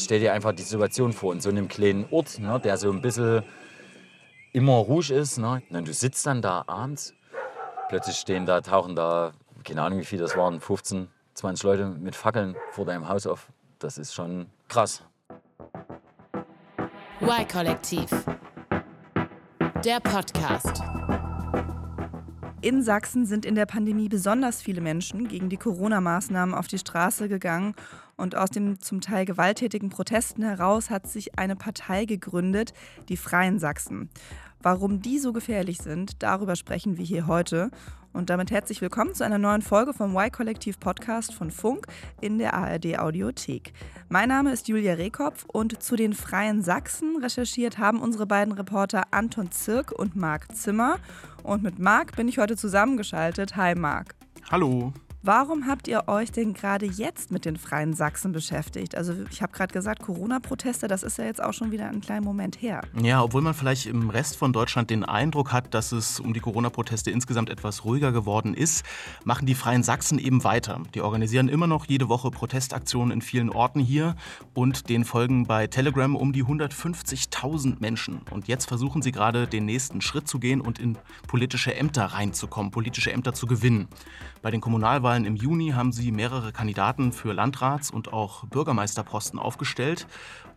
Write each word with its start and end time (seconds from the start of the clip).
stell 0.00 0.20
dir 0.20 0.32
einfach 0.32 0.52
die 0.52 0.62
Situation 0.62 1.12
vor, 1.12 1.32
in 1.32 1.40
so 1.40 1.48
einem 1.48 1.68
kleinen 1.68 2.06
Ort, 2.10 2.38
ne, 2.38 2.60
der 2.60 2.76
so 2.76 2.90
ein 2.90 3.00
bisschen 3.00 3.42
immer 4.52 4.76
ruhig 4.76 5.10
ist. 5.10 5.38
Ne? 5.38 5.62
Und 5.70 5.88
du 5.88 5.92
sitzt 5.92 6.26
dann 6.26 6.42
da 6.42 6.64
abends, 6.66 7.14
plötzlich 7.88 8.16
stehen 8.16 8.46
da, 8.46 8.60
tauchen 8.60 8.96
da, 8.96 9.32
keine 9.64 9.82
Ahnung 9.82 9.98
wie 10.00 10.04
viele 10.04 10.22
das 10.22 10.36
waren, 10.36 10.60
15, 10.60 11.08
20 11.34 11.64
Leute 11.64 11.86
mit 11.86 12.16
Fackeln 12.16 12.56
vor 12.70 12.86
deinem 12.86 13.08
Haus 13.08 13.26
auf. 13.26 13.48
Das 13.78 13.98
ist 13.98 14.14
schon 14.14 14.46
krass. 14.68 15.02
Y-Kollektiv. 17.20 18.08
Der 19.84 20.00
Podcast. 20.00 20.82
In 22.62 22.82
Sachsen 22.82 23.26
sind 23.26 23.44
in 23.44 23.54
der 23.54 23.66
Pandemie 23.66 24.08
besonders 24.08 24.60
viele 24.60 24.80
Menschen 24.80 25.28
gegen 25.28 25.48
die 25.48 25.56
Corona-Maßnahmen 25.56 26.54
auf 26.54 26.66
die 26.66 26.78
Straße 26.78 27.28
gegangen. 27.28 27.74
Und 28.16 28.34
aus 28.34 28.50
den 28.50 28.80
zum 28.80 29.00
Teil 29.00 29.24
gewalttätigen 29.26 29.90
Protesten 29.90 30.42
heraus 30.42 30.90
hat 30.90 31.06
sich 31.06 31.38
eine 31.38 31.56
Partei 31.56 32.06
gegründet, 32.06 32.72
die 33.08 33.16
Freien 33.16 33.58
Sachsen. 33.58 34.08
Warum 34.62 35.02
die 35.02 35.18
so 35.18 35.32
gefährlich 35.32 35.78
sind, 35.78 36.22
darüber 36.22 36.56
sprechen 36.56 36.96
wir 36.96 37.04
hier 37.04 37.26
heute. 37.26 37.70
Und 38.14 38.30
damit 38.30 38.50
herzlich 38.50 38.80
willkommen 38.80 39.14
zu 39.14 39.24
einer 39.24 39.36
neuen 39.36 39.60
Folge 39.60 39.92
vom 39.92 40.16
Y-Kollektiv 40.16 40.80
Podcast 40.80 41.34
von 41.34 41.50
Funk 41.50 41.86
in 42.22 42.38
der 42.38 42.54
ARD 42.54 42.98
Audiothek. 42.98 43.74
Mein 44.08 44.30
Name 44.30 44.52
ist 44.52 44.68
Julia 44.68 44.94
Rehkopf 44.94 45.44
und 45.52 45.82
zu 45.82 45.96
den 45.96 46.14
Freien 46.14 46.62
Sachsen 46.62 47.18
recherchiert 47.22 47.76
haben 47.76 48.00
unsere 48.00 48.26
beiden 48.26 48.54
Reporter 48.54 49.04
Anton 49.10 49.52
Zirk 49.52 49.92
und 49.92 50.16
Marc 50.16 50.56
Zimmer. 50.56 50.96
Und 51.42 51.62
mit 51.62 51.78
Marc 51.78 52.16
bin 52.16 52.26
ich 52.26 52.38
heute 52.38 52.56
zusammengeschaltet. 52.56 53.56
Hi 53.56 53.74
Marc. 53.74 54.14
Hallo. 54.50 54.94
Warum 55.26 55.66
habt 55.66 55.88
ihr 55.88 56.06
euch 56.06 56.30
denn 56.30 56.54
gerade 56.54 56.86
jetzt 56.86 57.32
mit 57.32 57.46
den 57.46 57.56
Freien 57.56 57.94
Sachsen 57.94 58.30
beschäftigt? 58.30 58.96
Also 58.96 59.12
ich 59.28 59.42
habe 59.42 59.52
gerade 59.52 59.72
gesagt, 59.72 60.04
Corona-Proteste, 60.04 60.86
das 60.86 61.02
ist 61.02 61.18
ja 61.18 61.24
jetzt 61.24 61.42
auch 61.42 61.52
schon 61.52 61.72
wieder 61.72 61.88
ein 61.88 62.00
kleiner 62.00 62.24
Moment 62.24 62.62
her. 62.62 62.82
Ja, 63.02 63.24
obwohl 63.24 63.42
man 63.42 63.52
vielleicht 63.52 63.86
im 63.86 64.08
Rest 64.08 64.36
von 64.36 64.52
Deutschland 64.52 64.88
den 64.88 65.02
Eindruck 65.02 65.50
hat, 65.50 65.74
dass 65.74 65.90
es 65.90 66.20
um 66.20 66.32
die 66.32 66.38
Corona-Proteste 66.38 67.10
insgesamt 67.10 67.50
etwas 67.50 67.84
ruhiger 67.84 68.12
geworden 68.12 68.54
ist, 68.54 68.84
machen 69.24 69.46
die 69.46 69.56
Freien 69.56 69.82
Sachsen 69.82 70.20
eben 70.20 70.44
weiter. 70.44 70.80
Die 70.94 71.00
organisieren 71.00 71.48
immer 71.48 71.66
noch 71.66 71.86
jede 71.86 72.08
Woche 72.08 72.30
Protestaktionen 72.30 73.10
in 73.10 73.20
vielen 73.20 73.50
Orten 73.50 73.80
hier 73.80 74.14
und 74.54 74.88
den 74.88 75.04
folgen 75.04 75.44
bei 75.48 75.66
Telegram 75.66 76.14
um 76.14 76.32
die 76.32 76.44
150.000 76.44 77.80
Menschen. 77.80 78.20
Und 78.30 78.46
jetzt 78.46 78.68
versuchen 78.68 79.02
sie 79.02 79.10
gerade 79.10 79.48
den 79.48 79.64
nächsten 79.64 80.02
Schritt 80.02 80.28
zu 80.28 80.38
gehen 80.38 80.60
und 80.60 80.78
in 80.78 80.96
politische 81.26 81.74
Ämter 81.74 82.04
reinzukommen, 82.04 82.70
politische 82.70 83.10
Ämter 83.10 83.34
zu 83.34 83.48
gewinnen. 83.48 83.88
Bei 84.40 84.52
den 84.52 84.60
Kommunalwahlen 84.60 85.15
im 85.24 85.36
Juni 85.36 85.70
haben 85.70 85.92
sie 85.92 86.12
mehrere 86.12 86.52
Kandidaten 86.52 87.12
für 87.12 87.32
Landrats- 87.32 87.90
und 87.90 88.12
auch 88.12 88.44
Bürgermeisterposten 88.46 89.38
aufgestellt. 89.38 90.06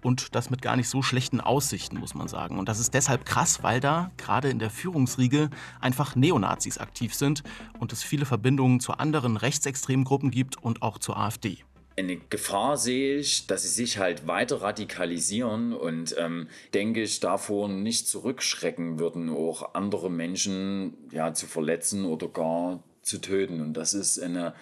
Und 0.02 0.34
das 0.36 0.50
mit 0.50 0.62
gar 0.62 0.76
nicht 0.76 0.90
so 0.90 1.02
schlechten 1.02 1.42
Aussichten, 1.42 2.00
muss 2.00 2.16
man 2.16 2.28
sagen. 2.28 2.58
Und 2.58 2.70
das 2.70 2.80
ist 2.80 2.94
deshalb 2.94 3.26
krass, 3.26 3.64
weil 3.64 3.80
da 3.80 4.12
gerade 4.18 4.50
in 4.50 4.60
der 4.60 4.70
Führungsriege 4.70 5.50
einfach 5.82 6.16
Neonazis 6.16 6.78
aktiv 6.78 7.14
sind 7.14 7.44
und 7.80 7.92
es 7.92 8.04
viele 8.04 8.26
Verbindungen 8.26 8.80
zu 8.80 8.94
anderen 8.94 9.38
rechtsextremen 9.38 10.06
Gruppen 10.06 10.32
gibt 10.32 10.58
und 10.58 10.82
auch 10.82 11.00
zur 11.00 11.18
AfD. 11.18 11.64
Eine 12.00 12.16
Gefahr 12.16 12.78
sehe 12.78 13.18
ich, 13.18 13.46
dass 13.48 13.64
sie 13.64 13.68
sich 13.68 13.98
halt 13.98 14.26
weiter 14.26 14.62
radikalisieren 14.62 15.74
und 15.74 16.16
ähm, 16.18 16.48
denke 16.74 17.02
ich 17.02 17.20
davor 17.20 17.68
nicht 17.68 18.08
zurückschrecken 18.08 19.00
würden, 19.00 19.30
auch 19.30 19.74
andere 19.74 20.10
Menschen 20.10 20.94
ja, 21.12 21.34
zu 21.34 21.46
verletzen 21.46 22.06
oder 22.06 22.30
gar 22.30 22.82
zu 23.10 23.20
töten. 23.20 23.62
Und 23.62 23.74
das 23.74 23.94
ist 23.94 24.20
eine 24.20 24.54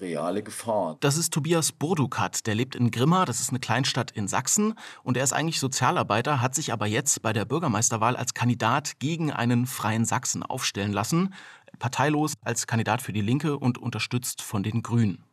reale 0.00 0.42
Gefahr. 0.42 0.96
Das 1.00 1.16
ist 1.16 1.32
Tobias 1.32 1.72
Burdukat, 1.72 2.46
der 2.46 2.54
lebt 2.54 2.74
in 2.74 2.90
Grimma, 2.90 3.24
das 3.24 3.40
ist 3.40 3.50
eine 3.50 3.60
Kleinstadt 3.60 4.10
in 4.10 4.28
Sachsen 4.28 4.74
und 5.02 5.16
er 5.16 5.24
ist 5.24 5.32
eigentlich 5.32 5.58
Sozialarbeiter, 5.58 6.40
hat 6.40 6.54
sich 6.54 6.72
aber 6.72 6.86
jetzt 6.86 7.22
bei 7.22 7.32
der 7.32 7.44
Bürgermeisterwahl 7.44 8.16
als 8.16 8.34
Kandidat 8.34 8.98
gegen 8.98 9.32
einen 9.32 9.66
freien 9.66 10.04
Sachsen 10.04 10.42
aufstellen 10.42 10.92
lassen, 10.92 11.34
parteilos 11.78 12.34
als 12.42 12.66
Kandidat 12.66 13.02
für 13.02 13.12
die 13.12 13.22
Linke 13.22 13.58
und 13.58 13.78
unterstützt 13.78 14.42
von 14.42 14.62
den 14.62 14.82
Grünen. 14.82 15.25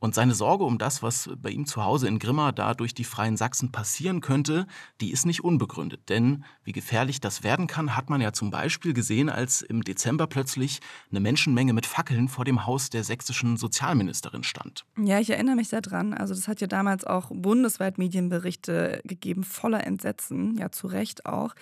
Und 0.00 0.14
seine 0.14 0.34
Sorge 0.34 0.64
um 0.64 0.78
das, 0.78 1.02
was 1.02 1.28
bei 1.36 1.50
ihm 1.50 1.66
zu 1.66 1.84
Hause 1.84 2.08
in 2.08 2.18
Grimma 2.18 2.52
da 2.52 2.72
durch 2.72 2.94
die 2.94 3.04
Freien 3.04 3.36
Sachsen 3.36 3.70
passieren 3.70 4.22
könnte, 4.22 4.66
die 5.02 5.12
ist 5.12 5.26
nicht 5.26 5.44
unbegründet. 5.44 6.08
Denn 6.08 6.44
wie 6.64 6.72
gefährlich 6.72 7.20
das 7.20 7.42
werden 7.42 7.66
kann, 7.66 7.96
hat 7.96 8.08
man 8.08 8.22
ja 8.22 8.32
zum 8.32 8.50
Beispiel 8.50 8.94
gesehen, 8.94 9.28
als 9.28 9.60
im 9.60 9.84
Dezember 9.84 10.26
plötzlich 10.26 10.80
eine 11.10 11.20
Menschenmenge 11.20 11.74
mit 11.74 11.84
Fackeln 11.84 12.28
vor 12.28 12.46
dem 12.46 12.64
Haus 12.64 12.88
der 12.88 13.04
sächsischen 13.04 13.58
Sozialministerin 13.58 14.42
stand. 14.42 14.86
Ja, 14.96 15.20
ich 15.20 15.28
erinnere 15.28 15.56
mich 15.56 15.68
sehr 15.68 15.82
dran. 15.82 16.14
Also 16.14 16.34
das 16.34 16.48
hat 16.48 16.62
ja 16.62 16.66
damals 16.66 17.04
auch 17.04 17.30
bundesweit 17.30 17.98
Medienberichte 17.98 19.02
gegeben, 19.04 19.44
voller 19.44 19.86
Entsetzen, 19.86 20.56
ja 20.56 20.72
zu 20.72 20.86
Recht 20.86 21.26
auch. 21.26 21.54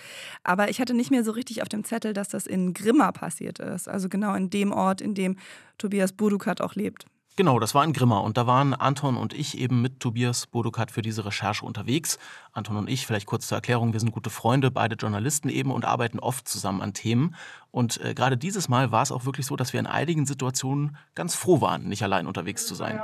Aber 0.44 0.70
ich 0.70 0.80
hatte 0.80 0.94
nicht 0.94 1.10
mehr 1.10 1.24
so 1.24 1.32
richtig 1.32 1.62
auf 1.62 1.68
dem 1.68 1.82
Zettel, 1.82 2.12
dass 2.12 2.28
das 2.28 2.46
in 2.46 2.72
Grimma 2.72 3.10
passiert 3.10 3.58
ist. 3.58 3.88
Also 3.88 4.08
genau 4.08 4.34
in 4.34 4.48
dem 4.48 4.70
Ort, 4.70 5.00
in 5.00 5.14
dem 5.14 5.34
Tobias 5.76 6.12
Budukat 6.12 6.60
auch 6.60 6.76
lebt. 6.76 7.06
Genau, 7.38 7.60
das 7.60 7.72
war 7.72 7.84
in 7.84 7.92
Grimma 7.92 8.18
und 8.18 8.36
da 8.36 8.48
waren 8.48 8.74
Anton 8.74 9.16
und 9.16 9.32
ich 9.32 9.58
eben 9.58 9.80
mit 9.80 10.00
Tobias 10.00 10.48
Bodukat 10.48 10.90
für 10.90 11.02
diese 11.02 11.24
Recherche 11.24 11.64
unterwegs. 11.64 12.18
Anton 12.52 12.76
und 12.76 12.90
ich, 12.90 13.06
vielleicht 13.06 13.26
kurz 13.26 13.46
zur 13.46 13.54
Erklärung, 13.58 13.92
wir 13.92 14.00
sind 14.00 14.10
gute 14.10 14.28
Freunde, 14.28 14.72
beide 14.72 14.96
Journalisten 14.96 15.48
eben 15.48 15.70
und 15.70 15.84
arbeiten 15.84 16.18
oft 16.18 16.48
zusammen 16.48 16.82
an 16.82 16.94
Themen. 16.94 17.36
Und 17.78 18.04
äh, 18.04 18.12
gerade 18.12 18.36
dieses 18.36 18.68
Mal 18.68 18.90
war 18.90 19.02
es 19.02 19.12
auch 19.12 19.24
wirklich 19.24 19.46
so, 19.46 19.54
dass 19.54 19.72
wir 19.72 19.78
in 19.78 19.86
einigen 19.86 20.26
Situationen 20.26 20.96
ganz 21.14 21.36
froh 21.36 21.60
waren, 21.60 21.84
nicht 21.84 22.02
allein 22.02 22.26
unterwegs 22.26 22.66
zu 22.66 22.74
sein. 22.74 23.00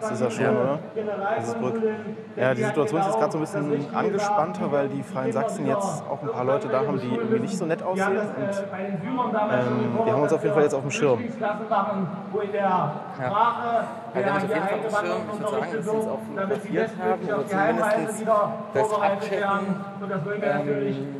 Das 0.00 0.10
ist 0.10 0.20
ja 0.20 0.30
schön, 0.32 0.48
oder? 0.48 0.80
Dieses 1.38 1.54
Brück. 1.54 1.80
Ja, 2.34 2.52
die 2.52 2.64
Situation 2.64 3.02
ist 3.02 3.06
jetzt 3.06 3.18
gerade 3.20 3.30
so 3.30 3.38
ein 3.38 3.42
bisschen 3.42 3.94
angespannter, 3.94 4.72
weil 4.72 4.88
die 4.88 5.04
Freien 5.04 5.30
Sachsen 5.30 5.64
jetzt 5.64 6.02
auch 6.10 6.20
ein 6.22 6.28
paar 6.28 6.44
Leute 6.44 6.66
da 6.66 6.84
haben, 6.84 6.98
die 6.98 7.06
irgendwie 7.06 7.38
nicht 7.38 7.56
so 7.56 7.66
nett 7.66 7.84
aussehen. 7.84 8.18
Und 8.18 8.18
ähm, 8.18 9.98
die 10.04 10.10
haben 10.10 10.22
uns 10.22 10.32
auf 10.32 10.42
jeden 10.42 10.54
Fall 10.54 10.64
jetzt 10.64 10.74
auf 10.74 10.82
dem 10.82 10.90
Schirm. 10.90 11.22
Ja. 13.20 13.86
Also 14.16 14.24
wir 14.24 14.32
haben 14.32 14.44
auf 14.44 14.54
jeden 14.54 14.66
Fall 14.66 14.74
auf 14.74 14.80
dem 14.80 15.06
Schirm. 15.06 15.22
Ich 15.26 15.40
würde 15.40 15.50
sagen, 15.50 15.72
dass 15.72 15.84
sie 15.84 15.90
uns 15.90 16.06
auch 16.06 16.20
fotografiert 16.22 16.90
haben 16.98 17.28
oder 17.28 17.48
zumindest 17.48 18.24
das 18.74 19.02
abchecken. 19.02 19.76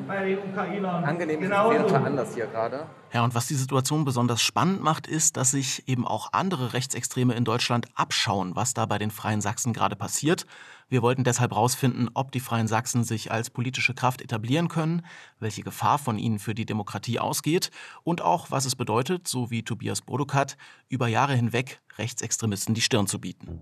Ähm, 0.08 0.84
angenehm 0.86 1.42
ist 1.42 1.52
auf 1.52 1.72
jeden 1.72 1.88
Fall 1.88 2.06
anders 2.06 2.34
hier 2.34 2.46
gerade. 2.46 2.86
Ja, 3.12 3.24
und 3.24 3.34
was 3.34 3.46
die 3.46 3.54
Situation 3.54 4.04
besonders 4.04 4.42
spannend 4.42 4.82
macht, 4.82 5.06
ist, 5.06 5.36
dass 5.36 5.50
sich 5.52 5.88
eben 5.88 6.06
auch 6.06 6.32
andere 6.32 6.72
Rechtsextreme 6.72 7.34
in 7.34 7.44
Deutschland 7.44 7.86
abschauen, 7.94 8.56
was 8.56 8.74
da 8.74 8.86
bei 8.86 8.98
den 8.98 9.10
Freien 9.10 9.40
Sachsen 9.40 9.72
gerade 9.72 9.96
passiert. 9.96 10.46
Wir 10.88 11.02
wollten 11.02 11.24
deshalb 11.24 11.50
herausfinden, 11.50 12.08
ob 12.14 12.30
die 12.30 12.41
Freien 12.41 12.69
Sachsen 12.69 13.02
sich 13.02 13.32
als 13.32 13.50
politische 13.50 13.92
Kraft 13.92 14.22
etablieren 14.22 14.69
können, 14.69 15.04
welche 15.41 15.62
Gefahr 15.62 15.98
von 15.98 16.19
ihnen 16.19 16.38
für 16.38 16.54
die 16.54 16.66
Demokratie 16.66 17.19
ausgeht 17.19 17.70
und 18.04 18.22
auch, 18.22 18.52
was 18.52 18.66
es 18.66 18.76
bedeutet, 18.76 19.26
so 19.26 19.50
wie 19.50 19.64
Tobias 19.64 20.00
Bodukat, 20.00 20.56
über 20.88 21.08
Jahre 21.08 21.34
hinweg 21.34 21.80
Rechtsextremisten 21.98 22.74
die 22.74 22.82
Stirn 22.82 23.06
zu 23.08 23.20
bieten. 23.20 23.60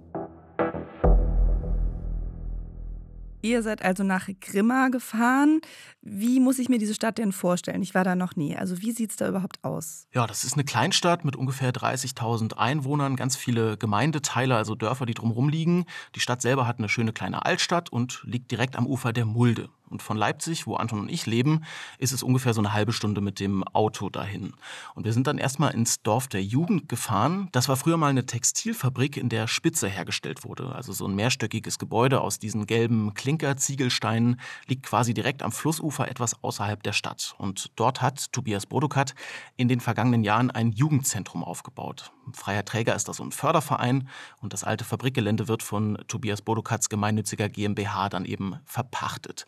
Ihr 3.45 3.63
seid 3.63 3.83
also 3.85 4.05
nach 4.05 4.31
Grimma 4.41 4.89
gefahren. 4.89 5.61
Wie 6.01 6.41
muss 6.41 6.59
ich 6.59 6.71
mir 6.71 6.79
diese 6.79 6.95
Stadt 6.95 7.19
denn 7.19 7.31
vorstellen? 7.31 7.83
Ich 7.83 7.95
war 7.95 8.03
da 8.03 8.15
noch 8.15 8.37
nie. 8.37 8.57
Also 8.57 8.81
wie 8.81 8.91
sieht 8.91 9.11
es 9.11 9.17
da 9.17 9.29
überhaupt 9.29 9.63
aus? 9.63 10.07
Ja, 10.15 10.27
das 10.27 10.45
ist 10.45 10.55
eine 10.55 10.65
Kleinstadt 10.65 11.27
mit 11.27 11.37
ungefähr 11.37 11.71
30.000 11.71 12.55
Einwohnern, 12.55 13.17
ganz 13.17 13.37
viele 13.37 13.77
Gemeindeteile, 13.77 14.57
also 14.57 14.75
Dörfer, 14.75 15.05
die 15.05 15.13
drumherum 15.13 15.51
liegen. 15.51 15.85
Die 16.15 16.21
Stadt 16.21 16.41
selber 16.41 16.67
hat 16.67 16.79
eine 16.79 16.89
schöne 16.89 17.13
kleine 17.13 17.45
Altstadt 17.45 17.93
und 17.93 18.23
liegt 18.25 18.51
direkt 18.51 18.77
am 18.77 18.87
Ufer 18.87 19.13
der 19.13 19.27
Mulde. 19.27 19.69
Und 19.95 20.03
von 20.03 20.17
Leipzig, 20.17 20.67
wo 20.67 20.75
Anton 20.75 20.99
und 20.99 21.09
ich 21.09 21.25
leben, 21.25 21.63
ist 21.99 22.13
es 22.13 22.25
ungefähr 22.25 22.53
so 22.53 22.61
eine 22.61 22.73
halbe 22.73 22.93
Stunde 22.93 23.21
mit 23.21 23.39
dem 23.39 23.63
Auto 23.63 24.11
dahin. 24.11 24.53
Und 24.97 25.05
wir 25.05 25.13
sind 25.13 25.29
dann 25.29 25.39
erstmal 25.39 25.73
ins 25.73 26.03
Dorf 26.03 26.27
der 26.27 26.43
Jugend 26.43 26.89
gefahren. 26.89 27.49
Das 27.53 27.69
war 27.69 27.77
früher 27.77 27.97
mal 27.97 28.09
eine 28.09 28.27
Textilfabrik, 28.27 29.17
in 29.17 29.29
der 29.29 29.47
Spitze 29.47 29.87
hergestellt 29.87 30.45
wurde. 30.45 30.75
Also 30.75 30.93
so 30.93 31.07
ein 31.07 31.15
mehrstöckiges 31.15 31.79
Gebäude 31.79 32.23
aus 32.23 32.41
diesen 32.41 32.67
gelben 32.67 33.15
Klinkerziegelsteinen 33.15 34.41
liegt 34.67 34.85
quasi 34.85 35.15
direkt 35.15 35.45
am 35.45 35.53
Flussufer 35.53 36.09
etwas 36.09 36.43
außerhalb 36.43 36.83
der 36.83 36.93
Stadt. 36.93 37.37
Und 37.39 37.71
dort 37.77 38.03
hat 38.03 38.33
Tobias 38.33 38.67
Bodukat 38.67 39.15
in 39.57 39.69
den 39.69 39.79
vergangenen 39.79 40.25
Jahren 40.25 40.51
ein 40.51 40.73
Jugendzentrum 40.73 41.45
aufgebaut. 41.45 42.11
Freier 42.33 42.65
Träger 42.65 42.95
ist 42.95 43.09
das 43.09 43.19
so 43.19 43.25
ein 43.25 43.33
Förderverein 43.33 44.09
und 44.41 44.53
das 44.53 44.65
alte 44.65 44.85
Fabrikgelände 44.85 45.49
wird 45.49 45.63
von 45.63 45.99
Tobias 46.09 46.43
Bodukats 46.43 46.89
gemeinnütziger 46.89 47.49
GmbH 47.49 48.09
dann 48.09 48.25
eben 48.25 48.57
verpachtet. 48.65 49.47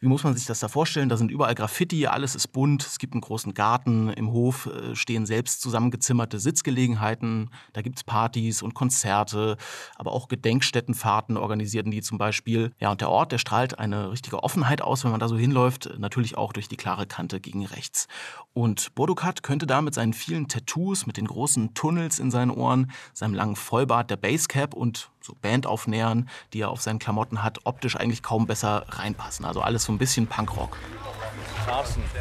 Wie 0.00 0.08
muss 0.08 0.24
man 0.24 0.34
sich 0.34 0.46
das 0.46 0.60
da 0.60 0.68
vorstellen? 0.68 1.08
Da 1.08 1.16
sind 1.16 1.30
überall 1.30 1.54
Graffiti, 1.54 2.06
alles 2.06 2.34
ist 2.34 2.48
bunt, 2.48 2.84
es 2.84 2.98
gibt 2.98 3.14
einen 3.14 3.22
großen 3.22 3.54
Garten, 3.54 4.10
im 4.10 4.30
Hof 4.30 4.66
äh, 4.66 4.94
stehen 4.94 5.26
selbst 5.26 5.60
zusammengezimmerte 5.62 6.38
Sitzgelegenheiten, 6.38 7.50
da 7.72 7.82
gibt 7.82 7.96
es 7.96 8.04
Partys 8.04 8.62
und 8.62 8.74
Konzerte, 8.74 9.56
aber 9.96 10.12
auch 10.12 10.28
Gedenkstättenfahrten 10.28 11.36
organisierten 11.36 11.90
die 11.90 12.02
zum 12.02 12.18
Beispiel. 12.18 12.72
Ja, 12.78 12.90
und 12.90 13.00
der 13.00 13.10
Ort, 13.10 13.32
der 13.32 13.38
strahlt 13.38 13.78
eine 13.78 14.10
richtige 14.10 14.42
Offenheit 14.42 14.82
aus, 14.82 15.04
wenn 15.04 15.10
man 15.10 15.20
da 15.20 15.28
so 15.28 15.36
hinläuft, 15.36 15.90
natürlich 15.98 16.36
auch 16.36 16.52
durch 16.52 16.68
die 16.68 16.76
klare 16.76 17.06
Kante 17.06 17.40
gegen 17.40 17.64
rechts. 17.64 18.06
Und 18.52 18.94
Bodukat 18.94 19.42
könnte 19.42 19.66
da 19.66 19.80
mit 19.80 19.94
seinen 19.94 20.12
vielen 20.12 20.48
Tattoos, 20.48 21.06
mit 21.06 21.16
den 21.16 21.26
großen 21.26 21.74
Tunnels 21.74 22.18
in 22.18 22.30
seinen 22.30 22.50
Ohren, 22.50 22.90
seinem 23.14 23.34
langen 23.34 23.56
Vollbart, 23.56 24.10
der 24.10 24.16
Basecap 24.16 24.74
und 24.74 25.10
so 25.26 25.34
Bandaufnähern, 25.42 26.28
die 26.52 26.60
er 26.60 26.70
auf 26.70 26.80
seinen 26.80 26.98
Klamotten 26.98 27.42
hat, 27.42 27.58
optisch 27.64 27.96
eigentlich 27.96 28.22
kaum 28.22 28.46
besser 28.46 28.84
reinpassen. 28.88 29.44
Also 29.44 29.60
alles 29.60 29.84
so 29.84 29.92
ein 29.92 29.98
bisschen 29.98 30.26
Punkrock. 30.26 30.76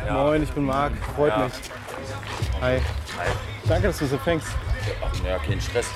Ja. 0.06 0.14
Moin, 0.14 0.42
ich 0.42 0.52
bin 0.52 0.66
Marc. 0.66 0.94
Freut 1.16 1.32
ja. 1.32 1.46
mich. 1.46 1.54
Hi. 2.62 2.80
Hi. 3.18 3.28
Danke, 3.68 3.88
dass 3.88 4.00
du 4.00 4.08
so 4.08 4.18
fängst. 4.18 4.48
Ja, 5.24 5.38
kein 5.38 5.62
Stress. 5.62 5.88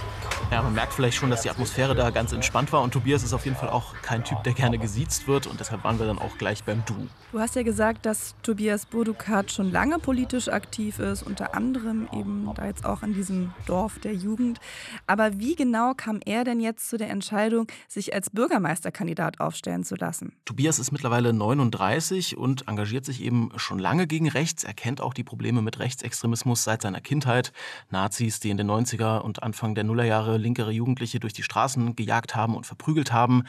Ja, 0.51 0.63
man 0.63 0.73
merkt 0.73 0.93
vielleicht 0.93 1.15
schon, 1.15 1.29
dass 1.29 1.43
die 1.43 1.51
Atmosphäre 1.51 1.93
da 1.93 2.09
ganz 2.09 2.33
entspannt 2.33 2.73
war. 2.73 2.81
Und 2.81 2.91
Tobias 2.91 3.21
ist 3.21 3.33
auf 3.33 3.45
jeden 3.45 3.55
Fall 3.55 3.69
auch 3.69 3.93
kein 4.01 4.23
Typ, 4.23 4.43
der 4.43 4.53
gerne 4.53 4.79
gesiezt 4.79 5.27
wird. 5.27 5.45
Und 5.45 5.59
deshalb 5.59 5.83
waren 5.83 5.99
wir 5.99 6.07
dann 6.07 6.17
auch 6.17 6.39
gleich 6.39 6.63
beim 6.63 6.83
Du. 6.87 7.07
Du 7.31 7.39
hast 7.39 7.55
ja 7.55 7.61
gesagt, 7.61 8.07
dass 8.07 8.33
Tobias 8.41 8.87
Burdukat 8.87 9.51
schon 9.51 9.71
lange 9.71 9.99
politisch 9.99 10.47
aktiv 10.47 10.97
ist, 10.97 11.21
unter 11.21 11.53
anderem 11.53 12.09
eben 12.13 12.49
da 12.55 12.65
jetzt 12.65 12.83
auch 12.83 13.03
in 13.03 13.13
diesem 13.13 13.53
Dorf 13.67 13.99
der 13.99 14.15
Jugend. 14.15 14.59
Aber 15.05 15.37
wie 15.37 15.55
genau 15.55 15.93
kam 15.93 16.19
er 16.25 16.43
denn 16.43 16.59
jetzt 16.59 16.89
zu 16.89 16.97
der 16.97 17.11
Entscheidung, 17.11 17.67
sich 17.87 18.15
als 18.15 18.31
Bürgermeisterkandidat 18.31 19.39
aufstellen 19.39 19.83
zu 19.83 19.93
lassen? 19.97 20.33
Tobias 20.45 20.79
ist 20.79 20.91
mittlerweile 20.91 21.31
39 21.31 22.37
und 22.37 22.67
engagiert 22.67 23.05
sich 23.05 23.21
eben 23.21 23.51
schon 23.57 23.77
lange 23.77 24.07
gegen 24.07 24.27
rechts. 24.27 24.63
Er 24.63 24.73
kennt 24.73 24.99
auch 24.99 25.13
die 25.13 25.23
Probleme 25.23 25.61
mit 25.61 25.77
Rechtsextremismus 25.77 26.63
seit 26.63 26.81
seiner 26.81 27.01
Kindheit. 27.01 27.53
Nazis, 27.91 28.39
die 28.39 28.49
in 28.49 28.57
den 28.57 28.69
90er 28.71 29.19
und 29.19 29.43
Anfang 29.43 29.75
der 29.75 29.83
Nullerjahre 29.83 30.38
linkere 30.39 30.71
Jugendliche 30.71 31.19
durch 31.19 31.33
die 31.33 31.43
Straßen 31.43 31.95
gejagt 31.95 32.35
haben 32.35 32.55
und 32.55 32.65
verprügelt 32.65 33.11
haben. 33.11 33.43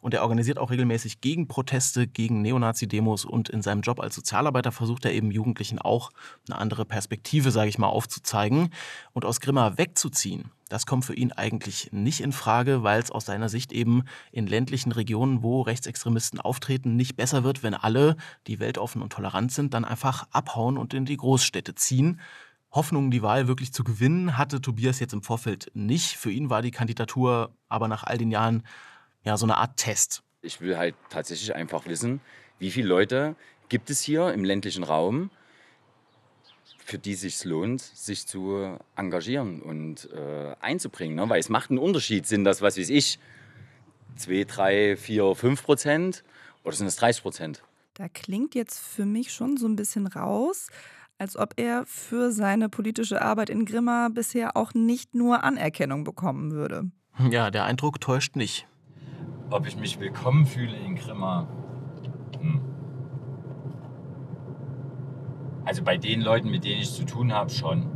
Und 0.00 0.14
er 0.14 0.22
organisiert 0.22 0.58
auch 0.58 0.70
regelmäßig 0.70 1.20
Gegenproteste 1.20 2.06
gegen 2.06 2.42
Neonazi-Demos 2.42 3.24
und 3.24 3.48
in 3.48 3.62
seinem 3.62 3.82
Job 3.82 4.00
als 4.00 4.14
Sozialarbeiter 4.14 4.72
versucht 4.72 5.04
er 5.04 5.12
eben 5.12 5.30
Jugendlichen 5.30 5.78
auch 5.78 6.10
eine 6.48 6.58
andere 6.58 6.84
Perspektive, 6.84 7.50
sage 7.50 7.68
ich 7.68 7.78
mal, 7.78 7.88
aufzuzeigen 7.88 8.70
und 9.12 9.24
aus 9.24 9.40
Grimma 9.40 9.76
wegzuziehen. 9.76 10.50
Das 10.68 10.84
kommt 10.84 11.04
für 11.04 11.14
ihn 11.14 11.30
eigentlich 11.30 11.90
nicht 11.92 12.20
in 12.20 12.32
Frage, 12.32 12.82
weil 12.82 13.00
es 13.00 13.12
aus 13.12 13.24
seiner 13.26 13.48
Sicht 13.48 13.72
eben 13.72 14.02
in 14.32 14.48
ländlichen 14.48 14.90
Regionen, 14.90 15.42
wo 15.44 15.60
Rechtsextremisten 15.60 16.40
auftreten, 16.40 16.96
nicht 16.96 17.16
besser 17.16 17.44
wird, 17.44 17.62
wenn 17.62 17.74
alle, 17.74 18.16
die 18.48 18.58
weltoffen 18.58 19.00
und 19.00 19.12
tolerant 19.12 19.52
sind, 19.52 19.74
dann 19.74 19.84
einfach 19.84 20.26
abhauen 20.32 20.76
und 20.76 20.92
in 20.92 21.04
die 21.04 21.16
Großstädte 21.16 21.76
ziehen. 21.76 22.20
Hoffnung, 22.76 23.10
die 23.10 23.22
Wahl 23.22 23.48
wirklich 23.48 23.72
zu 23.72 23.82
gewinnen, 23.82 24.38
hatte 24.38 24.60
Tobias 24.60 25.00
jetzt 25.00 25.12
im 25.12 25.22
Vorfeld 25.22 25.70
nicht. 25.74 26.16
Für 26.16 26.30
ihn 26.30 26.50
war 26.50 26.62
die 26.62 26.70
Kandidatur 26.70 27.50
aber 27.68 27.88
nach 27.88 28.04
all 28.04 28.18
den 28.18 28.30
Jahren 28.30 28.62
ja 29.24 29.36
so 29.36 29.46
eine 29.46 29.56
Art 29.56 29.76
Test. 29.76 30.22
Ich 30.42 30.60
will 30.60 30.76
halt 30.76 30.94
tatsächlich 31.08 31.54
einfach 31.54 31.86
wissen, 31.86 32.20
wie 32.58 32.70
viele 32.70 32.86
Leute 32.86 33.34
gibt 33.68 33.90
es 33.90 34.00
hier 34.00 34.32
im 34.32 34.44
ländlichen 34.44 34.84
Raum, 34.84 35.30
für 36.84 36.98
die 36.98 37.12
es 37.12 37.22
sich 37.22 37.44
lohnt, 37.44 37.80
sich 37.80 38.26
zu 38.26 38.78
engagieren 38.94 39.60
und 39.60 40.08
äh, 40.12 40.54
einzubringen. 40.60 41.16
Ne? 41.16 41.28
Weil 41.28 41.40
es 41.40 41.48
macht 41.48 41.70
einen 41.70 41.80
Unterschied, 41.80 42.26
sind 42.26 42.44
das, 42.44 42.62
was 42.62 42.78
weiß 42.78 42.90
ich, 42.90 43.18
2, 44.16 44.44
3, 44.44 44.96
4, 44.96 45.34
5 45.34 45.62
Prozent 45.64 46.24
oder 46.62 46.76
sind 46.76 46.86
es 46.86 46.96
30 46.96 47.22
Prozent? 47.22 47.62
Da 47.94 48.08
klingt 48.08 48.54
jetzt 48.54 48.78
für 48.78 49.06
mich 49.06 49.32
schon 49.32 49.56
so 49.56 49.66
ein 49.66 49.74
bisschen 49.74 50.06
raus, 50.06 50.68
als 51.18 51.36
ob 51.36 51.54
er 51.56 51.84
für 51.86 52.30
seine 52.30 52.68
politische 52.68 53.22
Arbeit 53.22 53.50
in 53.50 53.64
Grimma 53.64 54.08
bisher 54.08 54.56
auch 54.56 54.74
nicht 54.74 55.14
nur 55.14 55.44
Anerkennung 55.44 56.04
bekommen 56.04 56.52
würde. 56.52 56.90
Ja, 57.30 57.50
der 57.50 57.64
Eindruck 57.64 58.00
täuscht 58.00 58.36
nicht. 58.36 58.66
Ob 59.50 59.66
ich 59.66 59.76
mich 59.76 59.98
willkommen 60.00 60.44
fühle 60.44 60.76
in 60.76 60.96
Grimma, 60.96 61.48
hm. 62.40 62.60
Also 65.64 65.82
bei 65.82 65.96
den 65.96 66.20
Leuten, 66.20 66.50
mit 66.50 66.64
denen 66.64 66.80
ich 66.80 66.92
zu 66.92 67.04
tun 67.04 67.32
habe, 67.32 67.50
schon. 67.50 67.90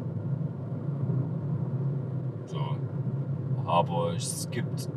So. 2.47 2.77
Aber 3.65 4.15
es 4.15 4.49
gibt, 4.51 4.89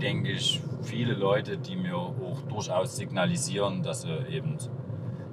denke 0.00 0.32
ich, 0.32 0.62
viele 0.82 1.12
Leute, 1.12 1.58
die 1.58 1.76
mir 1.76 1.96
auch 1.96 2.40
durchaus 2.48 2.96
signalisieren, 2.96 3.82
dass 3.82 4.02
sie 4.02 4.16
eben, 4.30 4.56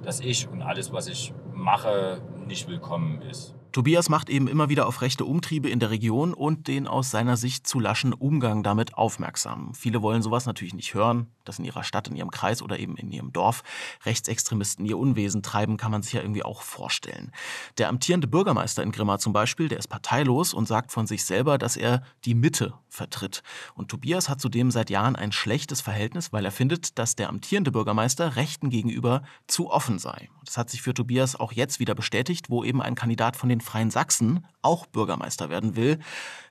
dass 0.02 0.20
ich 0.20 0.46
und 0.48 0.60
alles, 0.60 0.92
was 0.92 1.06
ich 1.06 1.32
mache, 1.54 2.20
nicht 2.46 2.68
willkommen 2.68 3.22
ist. 3.22 3.54
Tobias 3.74 4.08
macht 4.08 4.30
eben 4.30 4.46
immer 4.46 4.68
wieder 4.68 4.86
auf 4.86 5.02
rechte 5.02 5.24
Umtriebe 5.24 5.68
in 5.68 5.80
der 5.80 5.90
Region 5.90 6.32
und 6.32 6.68
den 6.68 6.86
aus 6.86 7.10
seiner 7.10 7.36
Sicht 7.36 7.66
zu 7.66 7.80
laschen 7.80 8.12
Umgang 8.12 8.62
damit 8.62 8.94
aufmerksam. 8.94 9.74
Viele 9.74 10.00
wollen 10.00 10.22
sowas 10.22 10.46
natürlich 10.46 10.74
nicht 10.74 10.94
hören, 10.94 11.26
dass 11.44 11.58
in 11.58 11.64
ihrer 11.64 11.82
Stadt, 11.82 12.06
in 12.06 12.14
ihrem 12.14 12.30
Kreis 12.30 12.62
oder 12.62 12.78
eben 12.78 12.96
in 12.96 13.10
ihrem 13.10 13.32
Dorf 13.32 13.64
Rechtsextremisten 14.04 14.86
ihr 14.86 14.96
Unwesen 14.96 15.42
treiben, 15.42 15.76
kann 15.76 15.90
man 15.90 16.04
sich 16.04 16.12
ja 16.12 16.20
irgendwie 16.20 16.44
auch 16.44 16.62
vorstellen. 16.62 17.32
Der 17.76 17.88
amtierende 17.88 18.28
Bürgermeister 18.28 18.84
in 18.84 18.92
Grimma 18.92 19.18
zum 19.18 19.32
Beispiel, 19.32 19.66
der 19.66 19.78
ist 19.78 19.88
parteilos 19.88 20.54
und 20.54 20.68
sagt 20.68 20.92
von 20.92 21.08
sich 21.08 21.24
selber, 21.24 21.58
dass 21.58 21.76
er 21.76 22.04
die 22.24 22.36
Mitte 22.36 22.74
vertritt. 22.88 23.42
Und 23.74 23.88
Tobias 23.88 24.28
hat 24.28 24.40
zudem 24.40 24.70
seit 24.70 24.88
Jahren 24.88 25.16
ein 25.16 25.32
schlechtes 25.32 25.80
Verhältnis, 25.80 26.32
weil 26.32 26.44
er 26.44 26.52
findet, 26.52 26.96
dass 26.96 27.16
der 27.16 27.28
amtierende 27.28 27.72
Bürgermeister 27.72 28.36
Rechten 28.36 28.70
gegenüber 28.70 29.24
zu 29.48 29.68
offen 29.68 29.98
sei. 29.98 30.30
Das 30.44 30.56
hat 30.56 30.70
sich 30.70 30.80
für 30.80 30.94
Tobias 30.94 31.34
auch 31.34 31.50
jetzt 31.50 31.80
wieder 31.80 31.96
bestätigt, 31.96 32.50
wo 32.50 32.62
eben 32.62 32.80
ein 32.80 32.94
Kandidat 32.94 33.36
von 33.36 33.48
den 33.48 33.63
Freien 33.64 33.90
Sachsen 33.90 34.46
auch 34.62 34.86
Bürgermeister 34.86 35.50
werden 35.50 35.74
will. 35.74 35.98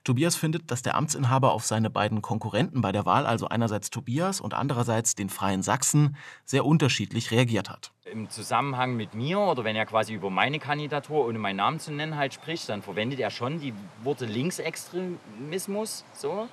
Tobias 0.04 0.36
findet, 0.36 0.70
dass 0.70 0.82
der 0.82 0.96
Amtsinhaber 0.96 1.52
auf 1.52 1.64
seine 1.64 1.88
beiden 1.88 2.20
Konkurrenten 2.20 2.82
bei 2.82 2.92
der 2.92 3.06
Wahl, 3.06 3.24
also 3.24 3.48
einerseits 3.48 3.88
Tobias 3.88 4.40
und 4.40 4.52
andererseits 4.52 5.14
den 5.14 5.30
Freien 5.30 5.62
Sachsen, 5.62 6.16
sehr 6.44 6.66
unterschiedlich 6.66 7.30
reagiert 7.30 7.70
hat. 7.70 7.90
Im 8.04 8.28
Zusammenhang 8.28 8.96
mit 8.96 9.14
mir 9.14 9.38
oder 9.38 9.64
wenn 9.64 9.76
er 9.76 9.86
quasi 9.86 10.12
über 10.12 10.28
meine 10.28 10.58
Kandidatur, 10.58 11.26
ohne 11.26 11.38
meinen 11.38 11.56
Namen 11.56 11.80
zu 11.80 11.90
nennen, 11.90 12.16
halt 12.16 12.34
spricht, 12.34 12.68
dann 12.68 12.82
verwendet 12.82 13.18
er 13.18 13.30
schon 13.30 13.60
die 13.60 13.72
Worte 14.02 14.26
Linksextremismus. 14.26 16.04
So. 16.12 16.48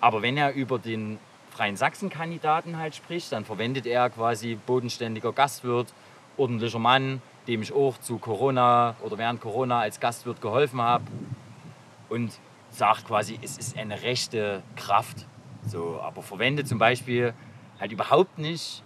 Aber 0.00 0.22
wenn 0.22 0.36
er 0.36 0.54
über 0.54 0.78
den 0.78 1.18
Freien 1.50 1.76
Sachsen-Kandidaten 1.76 2.78
halt 2.78 2.94
spricht, 2.94 3.32
dann 3.32 3.44
verwendet 3.44 3.84
er 3.84 4.10
quasi 4.10 4.54
bodenständiger 4.54 5.32
Gastwirt, 5.32 5.92
ordentlicher 6.36 6.78
Mann, 6.78 7.20
dem 7.48 7.62
ich 7.62 7.72
auch 7.72 7.98
zu 7.98 8.18
Corona 8.18 8.94
oder 9.02 9.18
während 9.18 9.40
Corona 9.40 9.80
als 9.80 9.98
Gastwirt 9.98 10.40
geholfen 10.40 10.80
habe. 10.80 11.04
Und 12.08 12.38
sagt 12.70 13.06
quasi, 13.06 13.38
es 13.42 13.58
ist 13.58 13.76
eine 13.76 14.02
rechte 14.02 14.62
Kraft. 14.76 15.26
So, 15.66 16.00
aber 16.00 16.22
verwende 16.22 16.64
zum 16.64 16.78
Beispiel 16.78 17.34
halt 17.80 17.90
überhaupt 17.92 18.38
nicht 18.38 18.84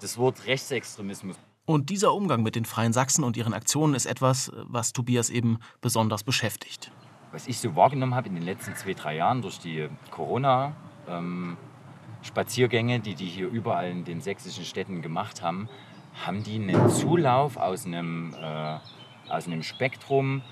das 0.00 0.18
Wort 0.18 0.46
Rechtsextremismus. 0.46 1.36
Und 1.66 1.88
dieser 1.88 2.12
Umgang 2.12 2.42
mit 2.42 2.56
den 2.56 2.66
Freien 2.66 2.92
Sachsen 2.92 3.24
und 3.24 3.38
ihren 3.38 3.54
Aktionen 3.54 3.94
ist 3.94 4.04
etwas, 4.06 4.52
was 4.64 4.92
Tobias 4.92 5.30
eben 5.30 5.60
besonders 5.80 6.22
beschäftigt. 6.22 6.92
Was 7.32 7.48
ich 7.48 7.56
so 7.58 7.74
wahrgenommen 7.74 8.14
habe 8.14 8.28
in 8.28 8.34
den 8.34 8.44
letzten 8.44 8.76
zwei, 8.76 8.92
drei 8.92 9.16
Jahren 9.16 9.40
durch 9.40 9.58
die 9.58 9.88
Corona-Spaziergänge, 10.10 12.96
ähm, 12.96 13.02
die 13.02 13.14
die 13.14 13.24
hier 13.26 13.48
überall 13.48 13.90
in 13.90 14.04
den 14.04 14.20
sächsischen 14.20 14.64
Städten 14.64 15.00
gemacht 15.00 15.40
haben, 15.42 15.70
haben 16.14 16.42
die 16.42 16.54
einen 16.54 16.90
Zulauf 16.90 17.56
aus 17.56 17.86
einem, 17.86 18.34
äh, 18.40 18.78
aus 19.28 19.46
einem 19.46 19.62
Spektrum, 19.62 20.42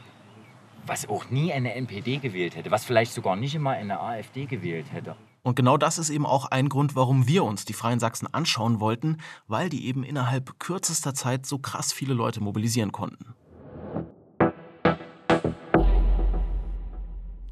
was 0.86 1.08
auch 1.08 1.30
nie 1.30 1.52
eine 1.52 1.74
NPD 1.74 2.18
gewählt 2.18 2.56
hätte, 2.56 2.70
was 2.70 2.84
vielleicht 2.84 3.12
sogar 3.12 3.36
nicht 3.36 3.54
immer 3.54 3.70
eine 3.70 4.00
AfD 4.00 4.46
gewählt 4.46 4.86
hätte. 4.92 5.16
Und 5.44 5.56
genau 5.56 5.76
das 5.76 5.98
ist 5.98 6.10
eben 6.10 6.26
auch 6.26 6.46
ein 6.46 6.68
Grund, 6.68 6.94
warum 6.94 7.26
wir 7.26 7.44
uns 7.44 7.64
die 7.64 7.72
Freien 7.72 7.98
Sachsen 7.98 8.32
anschauen 8.32 8.80
wollten, 8.80 9.18
weil 9.48 9.68
die 9.68 9.86
eben 9.86 10.04
innerhalb 10.04 10.58
kürzester 10.60 11.14
Zeit 11.14 11.46
so 11.46 11.58
krass 11.58 11.92
viele 11.92 12.14
Leute 12.14 12.40
mobilisieren 12.40 12.92
konnten. 12.92 13.34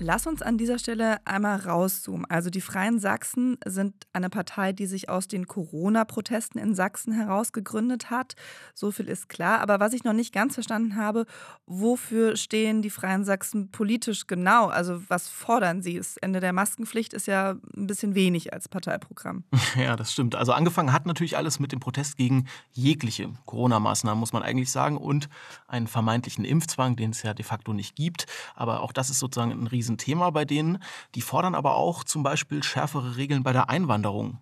Lass 0.02 0.26
uns 0.26 0.40
an 0.40 0.56
dieser 0.56 0.78
Stelle 0.78 1.18
einmal 1.26 1.58
rauszoomen. 1.58 2.24
Also 2.30 2.48
die 2.48 2.62
Freien 2.62 2.98
Sachsen 2.98 3.58
sind 3.66 3.94
eine 4.14 4.30
Partei, 4.30 4.72
die 4.72 4.86
sich 4.86 5.10
aus 5.10 5.28
den 5.28 5.46
Corona-Protesten 5.46 6.58
in 6.58 6.74
Sachsen 6.74 7.12
heraus 7.12 7.52
gegründet 7.52 8.08
hat. 8.08 8.32
So 8.72 8.92
viel 8.92 9.10
ist 9.10 9.28
klar. 9.28 9.60
Aber 9.60 9.78
was 9.78 9.92
ich 9.92 10.02
noch 10.02 10.14
nicht 10.14 10.32
ganz 10.32 10.54
verstanden 10.54 10.96
habe, 10.96 11.26
wofür 11.66 12.36
stehen 12.36 12.80
die 12.80 12.88
Freien 12.88 13.26
Sachsen 13.26 13.70
politisch 13.70 14.26
genau? 14.26 14.68
Also 14.68 15.02
was 15.08 15.28
fordern 15.28 15.82
sie? 15.82 15.98
Das 15.98 16.16
Ende 16.16 16.40
der 16.40 16.54
Maskenpflicht 16.54 17.12
ist 17.12 17.26
ja 17.26 17.56
ein 17.76 17.86
bisschen 17.86 18.14
wenig 18.14 18.54
als 18.54 18.68
Parteiprogramm. 18.68 19.44
Ja, 19.76 19.94
das 19.94 20.12
stimmt. 20.12 20.34
Also 20.34 20.52
angefangen 20.52 20.92
hat 20.92 21.06
natürlich 21.06 21.36
alles 21.36 21.60
mit 21.60 21.70
dem 21.72 21.78
Protest 21.78 22.16
gegen 22.16 22.46
jegliche 22.72 23.30
Corona-Maßnahmen, 23.46 24.18
muss 24.18 24.32
man 24.32 24.42
eigentlich 24.42 24.70
sagen, 24.70 24.96
und 24.96 25.28
einen 25.68 25.86
vermeintlichen 25.86 26.44
Impfzwang, 26.44 26.96
den 26.96 27.10
es 27.10 27.22
ja 27.22 27.34
de 27.34 27.44
facto 27.44 27.72
nicht 27.72 27.94
gibt. 27.94 28.26
Aber 28.56 28.80
auch 28.80 28.92
das 28.92 29.10
ist 29.10 29.20
sozusagen 29.20 29.52
ein 29.52 29.68
riesen 29.68 29.89
Thema 29.98 30.30
bei 30.30 30.44
denen. 30.44 30.82
Die 31.14 31.22
fordern 31.22 31.54
aber 31.54 31.76
auch 31.76 32.04
zum 32.04 32.22
Beispiel 32.22 32.62
schärfere 32.62 33.16
Regeln 33.16 33.42
bei 33.42 33.52
der 33.52 33.70
Einwanderung. 33.70 34.38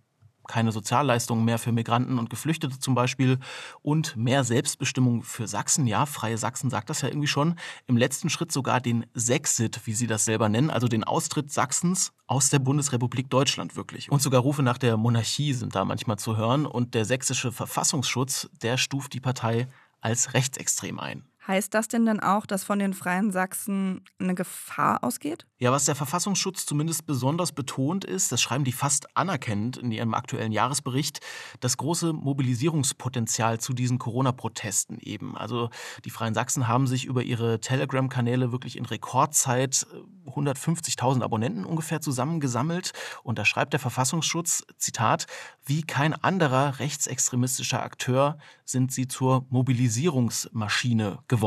Keine 0.49 0.73
Sozialleistungen 0.73 1.45
mehr 1.45 1.59
für 1.59 1.73
Migranten 1.73 2.19
und 2.19 2.31
Geflüchtete 2.31 2.81
zum 2.81 2.95
Beispiel 2.95 3.39
und 3.83 4.17
mehr 4.17 4.45
Selbstbestimmung 4.45 5.23
für 5.23 5.47
Sachsen. 5.47 5.87
Ja, 5.87 6.07
Freie 6.07 6.39
Sachsen 6.39 6.71
sagt 6.71 6.89
das 6.89 7.03
ja 7.03 7.09
irgendwie 7.09 7.29
schon. 7.29 7.57
Im 7.87 7.99
letzten 7.99 8.31
Schritt 8.31 8.51
sogar 8.51 8.81
den 8.81 9.05
Sexit, 9.13 9.83
wie 9.85 9.93
sie 9.93 10.07
das 10.07 10.25
selber 10.25 10.49
nennen, 10.49 10.71
also 10.71 10.89
den 10.89 11.05
Austritt 11.05 11.53
Sachsens 11.53 12.13
aus 12.27 12.49
der 12.49 12.61
Bundesrepublik 12.61 13.29
Deutschland 13.29 13.77
wirklich. 13.77 14.11
Und 14.11 14.23
sogar 14.23 14.41
Rufe 14.41 14.63
nach 14.63 14.79
der 14.79 14.97
Monarchie 14.97 15.53
sind 15.53 15.75
da 15.75 15.85
manchmal 15.85 16.19
zu 16.19 16.39
hören. 16.39 16.65
Und 16.65 16.95
der 16.95 17.05
sächsische 17.05 17.53
Verfassungsschutz, 17.53 18.49
der 18.63 18.79
stuft 18.79 19.13
die 19.13 19.21
Partei 19.21 19.69
als 20.01 20.33
rechtsextrem 20.33 20.99
ein. 20.99 21.28
Heißt 21.49 21.73
das 21.73 21.89
denn 21.89 22.05
dann 22.05 22.21
auch, 22.21 22.45
dass 22.45 22.63
von 22.63 22.79
den 22.79 22.93
Freien 22.93 23.33
Sachsen 23.33 24.03
eine 24.19 24.35
Gefahr 24.35 25.03
ausgeht? 25.03 25.47
Ja, 25.57 25.73
was 25.73 25.87
der 25.87 25.95
Verfassungsschutz 25.95 26.67
zumindest 26.67 27.07
besonders 27.07 27.53
betont 27.53 28.05
ist, 28.05 28.31
das 28.31 28.43
schreiben 28.43 28.65
die 28.65 28.73
fast 28.73 29.17
anerkennend 29.17 29.79
in 29.79 29.91
ihrem 29.91 30.13
aktuellen 30.13 30.53
Jahresbericht, 30.53 31.21
das 31.61 31.79
große 31.79 32.13
Mobilisierungspotenzial 32.13 33.61
zu 33.61 33.73
diesen 33.73 33.99
Corona-Protesten 33.99 34.99
eben. 35.01 35.39
Also 35.39 35.71
die 36.05 36.11
Freien 36.11 36.35
Sachsen 36.35 36.69
haben 36.69 36.87
sich 36.87 37.07
über 37.07 37.23
ihre 37.23 37.61
Telegram-Kanäle 37.61 38.53
wirklich 38.53 38.77
in 38.77 38.85
Rekordzeit 38.85 39.87
150.000 40.27 41.21
äh, 41.21 41.25
Abonnenten 41.25 41.65
ungefähr 41.65 42.03
zusammengesammelt. 42.03 42.93
Und 43.23 43.39
da 43.39 43.47
schreibt 43.47 43.73
der 43.73 43.81
Verfassungsschutz, 43.81 44.65
Zitat, 44.77 45.27
wie 45.65 45.81
kein 45.81 46.13
anderer 46.13 46.79
rechtsextremistischer 46.79 47.83
Akteur 47.83 48.37
sind 48.67 48.93
sie 48.93 49.09
zur 49.09 49.47
Mobilisierungsmaschine 49.49 51.21
geworden. 51.27 51.38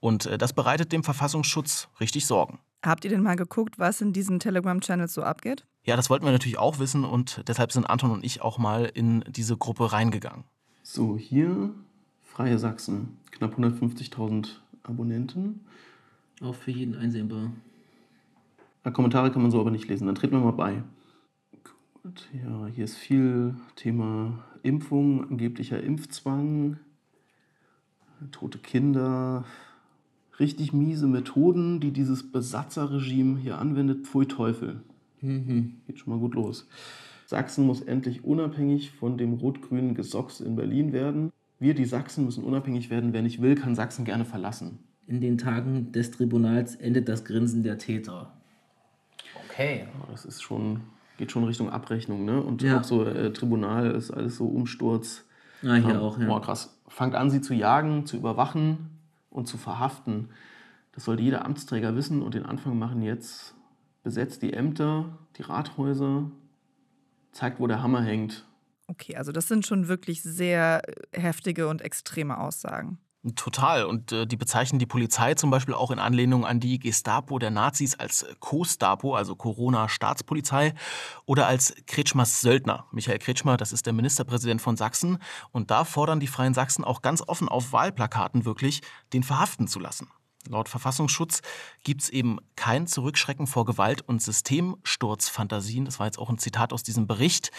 Und 0.00 0.26
äh, 0.26 0.38
das 0.38 0.52
bereitet 0.52 0.92
dem 0.92 1.04
Verfassungsschutz 1.04 1.88
richtig 2.00 2.26
Sorgen. 2.26 2.58
Habt 2.84 3.04
ihr 3.04 3.10
denn 3.10 3.22
mal 3.22 3.36
geguckt, 3.36 3.78
was 3.78 4.00
in 4.00 4.12
diesen 4.12 4.40
Telegram-Channels 4.40 5.14
so 5.14 5.22
abgeht? 5.22 5.64
Ja, 5.84 5.96
das 5.96 6.10
wollten 6.10 6.24
wir 6.24 6.32
natürlich 6.32 6.58
auch 6.58 6.78
wissen 6.78 7.04
und 7.04 7.42
deshalb 7.48 7.72
sind 7.72 7.86
Anton 7.86 8.10
und 8.10 8.24
ich 8.24 8.42
auch 8.42 8.58
mal 8.58 8.84
in 8.84 9.24
diese 9.28 9.56
Gruppe 9.56 9.92
reingegangen. 9.92 10.44
So, 10.82 11.16
hier 11.16 11.70
Freie 12.34 12.58
Sachsen, 12.58 13.18
knapp 13.30 13.56
150.000 13.56 14.56
Abonnenten. 14.82 15.60
Auch 16.42 16.56
für 16.56 16.72
jeden 16.72 16.96
einsehbar. 16.96 17.52
Ja, 18.84 18.90
Kommentare 18.90 19.30
kann 19.30 19.40
man 19.40 19.52
so 19.52 19.60
aber 19.60 19.70
nicht 19.70 19.88
lesen, 19.88 20.06
dann 20.06 20.16
treten 20.16 20.34
wir 20.34 20.40
mal 20.40 20.50
bei. 20.50 20.82
Gut, 22.02 22.28
ja, 22.32 22.66
hier 22.66 22.84
ist 22.84 22.96
viel 22.96 23.54
Thema 23.76 24.44
Impfung, 24.62 25.30
angeblicher 25.30 25.80
Impfzwang, 25.80 26.78
tote 28.30 28.58
Kinder, 28.58 29.44
richtig 30.38 30.72
miese 30.72 31.06
Methoden, 31.06 31.80
die 31.80 31.92
dieses 31.92 32.30
Besatzerregime 32.30 33.38
hier 33.38 33.58
anwendet. 33.58 34.06
Pfui 34.06 34.26
Teufel. 34.26 34.80
Mhm. 35.20 35.76
Geht 35.86 35.98
schon 35.98 36.12
mal 36.12 36.18
gut 36.18 36.34
los. 36.34 36.68
Sachsen 37.26 37.66
muss 37.66 37.80
endlich 37.80 38.24
unabhängig 38.24 38.90
von 38.90 39.16
dem 39.16 39.34
rot-grünen 39.34 39.94
Gesocks 39.94 40.40
in 40.40 40.56
Berlin 40.56 40.92
werden. 40.92 41.32
Wir, 41.58 41.74
die 41.74 41.86
Sachsen, 41.86 42.24
müssen 42.24 42.44
unabhängig 42.44 42.90
werden. 42.90 43.12
Wer 43.12 43.22
nicht 43.22 43.40
will, 43.40 43.54
kann 43.54 43.74
Sachsen 43.74 44.04
gerne 44.04 44.24
verlassen. 44.24 44.78
In 45.06 45.20
den 45.20 45.38
Tagen 45.38 45.92
des 45.92 46.10
Tribunals 46.10 46.74
endet 46.74 47.08
das 47.08 47.24
Grinsen 47.24 47.62
der 47.62 47.78
Täter. 47.78 48.32
Okay. 49.46 49.86
Das 50.10 50.24
ist 50.24 50.42
schon, 50.42 50.80
geht 51.16 51.30
schon 51.30 51.44
Richtung 51.44 51.70
Abrechnung, 51.70 52.24
ne? 52.24 52.42
Und 52.42 52.62
ja. 52.62 52.80
auch 52.80 52.84
so 52.84 53.04
äh, 53.04 53.32
Tribunal 53.32 53.92
ist 53.92 54.10
alles 54.10 54.36
so 54.36 54.46
Umsturz. 54.46 55.24
Ah, 55.64 55.74
hier 55.74 55.94
ähm, 55.94 56.00
auch, 56.00 56.18
ja. 56.18 56.26
Boah, 56.26 56.42
krass. 56.42 56.80
Fangt 56.88 57.14
an, 57.14 57.30
sie 57.30 57.40
zu 57.40 57.54
jagen, 57.54 58.06
zu 58.06 58.16
überwachen 58.16 58.90
und 59.30 59.46
zu 59.46 59.58
verhaften. 59.58 60.30
Das 60.92 61.04
sollte 61.04 61.22
jeder 61.22 61.44
Amtsträger 61.44 61.96
wissen 61.96 62.22
und 62.22 62.34
den 62.34 62.46
Anfang 62.46 62.78
machen 62.78 63.02
jetzt. 63.02 63.54
Besetzt 64.02 64.42
die 64.42 64.52
Ämter, 64.52 65.18
die 65.36 65.42
Rathäuser, 65.42 66.30
zeigt, 67.32 67.58
wo 67.58 67.66
der 67.66 67.82
Hammer 67.82 68.02
hängt. 68.02 68.44
Okay, 68.86 69.16
also 69.16 69.32
das 69.32 69.48
sind 69.48 69.66
schon 69.66 69.88
wirklich 69.88 70.22
sehr 70.22 70.82
äh, 70.86 71.20
heftige 71.20 71.68
und 71.68 71.80
extreme 71.80 72.38
Aussagen. 72.38 72.98
Total. 73.36 73.86
Und 73.86 74.12
äh, 74.12 74.26
die 74.26 74.36
bezeichnen 74.36 74.78
die 74.78 74.84
Polizei 74.84 75.32
zum 75.34 75.50
Beispiel 75.50 75.72
auch 75.72 75.90
in 75.90 75.98
Anlehnung 75.98 76.44
an 76.44 76.60
die 76.60 76.78
Gestapo 76.78 77.38
der 77.38 77.50
Nazis 77.50 77.94
als 77.94 78.26
Co-Stapo, 78.38 79.14
also 79.14 79.34
Corona-Staatspolizei, 79.34 80.74
oder 81.24 81.46
als 81.46 81.74
Kretschmers 81.86 82.42
Söldner. 82.42 82.84
Michael 82.92 83.18
Kretschmer, 83.18 83.56
das 83.56 83.72
ist 83.72 83.86
der 83.86 83.94
Ministerpräsident 83.94 84.60
von 84.60 84.76
Sachsen. 84.76 85.18
Und 85.52 85.70
da 85.70 85.84
fordern 85.84 86.20
die 86.20 86.26
Freien 86.26 86.52
Sachsen 86.52 86.84
auch 86.84 87.00
ganz 87.00 87.22
offen 87.26 87.48
auf 87.48 87.72
Wahlplakaten 87.72 88.44
wirklich, 88.44 88.82
den 89.14 89.22
verhaften 89.22 89.68
zu 89.68 89.78
lassen. 89.80 90.10
Laut 90.46 90.68
Verfassungsschutz 90.68 91.40
gibt 91.82 92.02
es 92.02 92.10
eben 92.10 92.36
kein 92.56 92.86
Zurückschrecken 92.86 93.46
vor 93.46 93.64
Gewalt 93.64 94.02
und 94.02 94.20
Systemsturzfantasien. 94.20 95.86
Das 95.86 95.98
war 95.98 96.04
jetzt 96.04 96.18
auch 96.18 96.28
ein 96.28 96.36
Zitat 96.36 96.74
aus 96.74 96.82
diesem 96.82 97.06
Bericht. 97.06 97.52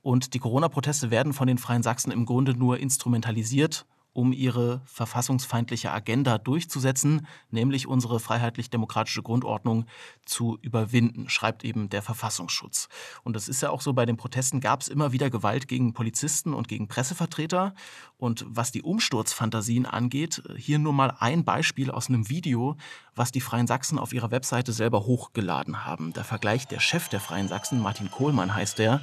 Und 0.00 0.32
die 0.32 0.38
Corona-Proteste 0.38 1.10
werden 1.10 1.34
von 1.34 1.46
den 1.46 1.58
Freien 1.58 1.82
Sachsen 1.82 2.10
im 2.10 2.24
Grunde 2.24 2.54
nur 2.54 2.78
instrumentalisiert 2.78 3.84
um 4.12 4.32
ihre 4.32 4.82
verfassungsfeindliche 4.86 5.92
Agenda 5.92 6.38
durchzusetzen, 6.38 7.26
nämlich 7.50 7.86
unsere 7.86 8.20
freiheitlich-demokratische 8.20 9.22
Grundordnung 9.22 9.86
zu 10.24 10.58
überwinden, 10.62 11.28
schreibt 11.28 11.64
eben 11.64 11.88
der 11.88 12.02
Verfassungsschutz. 12.02 12.88
Und 13.22 13.36
das 13.36 13.48
ist 13.48 13.62
ja 13.62 13.70
auch 13.70 13.80
so, 13.80 13.92
bei 13.92 14.06
den 14.06 14.16
Protesten 14.16 14.60
gab 14.60 14.82
es 14.82 14.88
immer 14.88 15.12
wieder 15.12 15.30
Gewalt 15.30 15.68
gegen 15.68 15.92
Polizisten 15.92 16.54
und 16.54 16.68
gegen 16.68 16.88
Pressevertreter. 16.88 17.74
Und 18.16 18.44
was 18.48 18.72
die 18.72 18.82
Umsturzfantasien 18.82 19.86
angeht, 19.86 20.42
hier 20.56 20.78
nur 20.78 20.92
mal 20.92 21.16
ein 21.18 21.44
Beispiel 21.44 21.90
aus 21.90 22.08
einem 22.08 22.28
Video, 22.28 22.76
was 23.14 23.32
die 23.32 23.40
Freien 23.40 23.66
Sachsen 23.66 23.98
auf 23.98 24.12
ihrer 24.12 24.30
Webseite 24.30 24.72
selber 24.72 25.06
hochgeladen 25.06 25.84
haben. 25.84 26.12
Da 26.12 26.24
vergleicht 26.24 26.70
der 26.70 26.80
Chef 26.80 27.08
der 27.08 27.20
Freien 27.20 27.48
Sachsen, 27.48 27.80
Martin 27.80 28.10
Kohlmann 28.10 28.54
heißt 28.54 28.80
er, 28.80 29.00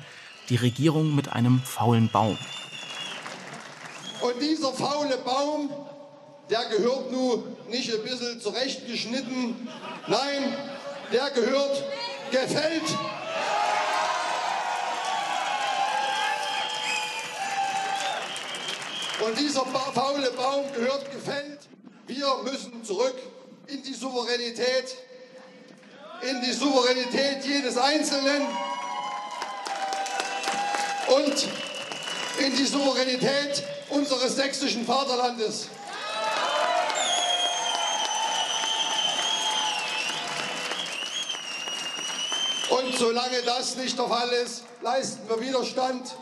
die 0.50 0.56
Regierung 0.56 1.16
mit 1.16 1.32
einem 1.34 1.60
faulen 1.60 2.10
Baum. 2.10 2.38
Und 4.28 4.42
dieser 4.42 4.74
faule 4.74 5.18
Baum, 5.20 5.70
der 6.50 6.66
gehört 6.66 7.14
nun 7.14 7.56
nicht 7.70 7.94
ein 7.94 8.04
bisschen 8.04 8.42
zurechtgeschnitten, 8.42 9.70
nein, 10.08 10.58
der 11.14 11.30
gehört 11.30 11.82
gefällt. 12.30 12.84
Und 19.26 19.40
dieser 19.40 19.66
faule 19.66 20.32
Baum 20.32 20.74
gehört 20.74 21.10
gefällt. 21.10 21.60
Wir 22.08 22.28
müssen 22.44 22.84
zurück 22.84 23.16
in 23.68 23.82
die 23.82 23.94
Souveränität, 23.94 24.94
in 26.30 26.42
die 26.42 26.52
Souveränität 26.52 27.46
jedes 27.46 27.78
Einzelnen 27.78 28.46
und 31.16 31.48
in 32.46 32.58
die 32.58 32.66
Souveränität 32.66 33.64
unseres 33.90 34.36
sächsischen 34.36 34.86
Vaterlandes. 34.86 35.68
Und 42.70 42.96
solange 42.98 43.42
das 43.46 43.78
nicht 43.78 43.98
der 43.98 44.08
Fall 44.08 44.30
ist, 44.30 44.64
leisten 44.82 45.28
wir 45.30 45.40
Widerstand 45.40 46.16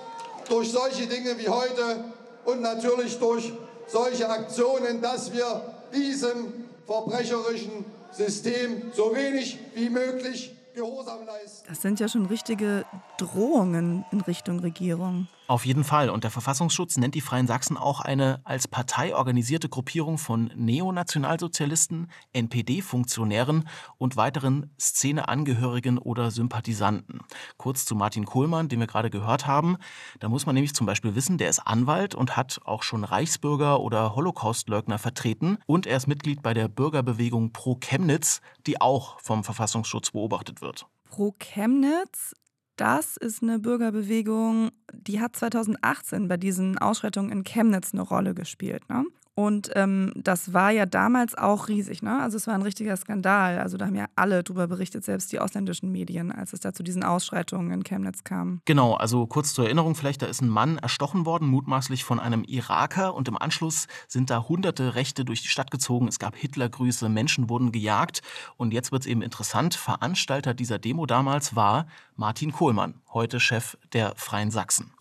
durch 0.48 0.72
solche 0.72 1.08
Dinge 1.08 1.38
wie 1.38 1.50
heute 1.50 2.04
und 2.46 2.62
natürlich 2.62 3.18
durch 3.20 3.52
solche 3.88 4.30
Aktionen, 4.30 5.02
dass 5.02 5.34
wir 5.34 5.74
diesem 5.94 6.66
verbrecherischen 6.86 7.86
System 8.12 8.92
so 8.94 9.16
wenig 9.16 9.60
wie 9.74 9.90
möglich 9.90 10.56
Gehorsam 10.76 11.26
leisten. 11.26 11.66
Das 11.70 11.82
sind 11.82 12.02
ja 12.02 12.10
schon 12.10 12.26
richtige 12.26 12.86
Drohungen 13.18 14.06
in 14.12 14.22
Richtung 14.22 14.60
Regierung. 14.60 15.28
Auf 15.48 15.66
jeden 15.66 15.84
Fall. 15.84 16.10
Und 16.10 16.24
der 16.24 16.32
Verfassungsschutz 16.32 16.98
nennt 16.98 17.14
die 17.14 17.22
Freien 17.22 17.46
Sachsen 17.46 17.78
auch 17.78 18.00
eine 18.00 18.42
als 18.46 18.68
Partei 18.68 19.16
organisierte 19.16 19.70
Gruppierung 19.70 20.18
von 20.18 20.52
Neonationalsozialisten, 20.56 22.10
NPD-Funktionären 22.34 23.70
und 24.00 24.18
weiteren 24.18 24.72
Szeneangehörigen 24.80 26.00
oder 26.00 26.32
Sympathisanten. 26.32 27.20
Kurz 27.58 27.86
zu 27.86 27.96
Martin 27.96 28.26
Kohlmann, 28.26 28.70
den 28.70 28.80
wir 28.80 28.88
gerade 28.88 29.12
gehört 29.12 29.46
haben. 29.46 29.78
Da 30.20 30.30
muss 30.30 30.48
man 30.48 30.56
nämlich 30.56 30.74
zum 30.74 30.88
Beispiel 30.88 31.14
wissen, 31.14 31.38
der 31.38 31.50
ist 31.50 31.60
Anwalt 31.60 32.16
und 32.16 32.36
hat 32.36 32.60
auch 32.66 32.82
schon 32.82 33.04
Reichsbürger 33.04 33.82
oder 33.82 34.16
Holocaustleugner 34.16 34.98
vertreten. 34.98 35.60
Und 35.68 35.86
er 35.86 35.98
ist 35.98 36.08
Mitglied 36.08 36.42
bei 36.42 36.56
der 36.56 36.68
Bürgerbewegung 36.68 37.54
Pro 37.54 37.76
Chemnitz, 37.76 38.42
die 38.66 38.82
auch 38.82 39.20
vom 39.22 39.44
Verfassungsschutz 39.44 40.12
beobachtet 40.12 40.62
wird. 40.62 40.88
Pro 41.08 41.36
Chemnitz 41.38 42.34
das 42.76 43.18
ist 43.18 43.42
eine 43.42 43.60
Bürgerbewegung, 43.60 44.72
die 44.94 45.20
hat 45.20 45.36
2018 45.36 46.28
bei 46.28 46.38
diesen 46.38 46.78
Ausschreitungen 46.78 47.32
in 47.32 47.44
Chemnitz 47.44 47.94
eine 47.94 48.02
Rolle 48.02 48.34
gespielt. 48.34 48.88
Ne? 48.90 49.06
Und 49.38 49.70
ähm, 49.76 50.14
das 50.16 50.54
war 50.54 50.72
ja 50.72 50.86
damals 50.86 51.36
auch 51.36 51.68
riesig, 51.68 52.02
ne? 52.02 52.22
Also 52.22 52.38
es 52.38 52.48
war 52.48 52.54
ein 52.54 52.62
richtiger 52.62 52.96
Skandal. 52.96 53.60
Also 53.60 53.76
da 53.76 53.86
haben 53.86 53.96
ja 53.96 54.06
alle 54.16 54.44
drüber 54.44 54.68
berichtet, 54.68 55.04
selbst 55.04 55.30
die 55.34 55.40
ausländischen 55.40 55.92
Medien, 55.92 56.32
als 56.32 56.54
es 56.54 56.62
da 56.62 56.72
zu 56.72 56.84
diesen 56.84 57.04
Ausschreitungen 57.04 57.70
in 57.74 57.84
Chemnitz 57.84 58.24
kam. 58.24 58.62
Genau, 58.64 58.94
also 58.94 59.28
kurz 59.28 59.54
zur 59.54 59.66
Erinnerung 59.66 59.96
vielleicht, 59.96 60.22
da 60.22 60.28
ist 60.28 60.42
ein 60.42 60.48
Mann 60.48 60.78
erstochen 60.78 61.26
worden, 61.26 61.50
mutmaßlich 61.50 62.06
von 62.06 62.22
einem 62.22 62.46
Iraker 62.46 63.14
und 63.14 63.28
im 63.28 63.38
Anschluss 63.38 63.88
sind 64.08 64.30
da 64.30 64.48
hunderte 64.48 64.96
Rechte 64.96 65.26
durch 65.26 65.42
die 65.42 65.50
Stadt 65.50 65.70
gezogen. 65.70 66.08
Es 66.08 66.18
gab 66.18 66.38
Hitlergrüße, 66.38 67.10
Menschen 67.10 67.50
wurden 67.50 67.74
gejagt 67.74 68.22
und 68.56 68.74
jetzt 68.74 68.94
wird 68.94 69.02
es 69.02 69.08
eben 69.08 69.22
interessant, 69.22 69.76
Veranstalter 69.76 70.54
dieser 70.54 70.80
Demo 70.80 71.06
damals 71.06 71.58
war 71.58 71.88
Martin 72.16 72.54
Kohlmann, 72.54 73.02
heute 73.12 73.42
Chef 73.42 73.78
der 73.92 74.14
Freien 74.16 74.50
Sachsen. 74.50 74.94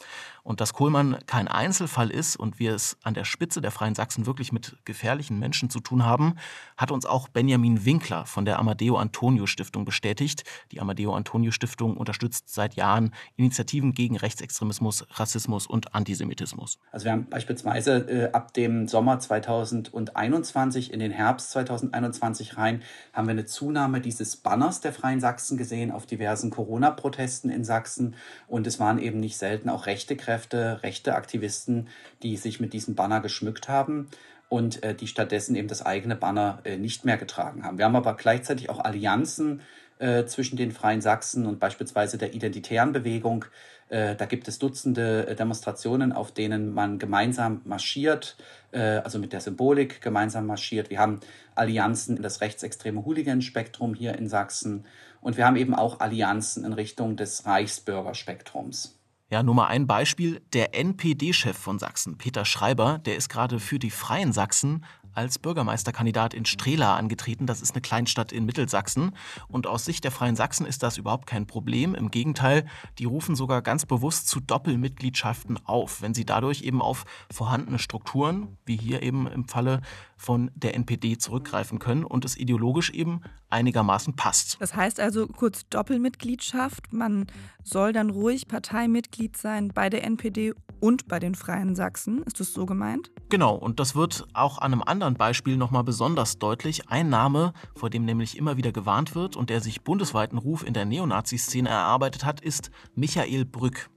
Und 0.44 0.60
dass 0.60 0.74
Kohlmann 0.74 1.16
kein 1.26 1.48
Einzelfall 1.48 2.10
ist 2.10 2.36
und 2.36 2.58
wir 2.58 2.74
es 2.74 2.98
an 3.02 3.14
der 3.14 3.24
Spitze 3.24 3.62
der 3.62 3.70
Freien 3.70 3.94
Sachsen 3.94 4.26
wirklich 4.26 4.52
mit 4.52 4.76
gefährlichen 4.84 5.38
Menschen 5.38 5.70
zu 5.70 5.80
tun 5.80 6.04
haben, 6.04 6.34
hat 6.76 6.90
uns 6.90 7.06
auch 7.06 7.28
Benjamin 7.28 7.86
Winkler 7.86 8.26
von 8.26 8.44
der 8.44 8.58
Amadeo 8.58 8.96
Antonio 8.96 9.46
Stiftung 9.46 9.86
bestätigt. 9.86 10.44
Die 10.70 10.82
Amadeo 10.82 11.14
Antonio 11.14 11.50
Stiftung 11.50 11.96
unterstützt 11.96 12.52
seit 12.52 12.74
Jahren 12.74 13.14
Initiativen 13.36 13.94
gegen 13.94 14.18
Rechtsextremismus, 14.18 15.06
Rassismus 15.12 15.66
und 15.66 15.94
Antisemitismus. 15.94 16.78
Also 16.92 17.06
wir 17.06 17.12
haben 17.12 17.26
beispielsweise 17.30 17.96
äh, 18.08 18.32
ab 18.32 18.52
dem 18.52 18.86
Sommer 18.86 19.18
2021 19.18 20.92
in 20.92 21.00
den 21.00 21.10
Herbst 21.10 21.52
2021 21.52 22.58
rein 22.58 22.82
haben 23.14 23.26
wir 23.26 23.32
eine 23.32 23.46
Zunahme 23.46 24.02
dieses 24.02 24.36
Banners 24.36 24.82
der 24.82 24.92
Freien 24.92 25.20
Sachsen 25.20 25.56
gesehen 25.56 25.90
auf 25.90 26.04
diversen 26.04 26.50
Corona-Protesten 26.50 27.48
in 27.48 27.64
Sachsen 27.64 28.14
und 28.46 28.66
es 28.66 28.78
waren 28.78 28.98
eben 28.98 29.20
nicht 29.20 29.38
selten 29.38 29.70
auch 29.70 29.86
rechte 29.86 30.16
Kräfte, 30.16 30.33
rechte 30.34 31.14
Aktivisten, 31.14 31.88
die 32.22 32.36
sich 32.36 32.60
mit 32.60 32.72
diesem 32.72 32.94
Banner 32.94 33.20
geschmückt 33.20 33.68
haben 33.68 34.08
und 34.48 34.82
äh, 34.82 34.94
die 34.94 35.06
stattdessen 35.06 35.56
eben 35.56 35.68
das 35.68 35.84
eigene 35.84 36.16
Banner 36.16 36.60
äh, 36.64 36.76
nicht 36.76 37.04
mehr 37.04 37.16
getragen 37.16 37.64
haben. 37.64 37.78
Wir 37.78 37.84
haben 37.86 37.96
aber 37.96 38.14
gleichzeitig 38.14 38.70
auch 38.70 38.78
Allianzen 38.78 39.62
äh, 39.98 40.26
zwischen 40.26 40.56
den 40.56 40.72
Freien 40.72 41.00
Sachsen 41.00 41.46
und 41.46 41.60
beispielsweise 41.60 42.18
der 42.18 42.34
identitären 42.34 42.92
Bewegung. 42.92 43.44
Äh, 43.88 44.16
da 44.16 44.26
gibt 44.26 44.48
es 44.48 44.58
Dutzende 44.58 45.26
äh, 45.26 45.34
Demonstrationen, 45.34 46.12
auf 46.12 46.32
denen 46.32 46.72
man 46.72 46.98
gemeinsam 46.98 47.62
marschiert, 47.64 48.36
äh, 48.72 48.78
also 48.78 49.18
mit 49.18 49.32
der 49.32 49.40
Symbolik 49.40 50.00
gemeinsam 50.00 50.46
marschiert. 50.46 50.90
Wir 50.90 50.98
haben 50.98 51.20
Allianzen 51.54 52.16
in 52.16 52.22
das 52.22 52.40
rechtsextreme 52.40 53.04
Hooligan-Spektrum 53.04 53.94
hier 53.94 54.16
in 54.16 54.28
Sachsen 54.28 54.84
und 55.20 55.36
wir 55.36 55.46
haben 55.46 55.56
eben 55.56 55.74
auch 55.74 56.00
Allianzen 56.00 56.64
in 56.64 56.72
Richtung 56.72 57.16
des 57.16 57.46
Reichsbürgerspektrums. 57.46 58.98
Ja, 59.30 59.42
nur 59.42 59.54
mal 59.54 59.66
ein 59.66 59.86
Beispiel. 59.86 60.42
Der 60.52 60.74
NPD-Chef 60.74 61.56
von 61.56 61.78
Sachsen, 61.78 62.18
Peter 62.18 62.44
Schreiber, 62.44 62.98
der 62.98 63.16
ist 63.16 63.30
gerade 63.30 63.58
für 63.58 63.78
die 63.78 63.90
Freien 63.90 64.32
Sachsen 64.32 64.84
als 65.14 65.38
Bürgermeisterkandidat 65.38 66.34
in 66.34 66.44
Strela 66.44 66.96
angetreten. 66.96 67.46
Das 67.46 67.62
ist 67.62 67.72
eine 67.72 67.80
Kleinstadt 67.80 68.32
in 68.32 68.44
Mittelsachsen. 68.44 69.16
Und 69.48 69.66
aus 69.66 69.84
Sicht 69.84 70.04
der 70.04 70.10
Freien 70.10 70.36
Sachsen 70.36 70.66
ist 70.66 70.82
das 70.82 70.98
überhaupt 70.98 71.26
kein 71.26 71.46
Problem. 71.46 71.94
Im 71.94 72.10
Gegenteil, 72.10 72.66
die 72.98 73.04
rufen 73.04 73.34
sogar 73.36 73.62
ganz 73.62 73.86
bewusst 73.86 74.28
zu 74.28 74.40
Doppelmitgliedschaften 74.40 75.58
auf, 75.64 76.02
wenn 76.02 76.14
sie 76.14 76.26
dadurch 76.26 76.62
eben 76.62 76.82
auf 76.82 77.04
vorhandene 77.32 77.78
Strukturen, 77.78 78.58
wie 78.66 78.76
hier 78.76 79.02
eben 79.02 79.26
im 79.26 79.46
Falle 79.46 79.80
von 80.16 80.50
der 80.54 80.74
NPD, 80.74 81.18
zurückgreifen 81.18 81.78
können 81.78 82.04
und 82.04 82.24
es 82.24 82.36
ideologisch 82.36 82.90
eben 82.90 83.20
einigermaßen 83.50 84.16
passt. 84.16 84.56
Das 84.60 84.74
heißt 84.74 85.00
also 85.00 85.26
kurz 85.26 85.68
Doppelmitgliedschaft. 85.68 86.92
Man 86.92 87.26
soll 87.62 87.92
dann 87.92 88.10
ruhig 88.10 88.48
Parteimitglied 88.48 89.36
sein 89.36 89.68
bei 89.68 89.88
der 89.88 90.04
NPD 90.04 90.54
und 90.80 91.08
bei 91.08 91.18
den 91.18 91.34
Freien 91.34 91.74
Sachsen. 91.74 92.22
Ist 92.24 92.40
das 92.40 92.52
so 92.52 92.66
gemeint? 92.66 93.10
Genau, 93.28 93.54
und 93.54 93.80
das 93.80 93.94
wird 93.94 94.26
auch 94.34 94.58
an 94.58 94.72
einem 94.72 94.82
anderen 94.82 95.14
Beispiel 95.14 95.56
nochmal 95.56 95.84
besonders 95.84 96.38
deutlich. 96.38 96.88
Ein 96.90 97.08
Name, 97.08 97.52
vor 97.74 97.90
dem 97.90 98.04
nämlich 98.04 98.36
immer 98.36 98.56
wieder 98.56 98.72
gewarnt 98.72 99.14
wird 99.14 99.36
und 99.36 99.50
der 99.50 99.60
sich 99.60 99.82
bundesweiten 99.82 100.38
Ruf 100.38 100.66
in 100.66 100.74
der 100.74 100.84
Neonazi-Szene 100.84 101.68
erarbeitet 101.68 102.24
hat, 102.24 102.40
ist 102.40 102.70
Michael 102.94 103.44
Brück. 103.44 103.88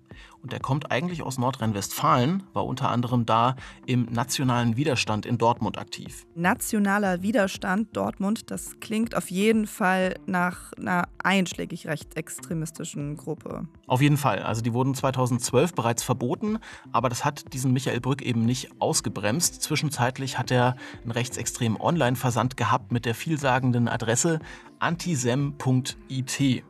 Und 0.42 0.54
er 0.54 0.60
kommt 0.60 0.92
eigentlich 0.92 1.24
aus 1.24 1.38
Nordrhein-Westfalen, 1.38 2.44
war 2.54 2.66
unter 2.66 2.90
anderem 2.90 3.26
da 3.26 3.56
im 3.86 4.06
nationalen 4.06 4.78
Widerstand 4.78 5.26
in 5.26 5.38
Dortmund 5.38 5.78
aktiv. 5.78 6.26
Nationaler 6.36 7.22
Widerstand 7.22 7.96
Dortmund, 7.96 8.52
das 8.52 8.80
klingt 8.80 9.16
auf 9.16 9.30
jeden 9.30 9.68
Fall 9.68 10.16
nach 10.26 10.74
einer 10.74 11.08
einschlägig 11.24 11.88
rechtsextremistischen 11.88 13.18
Gruppe. 13.18 13.68
Auf 13.88 14.02
jeden 14.02 14.18
Fall. 14.18 14.40
Also 14.40 14.62
die 14.62 14.74
wurden 14.74 14.96
2012 14.96 15.74
bereits 15.74 16.04
verboten, 16.04 16.60
aber 16.92 17.10
das 17.10 17.26
hat 17.26 17.54
diesen 17.54 17.74
Michael 17.74 18.00
Brück 18.00 18.22
eben 18.22 18.46
nicht 18.46 18.70
ausgebremst. 18.80 19.62
Zwischenzeitlich 19.62 20.38
hat 20.38 20.52
er 20.52 20.76
einen 21.04 21.12
rechtsextremen 21.12 21.80
Online-Versand 21.80 22.58
gehabt 22.58 22.92
mit 22.92 23.06
der 23.06 23.16
vielsagenden 23.16 23.88
Adresse 23.88 24.40
antisem.it. 24.80 26.64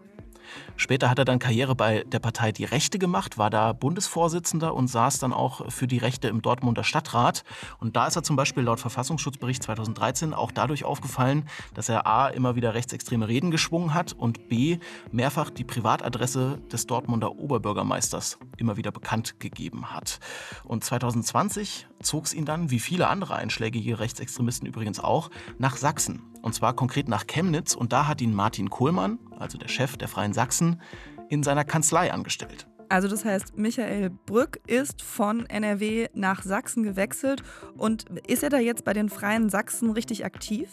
Später 0.76 1.10
hat 1.10 1.20
er 1.20 1.26
dann 1.26 1.40
Karriere 1.40 1.76
bei 1.76 2.04
der 2.04 2.20
Partei 2.20 2.52
Die 2.52 2.66
Rechte 2.66 3.00
gemacht, 3.00 3.38
war 3.38 3.50
da 3.50 3.74
Bundesvorsitzender 3.74 4.74
und 4.74 4.88
saß 4.88 5.20
dann 5.20 5.34
auch 5.34 5.72
für 5.72 5.88
die 5.88 5.98
Rechte 5.98 6.28
im 6.28 6.42
Dortmunder 6.42 6.84
Stadtrat. 6.84 7.44
Und 7.80 7.96
da 7.96 8.08
ist 8.08 8.16
er 8.16 8.24
zum 8.24 8.36
Beispiel 8.36 8.64
laut 8.64 8.80
Verfassungsschutzbericht 8.80 9.64
2013 9.64 10.34
auch 10.34 10.52
dadurch 10.52 10.84
aufgefallen, 10.84 11.48
dass 11.74 11.90
er 11.90 12.08
A. 12.08 12.28
immer 12.28 12.56
wieder 12.56 12.74
rechtsextreme 12.74 13.28
Reden 13.28 13.52
geschwungen 13.52 13.94
hat 13.94 14.14
und 14.14 14.50
B. 14.50 14.80
mehrfach 15.12 15.50
die 15.50 15.64
Privatadresse 15.64 16.60
des 16.72 16.88
Dortmunder 16.88 17.38
Oberbürgermeisters 17.38 18.40
immer 18.58 18.78
wieder 18.78 18.92
bekannt 18.92 19.40
gegeben 19.40 19.94
hat. 19.94 20.20
Und 20.64 20.84
2020 20.84 21.88
zog 22.02 22.26
es 22.26 22.34
ihn 22.34 22.46
dann, 22.46 22.72
wie 22.72 22.80
viele 22.80 23.08
andere 23.08 23.36
einschlägige 23.36 24.00
Rechtsextremisten 24.00 24.68
übrigens 24.68 25.00
auch, 25.00 25.30
nach 25.58 25.78
Sachsen. 25.78 26.22
Und 26.42 26.54
zwar 26.54 26.74
konkret 26.74 27.08
nach 27.08 27.28
Chemnitz. 27.28 27.76
Und 27.76 27.94
da 27.94 28.08
hat 28.08 28.22
ihn 28.22 28.34
Martin 28.34 28.70
Kohlmann, 28.70 29.20
also 29.40 29.58
der 29.58 29.68
Chef 29.68 29.98
der 29.98 30.08
Freien 30.08 30.34
Sachsen, 30.34 30.82
in 31.30 31.44
seiner 31.44 31.66
Kanzlei 31.66 32.12
angestellt. 32.12 32.68
Also 32.90 33.08
das 33.08 33.26
heißt, 33.26 33.58
Michael 33.58 34.10
Brück 34.10 34.60
ist 34.66 35.02
von 35.02 35.46
NRW 35.46 36.08
nach 36.14 36.44
Sachsen 36.44 36.84
gewechselt. 36.84 37.44
Und 37.76 38.06
ist 38.28 38.44
er 38.44 38.50
da 38.50 38.60
jetzt 38.60 38.86
bei 38.86 38.94
den 38.94 39.10
Freien 39.10 39.50
Sachsen 39.50 39.92
richtig 39.92 40.24
aktiv? 40.24 40.70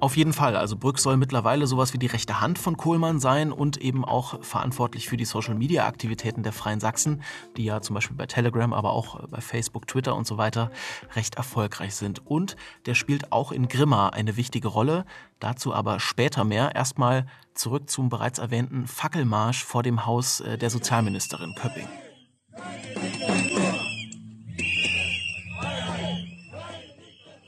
Auf 0.00 0.16
jeden 0.16 0.32
Fall. 0.32 0.56
Also 0.56 0.76
Brück 0.76 0.98
soll 0.98 1.16
mittlerweile 1.16 1.66
sowas 1.66 1.94
wie 1.94 1.98
die 1.98 2.08
rechte 2.08 2.40
Hand 2.40 2.58
von 2.58 2.76
Kohlmann 2.76 3.20
sein 3.20 3.52
und 3.52 3.78
eben 3.78 4.04
auch 4.04 4.42
verantwortlich 4.44 5.08
für 5.08 5.16
die 5.16 5.24
Social-Media-Aktivitäten 5.24 6.42
der 6.42 6.52
Freien 6.52 6.80
Sachsen, 6.80 7.22
die 7.56 7.64
ja 7.64 7.80
zum 7.80 7.94
Beispiel 7.94 8.16
bei 8.16 8.26
Telegram, 8.26 8.72
aber 8.72 8.90
auch 8.90 9.26
bei 9.28 9.40
Facebook, 9.40 9.86
Twitter 9.86 10.14
und 10.14 10.26
so 10.26 10.36
weiter 10.36 10.70
recht 11.14 11.36
erfolgreich 11.36 11.94
sind. 11.94 12.26
Und 12.26 12.56
der 12.86 12.94
spielt 12.94 13.32
auch 13.32 13.52
in 13.52 13.68
Grimma 13.68 14.08
eine 14.08 14.36
wichtige 14.36 14.68
Rolle. 14.68 15.06
Dazu 15.38 15.72
aber 15.72 16.00
später 16.00 16.44
mehr. 16.44 16.74
Erstmal 16.74 17.26
zurück 17.54 17.88
zum 17.88 18.08
bereits 18.08 18.38
erwähnten 18.38 18.86
Fackelmarsch 18.86 19.64
vor 19.64 19.82
dem 19.82 20.06
Haus 20.06 20.40
äh, 20.40 20.58
der 20.58 20.70
Sozialministerin 20.70 21.54
Köpping. 21.54 21.88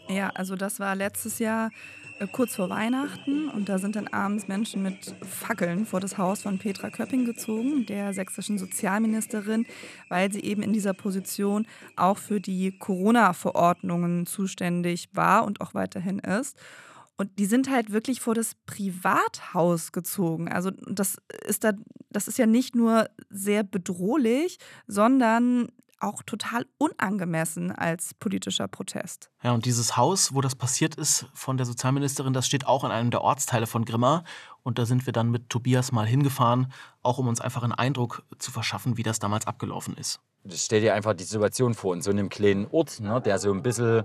Ja, 0.08 0.30
also 0.30 0.56
das 0.56 0.78
war 0.78 0.94
letztes 0.94 1.38
Jahr 1.38 1.70
kurz 2.32 2.56
vor 2.56 2.70
Weihnachten 2.70 3.48
und 3.48 3.68
da 3.68 3.78
sind 3.78 3.96
dann 3.96 4.08
abends 4.08 4.48
Menschen 4.48 4.82
mit 4.82 5.14
Fackeln 5.22 5.84
vor 5.84 6.00
das 6.00 6.16
Haus 6.16 6.42
von 6.42 6.58
Petra 6.58 6.88
Köpping 6.88 7.24
gezogen, 7.24 7.84
der 7.86 8.14
sächsischen 8.14 8.58
Sozialministerin, 8.58 9.66
weil 10.08 10.32
sie 10.32 10.40
eben 10.40 10.62
in 10.62 10.72
dieser 10.72 10.94
Position 10.94 11.66
auch 11.94 12.18
für 12.18 12.40
die 12.40 12.78
Corona-Verordnungen 12.78 14.26
zuständig 14.26 15.10
war 15.12 15.44
und 15.44 15.60
auch 15.60 15.74
weiterhin 15.74 16.18
ist. 16.18 16.56
Und 17.18 17.38
die 17.38 17.46
sind 17.46 17.70
halt 17.70 17.92
wirklich 17.92 18.20
vor 18.20 18.34
das 18.34 18.54
Privathaus 18.66 19.92
gezogen. 19.92 20.50
Also 20.50 20.70
das 20.70 21.16
ist 21.46 21.64
da, 21.64 21.72
das 22.10 22.28
ist 22.28 22.38
ja 22.38 22.46
nicht 22.46 22.74
nur 22.74 23.08
sehr 23.30 23.62
bedrohlich, 23.62 24.58
sondern 24.86 25.68
auch 26.00 26.22
total 26.22 26.66
unangemessen 26.78 27.72
als 27.72 28.14
politischer 28.14 28.68
Protest. 28.68 29.30
Ja, 29.42 29.52
und 29.52 29.64
dieses 29.64 29.96
Haus, 29.96 30.34
wo 30.34 30.40
das 30.40 30.54
passiert 30.54 30.94
ist 30.94 31.26
von 31.32 31.56
der 31.56 31.66
Sozialministerin, 31.66 32.32
das 32.32 32.46
steht 32.46 32.66
auch 32.66 32.84
in 32.84 32.90
einem 32.90 33.10
der 33.10 33.22
Ortsteile 33.22 33.66
von 33.66 33.84
Grimma. 33.84 34.24
Und 34.62 34.78
da 34.78 34.86
sind 34.86 35.06
wir 35.06 35.12
dann 35.12 35.30
mit 35.30 35.48
Tobias 35.48 35.92
mal 35.92 36.06
hingefahren, 36.06 36.72
auch 37.02 37.18
um 37.18 37.28
uns 37.28 37.40
einfach 37.40 37.62
einen 37.62 37.72
Eindruck 37.72 38.24
zu 38.38 38.50
verschaffen, 38.50 38.96
wie 38.96 39.02
das 39.02 39.18
damals 39.18 39.46
abgelaufen 39.46 39.96
ist. 39.96 40.20
Stell 40.50 40.80
dir 40.80 40.94
einfach 40.94 41.14
die 41.14 41.24
Situation 41.24 41.74
vor, 41.74 41.94
in 41.94 42.02
so 42.02 42.10
einem 42.10 42.28
kleinen 42.28 42.66
Ort, 42.70 43.00
ne, 43.00 43.20
der 43.20 43.38
so 43.38 43.52
ein 43.52 43.62
bisschen 43.62 44.04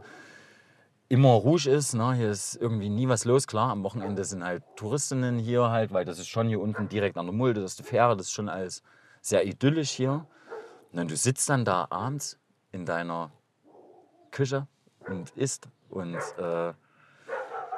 immer 1.12 1.32
ruhig 1.32 1.68
ist. 1.68 1.94
Ne? 1.94 2.14
Hier 2.14 2.32
ist 2.32 2.56
irgendwie 2.56 2.90
nie 2.90 3.10
was 3.10 3.26
los. 3.26 3.46
Klar, 3.46 3.72
am 3.72 3.84
Wochenende 3.84 4.24
sind 4.24 4.44
halt 4.44 4.64
Touristinnen 4.78 5.40
hier 5.40 5.70
halt, 5.70 5.92
weil 5.92 6.06
das 6.06 6.20
ist 6.20 6.30
schon 6.30 6.48
hier 6.48 6.62
unten 6.62 6.88
direkt 6.88 7.18
an 7.18 7.26
der 7.26 7.36
Mulde, 7.36 7.62
das 7.62 7.72
ist 7.72 7.80
die 7.80 7.84
Fähre, 7.84 8.16
das 8.16 8.28
ist 8.28 8.34
schon 8.34 8.48
alles 8.48 8.82
sehr 9.22 9.46
idyllisch 9.46 9.92
hier. 9.92 10.26
Und 10.94 11.10
du 11.10 11.16
sitzt 11.16 11.50
dann 11.50 11.66
da 11.66 11.88
abends 11.90 12.38
in 12.72 12.86
deiner 12.86 13.32
Küche 14.32 14.68
und 15.08 15.30
isst 15.32 15.68
und 15.90 16.16
äh, 16.38 16.74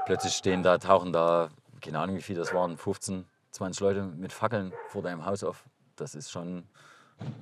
plötzlich 0.06 0.34
stehen 0.34 0.64
da, 0.64 0.78
tauchen 0.78 1.14
da, 1.14 1.50
keine 1.82 2.00
Ahnung 2.00 2.16
wie 2.16 2.22
viele 2.22 2.40
das 2.40 2.54
waren, 2.54 2.78
15, 2.78 3.26
20 3.52 3.82
Leute 3.82 4.04
mit 4.04 4.34
Fackeln 4.34 4.74
vor 4.88 5.02
deinem 5.02 5.26
Haus 5.26 5.44
auf. 5.44 5.64
Das 5.96 6.16
ist 6.16 6.32
schon 6.32 6.64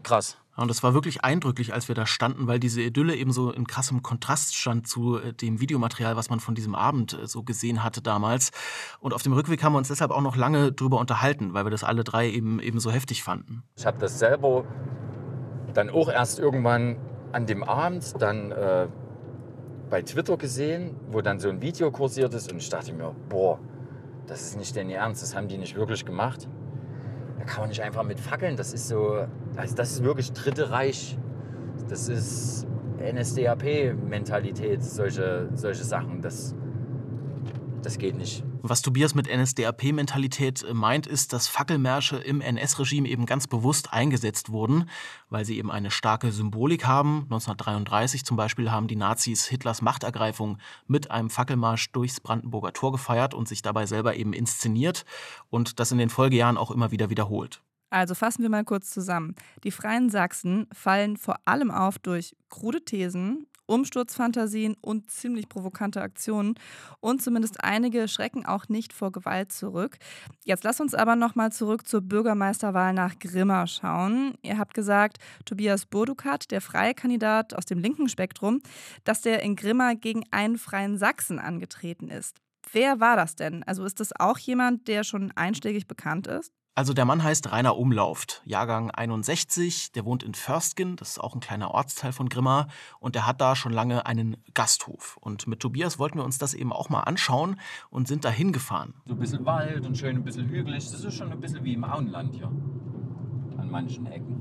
krass. 0.03 0.37
Und 0.57 0.69
es 0.69 0.83
war 0.83 0.93
wirklich 0.93 1.23
eindrücklich, 1.23 1.73
als 1.73 1.87
wir 1.87 1.95
da 1.95 2.05
standen, 2.05 2.45
weil 2.47 2.59
diese 2.59 2.81
Idylle 2.81 3.15
eben 3.15 3.31
so 3.31 3.51
in 3.51 3.65
krassem 3.65 4.03
Kontrast 4.03 4.55
stand 4.55 4.87
zu 4.87 5.17
äh, 5.17 5.33
dem 5.33 5.61
Videomaterial, 5.61 6.17
was 6.17 6.29
man 6.29 6.41
von 6.41 6.55
diesem 6.55 6.75
Abend 6.75 7.13
äh, 7.13 7.25
so 7.25 7.43
gesehen 7.43 7.83
hatte 7.83 8.01
damals. 8.01 8.51
Und 8.99 9.13
auf 9.13 9.23
dem 9.23 9.31
Rückweg 9.31 9.63
haben 9.63 9.73
wir 9.73 9.77
uns 9.77 9.87
deshalb 9.87 10.11
auch 10.11 10.21
noch 10.21 10.35
lange 10.35 10.73
drüber 10.73 10.99
unterhalten, 10.99 11.53
weil 11.53 11.65
wir 11.65 11.71
das 11.71 11.85
alle 11.85 12.03
drei 12.03 12.29
eben, 12.29 12.59
eben 12.59 12.79
so 12.81 12.91
heftig 12.91 13.23
fanden. 13.23 13.63
Ich 13.77 13.85
habe 13.85 13.97
das 13.97 14.19
selber 14.19 14.65
dann 15.73 15.89
auch 15.89 16.09
erst 16.09 16.39
irgendwann 16.39 16.97
an 17.31 17.45
dem 17.45 17.63
Abend 17.63 18.21
dann 18.21 18.51
äh, 18.51 18.87
bei 19.89 20.01
Twitter 20.01 20.37
gesehen, 20.37 20.95
wo 21.11 21.21
dann 21.21 21.39
so 21.39 21.49
ein 21.49 21.61
Video 21.61 21.91
kursiert 21.91 22.33
ist 22.33 22.51
und 22.51 22.57
ich 22.57 22.69
dachte 22.69 22.93
mir, 22.93 23.13
boah, 23.29 23.59
das 24.27 24.41
ist 24.41 24.57
nicht 24.57 24.75
dein 24.75 24.89
Ernst, 24.89 25.21
das 25.21 25.35
haben 25.35 25.47
die 25.47 25.57
nicht 25.57 25.75
wirklich 25.75 26.05
gemacht. 26.05 26.47
Da 27.37 27.45
kann 27.45 27.61
man 27.61 27.69
nicht 27.69 27.81
einfach 27.81 28.03
mit 28.03 28.19
fackeln, 28.19 28.55
das 28.55 28.73
ist 28.73 28.87
so, 28.87 29.25
also 29.55 29.75
das 29.75 29.91
ist 29.91 30.03
wirklich 30.03 30.31
Dritte 30.31 30.71
Reich 30.71 31.17
Das 31.89 32.07
ist 32.07 32.67
NSDAP-Mentalität, 33.01 34.83
solche, 34.83 35.49
solche 35.55 35.83
Sachen. 35.83 36.21
Das, 36.21 36.55
das 37.81 37.97
geht 37.97 38.15
nicht. 38.15 38.43
Was 38.63 38.83
Tobias 38.83 39.15
mit 39.15 39.27
NSDAP-Mentalität 39.27 40.63
meint, 40.71 41.07
ist, 41.07 41.33
dass 41.33 41.47
Fackelmärsche 41.47 42.17
im 42.17 42.41
NS-Regime 42.41 43.09
eben 43.09 43.25
ganz 43.25 43.47
bewusst 43.47 43.91
eingesetzt 43.91 44.51
wurden, 44.51 44.87
weil 45.29 45.45
sie 45.45 45.57
eben 45.57 45.71
eine 45.71 45.89
starke 45.89 46.31
Symbolik 46.31 46.85
haben. 46.85 47.23
1933 47.23 48.23
zum 48.23 48.37
Beispiel 48.37 48.69
haben 48.69 48.87
die 48.87 48.95
Nazis 48.95 49.47
Hitlers 49.47 49.81
Machtergreifung 49.81 50.59
mit 50.85 51.09
einem 51.09 51.31
Fackelmarsch 51.31 51.91
durchs 51.91 52.19
Brandenburger 52.19 52.71
Tor 52.71 52.91
gefeiert 52.91 53.33
und 53.33 53.47
sich 53.47 53.63
dabei 53.63 53.87
selber 53.87 54.15
eben 54.15 54.31
inszeniert 54.31 55.05
und 55.49 55.79
das 55.79 55.91
in 55.91 55.97
den 55.97 56.09
Folgejahren 56.09 56.57
auch 56.57 56.69
immer 56.69 56.91
wieder 56.91 57.09
wiederholt. 57.09 57.63
Also 57.89 58.15
fassen 58.15 58.41
wir 58.41 58.49
mal 58.49 58.63
kurz 58.63 58.89
zusammen. 58.89 59.35
Die 59.65 59.71
Freien 59.71 60.09
Sachsen 60.09 60.67
fallen 60.71 61.17
vor 61.17 61.35
allem 61.43 61.71
auf 61.71 61.99
durch 61.99 62.37
krude 62.49 62.85
Thesen, 62.85 63.47
Umsturzfantasien 63.71 64.75
und 64.81 65.09
ziemlich 65.09 65.47
provokante 65.47 66.01
Aktionen. 66.01 66.55
Und 66.99 67.21
zumindest 67.21 67.63
einige 67.63 68.07
schrecken 68.09 68.45
auch 68.45 68.67
nicht 68.67 68.91
vor 68.91 69.11
Gewalt 69.11 69.53
zurück. 69.53 69.97
Jetzt 70.43 70.65
lass 70.65 70.81
uns 70.81 70.93
aber 70.93 71.15
nochmal 71.15 71.53
zurück 71.53 71.87
zur 71.87 72.01
Bürgermeisterwahl 72.01 72.93
nach 72.93 73.17
Grimma 73.17 73.65
schauen. 73.67 74.33
Ihr 74.41 74.57
habt 74.57 74.73
gesagt, 74.73 75.19
Tobias 75.45 75.85
Burdukat, 75.85 76.51
der 76.51 76.59
freie 76.59 76.93
Kandidat 76.93 77.53
aus 77.53 77.65
dem 77.65 77.79
linken 77.79 78.09
Spektrum, 78.09 78.61
dass 79.05 79.21
der 79.21 79.41
in 79.41 79.55
Grimma 79.55 79.93
gegen 79.93 80.25
einen 80.31 80.57
freien 80.57 80.97
Sachsen 80.97 81.39
angetreten 81.39 82.09
ist. 82.09 82.37
Wer 82.73 82.99
war 82.99 83.15
das 83.15 83.35
denn? 83.35 83.63
Also 83.63 83.85
ist 83.85 83.99
das 83.99 84.11
auch 84.19 84.37
jemand, 84.37 84.87
der 84.87 85.03
schon 85.03 85.31
einschlägig 85.35 85.87
bekannt 85.87 86.27
ist? 86.27 86.51
Also 86.73 86.93
der 86.93 87.03
Mann 87.03 87.21
heißt 87.21 87.51
Rainer 87.51 87.75
Umlauft, 87.75 88.41
Jahrgang 88.45 88.91
61, 88.91 89.91
der 89.91 90.05
wohnt 90.05 90.23
in 90.23 90.33
Förstgen, 90.33 90.95
das 90.95 91.09
ist 91.09 91.19
auch 91.19 91.35
ein 91.35 91.41
kleiner 91.41 91.71
Ortsteil 91.71 92.13
von 92.13 92.29
Grimma 92.29 92.67
und 93.01 93.15
der 93.15 93.27
hat 93.27 93.41
da 93.41 93.57
schon 93.57 93.73
lange 93.73 94.05
einen 94.05 94.37
Gasthof. 94.53 95.17
Und 95.17 95.47
mit 95.47 95.59
Tobias 95.59 95.99
wollten 95.99 96.17
wir 96.19 96.23
uns 96.23 96.37
das 96.37 96.53
eben 96.53 96.71
auch 96.71 96.87
mal 96.87 97.01
anschauen 97.01 97.59
und 97.89 98.07
sind 98.07 98.23
da 98.23 98.29
hingefahren. 98.29 98.93
So 99.05 99.15
ein 99.15 99.19
bisschen 99.19 99.45
Wald 99.45 99.85
und 99.85 99.97
schön 99.97 100.15
ein 100.15 100.23
bisschen 100.23 100.47
hügelig, 100.47 100.89
das 100.89 101.03
ist 101.03 101.13
schon 101.13 101.29
ein 101.29 101.41
bisschen 101.41 101.65
wie 101.65 101.73
im 101.73 101.83
Auenland 101.83 102.35
hier. 102.35 102.47
An 102.47 103.69
manchen 103.69 104.05
Ecken. 104.05 104.39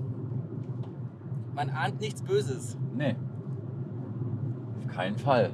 Man 1.52 1.68
ahnt 1.70 2.00
nichts 2.00 2.22
Böses. 2.22 2.78
Nee. 2.94 3.16
Auf 4.78 4.86
keinen 4.86 5.18
Fall. 5.18 5.52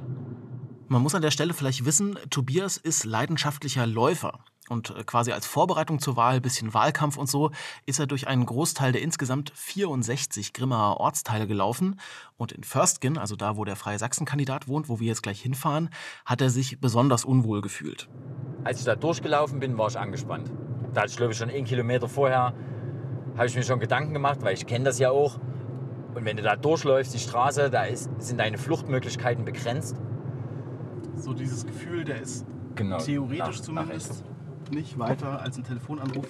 Man 0.89 1.01
muss 1.01 1.15
an 1.15 1.23
der 1.23 1.31
Stelle 1.31 1.55
vielleicht 1.55 1.85
wissen, 1.85 2.19
Tobias 2.29 2.77
ist 2.77 3.03
leidenschaftlicher 3.03 3.87
Läufer. 3.87 4.39
Und 4.69 4.89
äh, 4.91 5.03
quasi 5.03 5.31
als 5.31 5.45
Vorbereitung 5.45 5.99
zur 5.99 6.15
Wahl, 6.17 6.41
bisschen 6.41 6.73
Wahlkampf 6.73 7.17
und 7.17 7.29
so, 7.29 7.51
ist 7.85 7.99
er 7.99 8.07
durch 8.07 8.27
einen 8.27 8.45
Großteil 8.45 8.91
der 8.91 9.01
insgesamt 9.01 9.51
64 9.55 10.53
Grimmer 10.53 10.97
Ortsteile 10.99 11.47
gelaufen. 11.47 11.99
Und 12.37 12.51
in 12.51 12.63
Förstgen, 12.63 13.17
also 13.17 13.35
da, 13.35 13.57
wo 13.57 13.65
der 13.65 13.75
Freie 13.75 13.97
Sachsen-Kandidat 13.99 14.67
wohnt, 14.67 14.89
wo 14.89 14.99
wir 14.99 15.07
jetzt 15.07 15.23
gleich 15.23 15.41
hinfahren, 15.41 15.89
hat 16.25 16.41
er 16.41 16.49
sich 16.49 16.79
besonders 16.81 17.25
unwohl 17.25 17.61
gefühlt. 17.61 18.09
Als 18.63 18.79
ich 18.79 18.85
da 18.85 18.95
durchgelaufen 18.95 19.59
bin, 19.59 19.77
war 19.77 19.87
ich 19.87 19.97
angespannt. 19.97 20.51
Da 20.93 21.01
hatte 21.01 21.11
ich, 21.11 21.17
glaube 21.17 21.31
ich, 21.31 21.37
schon 21.37 21.49
einen 21.49 21.65
Kilometer 21.65 22.07
vorher, 22.09 22.53
habe 23.35 23.45
ich 23.45 23.55
mir 23.55 23.63
schon 23.63 23.79
Gedanken 23.79 24.13
gemacht, 24.13 24.39
weil 24.41 24.53
ich 24.53 24.65
kenne 24.65 24.85
das 24.85 24.99
ja 24.99 25.11
auch. 25.11 25.39
Und 26.15 26.25
wenn 26.25 26.35
du 26.37 26.43
da 26.43 26.55
durchläufst, 26.55 27.13
die 27.13 27.19
Straße, 27.19 27.69
da 27.69 27.83
ist, 27.83 28.09
sind 28.17 28.39
deine 28.39 28.57
Fluchtmöglichkeiten 28.57 29.45
begrenzt. 29.45 29.95
So 31.15 31.33
dieses 31.33 31.65
Gefühl, 31.65 32.03
der 32.03 32.21
ist 32.21 32.45
Genau. 32.75 32.97
theoretisch 32.97 33.39
Nach- 33.57 33.61
zumindest 33.65 34.23
nicht 34.71 34.97
weiter 34.99 35.41
als 35.41 35.57
ein 35.57 35.63
Telefonanruf 35.63 36.25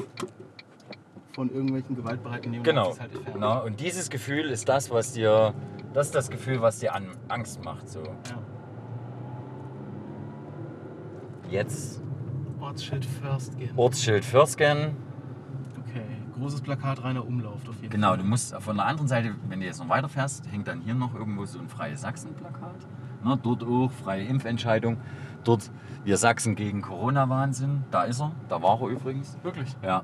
von 1.33 1.49
irgendwelchen 1.51 1.95
gewaltbereiten 1.95 2.51
Neonazis 2.51 2.97
Genau. 2.97 2.99
halt. 2.99 3.39
Na, 3.39 3.57
und 3.59 3.79
dieses 3.79 4.09
Gefühl 4.09 4.49
ist 4.49 4.67
das, 4.69 4.89
was 4.89 5.13
dir, 5.13 5.53
das 5.93 6.07
ist 6.07 6.15
das 6.15 6.29
Gefühl, 6.29 6.61
was 6.61 6.79
dir 6.79 6.95
an 6.95 7.07
Angst 7.27 7.63
macht. 7.63 7.87
So. 7.89 8.01
Ja. 8.01 8.11
Jetzt 11.49 12.01
Ortsschild 12.59 13.05
Förstgen. 13.05 13.69
Ortsschild 13.75 14.25
Försgen. 14.25 14.97
Okay, 15.79 16.01
großes 16.37 16.61
Plakat, 16.61 17.03
reiner 17.03 17.25
Umlauf 17.25 17.67
auf 17.69 17.75
jeden 17.81 17.89
Genau, 17.91 18.09
Fall. 18.09 18.17
du 18.17 18.23
musst 18.25 18.53
von 18.55 18.75
der 18.77 18.85
anderen 18.85 19.07
Seite, 19.07 19.35
wenn 19.47 19.59
du 19.59 19.65
jetzt 19.65 19.79
noch 19.79 19.89
weiterfährst, 19.89 20.51
hängt 20.51 20.67
dann 20.67 20.81
hier 20.81 20.95
noch 20.95 21.13
irgendwo 21.15 21.45
so 21.45 21.59
ein 21.59 21.69
Freie 21.69 21.95
Sachsen-Plakat. 21.95 22.75
Ne, 23.23 23.39
dort 23.41 23.63
auch 23.63 23.91
freie 23.91 24.23
Impfentscheidung. 24.25 24.97
Dort 25.47 25.71
wir 26.03 26.17
Sachsen 26.17 26.55
gegen 26.55 26.81
Corona-Wahnsinn. 26.81 27.85
Da 27.89 28.03
ist 28.03 28.19
er. 28.19 28.33
Da 28.49 28.61
war 28.61 28.81
er 28.81 28.89
übrigens. 28.89 29.37
Wirklich? 29.43 29.75
Ja. 29.81 30.03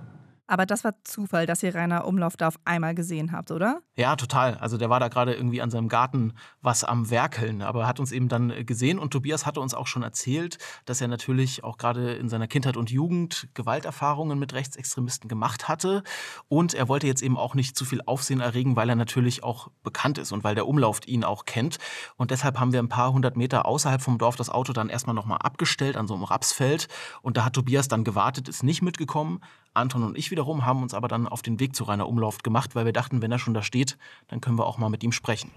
Aber 0.53 0.67
das 0.67 0.83
war 0.83 0.93
Zufall, 1.03 1.47
dass 1.47 1.63
ihr 1.63 1.73
Rainer 1.73 2.05
Umlauf 2.05 2.37
da 2.37 2.49
auf 2.49 2.59
einmal 2.63 2.93
gesehen 2.93 3.31
habt, 3.31 3.49
oder? 3.49 3.81
Ja, 3.95 4.15
total. 4.15 4.53
Also 4.59 4.77
der 4.77 4.87
war 4.87 4.99
da 4.99 5.07
gerade 5.07 5.33
irgendwie 5.33 5.63
an 5.63 5.71
seinem 5.71 5.87
Garten 5.87 6.33
was 6.61 6.83
am 6.83 7.09
Werkeln, 7.09 7.63
aber 7.63 7.81
er 7.81 7.87
hat 7.87 7.99
uns 7.99 8.11
eben 8.11 8.27
dann 8.29 8.51
äh, 8.51 8.63
gesehen 8.63 8.99
und 8.99 9.09
Tobias 9.09 9.47
hatte 9.47 9.61
uns 9.61 9.73
auch 9.73 9.87
schon 9.87 10.03
erzählt, 10.03 10.59
dass 10.85 11.01
er 11.01 11.07
natürlich 11.07 11.63
auch 11.63 11.79
gerade 11.79 12.13
in 12.13 12.29
seiner 12.29 12.47
Kindheit 12.47 12.77
und 12.77 12.91
Jugend 12.91 13.47
Gewalterfahrungen 13.55 14.37
mit 14.37 14.53
Rechtsextremisten 14.53 15.27
gemacht 15.27 15.67
hatte 15.67 16.03
und 16.49 16.75
er 16.75 16.87
wollte 16.87 17.07
jetzt 17.07 17.23
eben 17.23 17.35
auch 17.35 17.55
nicht 17.55 17.75
zu 17.75 17.83
viel 17.83 18.03
Aufsehen 18.05 18.39
erregen, 18.39 18.75
weil 18.75 18.89
er 18.89 18.95
natürlich 18.95 19.43
auch 19.43 19.69
bekannt 19.81 20.19
ist 20.19 20.31
und 20.31 20.43
weil 20.43 20.53
der 20.53 20.67
Umlauf 20.67 20.99
ihn 21.07 21.23
auch 21.23 21.45
kennt 21.45 21.79
und 22.15 22.29
deshalb 22.29 22.59
haben 22.59 22.73
wir 22.73 22.79
ein 22.79 22.89
paar 22.89 23.11
hundert 23.11 23.37
Meter 23.37 23.65
außerhalb 23.65 24.03
vom 24.03 24.19
Dorf 24.19 24.35
das 24.35 24.51
Auto 24.51 24.71
dann 24.71 24.89
erstmal 24.89 25.15
nochmal 25.15 25.39
abgestellt 25.39 25.97
an 25.97 26.05
so 26.05 26.13
einem 26.13 26.25
Rapsfeld 26.25 26.89
und 27.23 27.37
da 27.37 27.45
hat 27.45 27.53
Tobias 27.53 27.87
dann 27.87 28.03
gewartet, 28.03 28.47
ist 28.47 28.61
nicht 28.61 28.83
mitgekommen. 28.83 29.41
Anton 29.73 30.03
und 30.03 30.17
ich 30.17 30.31
wiederum 30.31 30.65
haben 30.65 30.83
uns 30.83 30.93
aber 30.93 31.07
dann 31.07 31.27
auf 31.27 31.41
den 31.41 31.59
Weg 31.59 31.75
zu 31.75 31.83
Rainer 31.83 32.07
Umlauf 32.07 32.39
gemacht, 32.39 32.75
weil 32.75 32.85
wir 32.85 32.93
dachten, 32.93 33.21
wenn 33.21 33.31
er 33.31 33.39
schon 33.39 33.53
da 33.53 33.63
steht, 33.63 33.97
dann 34.27 34.41
können 34.41 34.57
wir 34.57 34.65
auch 34.65 34.77
mal 34.77 34.89
mit 34.89 35.03
ihm 35.03 35.11
sprechen. 35.11 35.51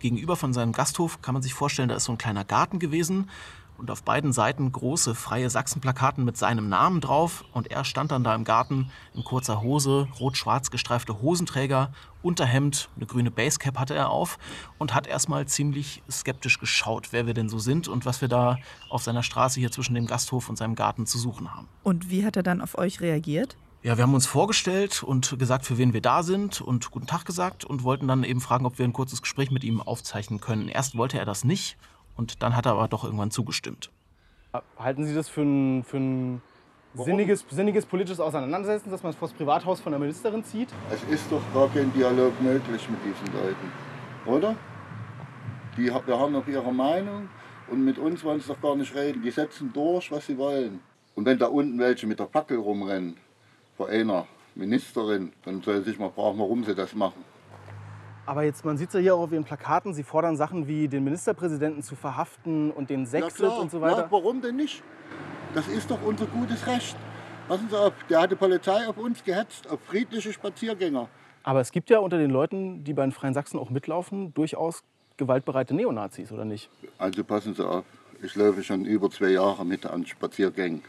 Gegenüber 0.00 0.36
von 0.36 0.52
seinem 0.52 0.72
Gasthof 0.72 1.22
kann 1.22 1.34
man 1.34 1.42
sich 1.42 1.54
vorstellen, 1.54 1.88
da 1.88 1.96
ist 1.96 2.04
so 2.04 2.12
ein 2.12 2.18
kleiner 2.18 2.44
Garten 2.44 2.78
gewesen 2.78 3.30
und 3.78 3.90
auf 3.90 4.02
beiden 4.02 4.32
Seiten 4.32 4.70
große 4.70 5.14
freie 5.14 5.50
Sachsenplakaten 5.50 6.24
mit 6.24 6.36
seinem 6.36 6.68
Namen 6.68 7.00
drauf 7.00 7.44
und 7.52 7.70
er 7.70 7.84
stand 7.84 8.12
dann 8.12 8.24
da 8.24 8.34
im 8.34 8.44
Garten 8.44 8.90
in 9.14 9.24
kurzer 9.24 9.62
Hose, 9.62 10.08
rot-schwarz 10.20 10.70
gestreifte 10.70 11.20
Hosenträger, 11.20 11.92
Unterhemd, 12.22 12.88
eine 12.96 13.06
grüne 13.06 13.30
Basecap 13.30 13.78
hatte 13.78 13.94
er 13.94 14.10
auf 14.10 14.38
und 14.78 14.94
hat 14.94 15.06
erstmal 15.06 15.46
ziemlich 15.46 16.02
skeptisch 16.10 16.58
geschaut, 16.58 17.12
wer 17.12 17.26
wir 17.26 17.34
denn 17.34 17.48
so 17.48 17.58
sind 17.58 17.86
und 17.88 18.04
was 18.04 18.20
wir 18.20 18.28
da 18.28 18.58
auf 18.90 19.02
seiner 19.02 19.22
Straße 19.22 19.60
hier 19.60 19.70
zwischen 19.70 19.94
dem 19.94 20.06
Gasthof 20.06 20.48
und 20.48 20.56
seinem 20.56 20.74
Garten 20.74 21.06
zu 21.06 21.18
suchen 21.18 21.54
haben. 21.54 21.68
Und 21.82 22.10
wie 22.10 22.24
hat 22.24 22.36
er 22.36 22.42
dann 22.42 22.60
auf 22.60 22.76
euch 22.78 23.00
reagiert? 23.00 23.56
Ja, 23.86 23.96
wir 23.96 24.02
haben 24.02 24.14
uns 24.14 24.26
vorgestellt 24.26 25.04
und 25.04 25.38
gesagt, 25.38 25.64
für 25.64 25.78
wen 25.78 25.92
wir 25.92 26.00
da 26.00 26.24
sind 26.24 26.60
und 26.60 26.90
guten 26.90 27.06
Tag 27.06 27.24
gesagt 27.24 27.64
und 27.64 27.84
wollten 27.84 28.08
dann 28.08 28.24
eben 28.24 28.40
fragen, 28.40 28.66
ob 28.66 28.80
wir 28.80 28.84
ein 28.84 28.92
kurzes 28.92 29.22
Gespräch 29.22 29.52
mit 29.52 29.62
ihm 29.62 29.80
aufzeichnen 29.80 30.40
können. 30.40 30.66
Erst 30.66 30.96
wollte 30.96 31.20
er 31.20 31.24
das 31.24 31.44
nicht 31.44 31.76
und 32.16 32.42
dann 32.42 32.56
hat 32.56 32.66
er 32.66 32.72
aber 32.72 32.88
doch 32.88 33.04
irgendwann 33.04 33.30
zugestimmt. 33.30 33.90
Halten 34.78 35.04
Sie 35.04 35.14
das 35.14 35.28
für 35.28 35.42
ein, 35.42 35.84
für 35.84 35.98
ein 35.98 36.42
sinniges, 36.94 37.44
sinniges 37.50 37.84
politisches 37.84 38.20
Auseinandersetzen, 38.20 38.90
dass 38.90 39.02
man 39.02 39.10
es 39.10 39.16
vor 39.16 39.28
das 39.28 39.36
Privathaus 39.36 39.80
von 39.80 39.92
der 39.92 39.98
Ministerin 39.98 40.42
zieht? 40.44 40.68
Es 40.90 41.02
ist 41.04 41.30
doch 41.30 41.42
gar 41.52 41.68
kein 41.68 41.92
Dialog 41.92 42.40
möglich 42.40 42.88
mit 42.88 43.00
diesen 43.04 43.34
Leuten, 43.34 43.72
oder? 44.24 44.56
Die 45.76 45.86
wir 45.86 46.18
haben 46.18 46.32
noch 46.32 46.46
ihre 46.46 46.72
Meinung 46.72 47.28
und 47.70 47.84
mit 47.84 47.98
uns 47.98 48.24
wollen 48.24 48.40
sie 48.40 48.48
doch 48.48 48.60
gar 48.60 48.76
nicht 48.76 48.94
reden. 48.94 49.22
Die 49.22 49.30
setzen 49.30 49.72
durch, 49.74 50.10
was 50.10 50.26
sie 50.26 50.38
wollen. 50.38 50.80
Und 51.14 51.26
wenn 51.26 51.38
da 51.38 51.46
unten 51.46 51.78
welche 51.78 52.06
mit 52.06 52.18
der 52.18 52.28
Fackel 52.28 52.58
rumrennen, 52.58 53.16
vor 53.76 53.88
einer 53.88 54.26
Ministerin, 54.54 55.32
dann 55.44 55.60
soll 55.62 55.84
sich 55.84 55.98
mal 55.98 56.10
fragen, 56.10 56.38
warum 56.38 56.64
sie 56.64 56.74
das 56.74 56.94
machen. 56.94 57.22
Aber 58.26 58.42
jetzt, 58.42 58.64
man 58.64 58.76
sieht 58.76 58.88
es 58.88 58.94
ja 58.94 59.00
hier 59.00 59.14
auch 59.14 59.20
auf 59.20 59.32
Ihren 59.32 59.44
Plakaten, 59.44 59.94
Sie 59.94 60.02
fordern 60.02 60.36
Sachen 60.36 60.66
wie 60.66 60.88
den 60.88 61.04
Ministerpräsidenten 61.04 61.82
zu 61.82 61.94
verhaften 61.94 62.72
und 62.72 62.90
den 62.90 63.06
Sexit 63.06 63.46
und 63.46 63.70
so 63.70 63.80
weiter. 63.80 64.02
Ja, 64.02 64.06
warum 64.10 64.42
denn 64.42 64.56
nicht? 64.56 64.82
Das 65.54 65.68
ist 65.68 65.90
doch 65.90 66.02
unser 66.04 66.26
gutes 66.26 66.66
Recht. 66.66 66.96
Passen 67.48 67.68
Sie 67.70 67.78
auf, 67.78 67.92
der 68.10 68.22
hat 68.22 68.32
die 68.32 68.36
Polizei 68.36 68.88
auf 68.88 68.98
uns 68.98 69.22
gehetzt, 69.22 69.70
auf 69.70 69.78
friedliche 69.86 70.32
Spaziergänger. 70.32 71.08
Aber 71.44 71.60
es 71.60 71.70
gibt 71.70 71.88
ja 71.88 72.00
unter 72.00 72.18
den 72.18 72.30
Leuten, 72.30 72.82
die 72.82 72.92
bei 72.92 73.02
den 73.02 73.12
Freien 73.12 73.32
Sachsen 73.32 73.60
auch 73.60 73.70
mitlaufen, 73.70 74.34
durchaus 74.34 74.82
gewaltbereite 75.16 75.74
Neonazis, 75.74 76.32
oder 76.32 76.44
nicht? 76.44 76.68
Also 76.98 77.22
passen 77.22 77.54
Sie 77.54 77.64
auf, 77.64 77.84
ich 78.20 78.34
laufe 78.34 78.64
schon 78.64 78.84
über 78.84 79.08
zwei 79.10 79.28
Jahre 79.28 79.64
mit 79.64 79.86
an 79.86 80.04
Spaziergängen. 80.04 80.82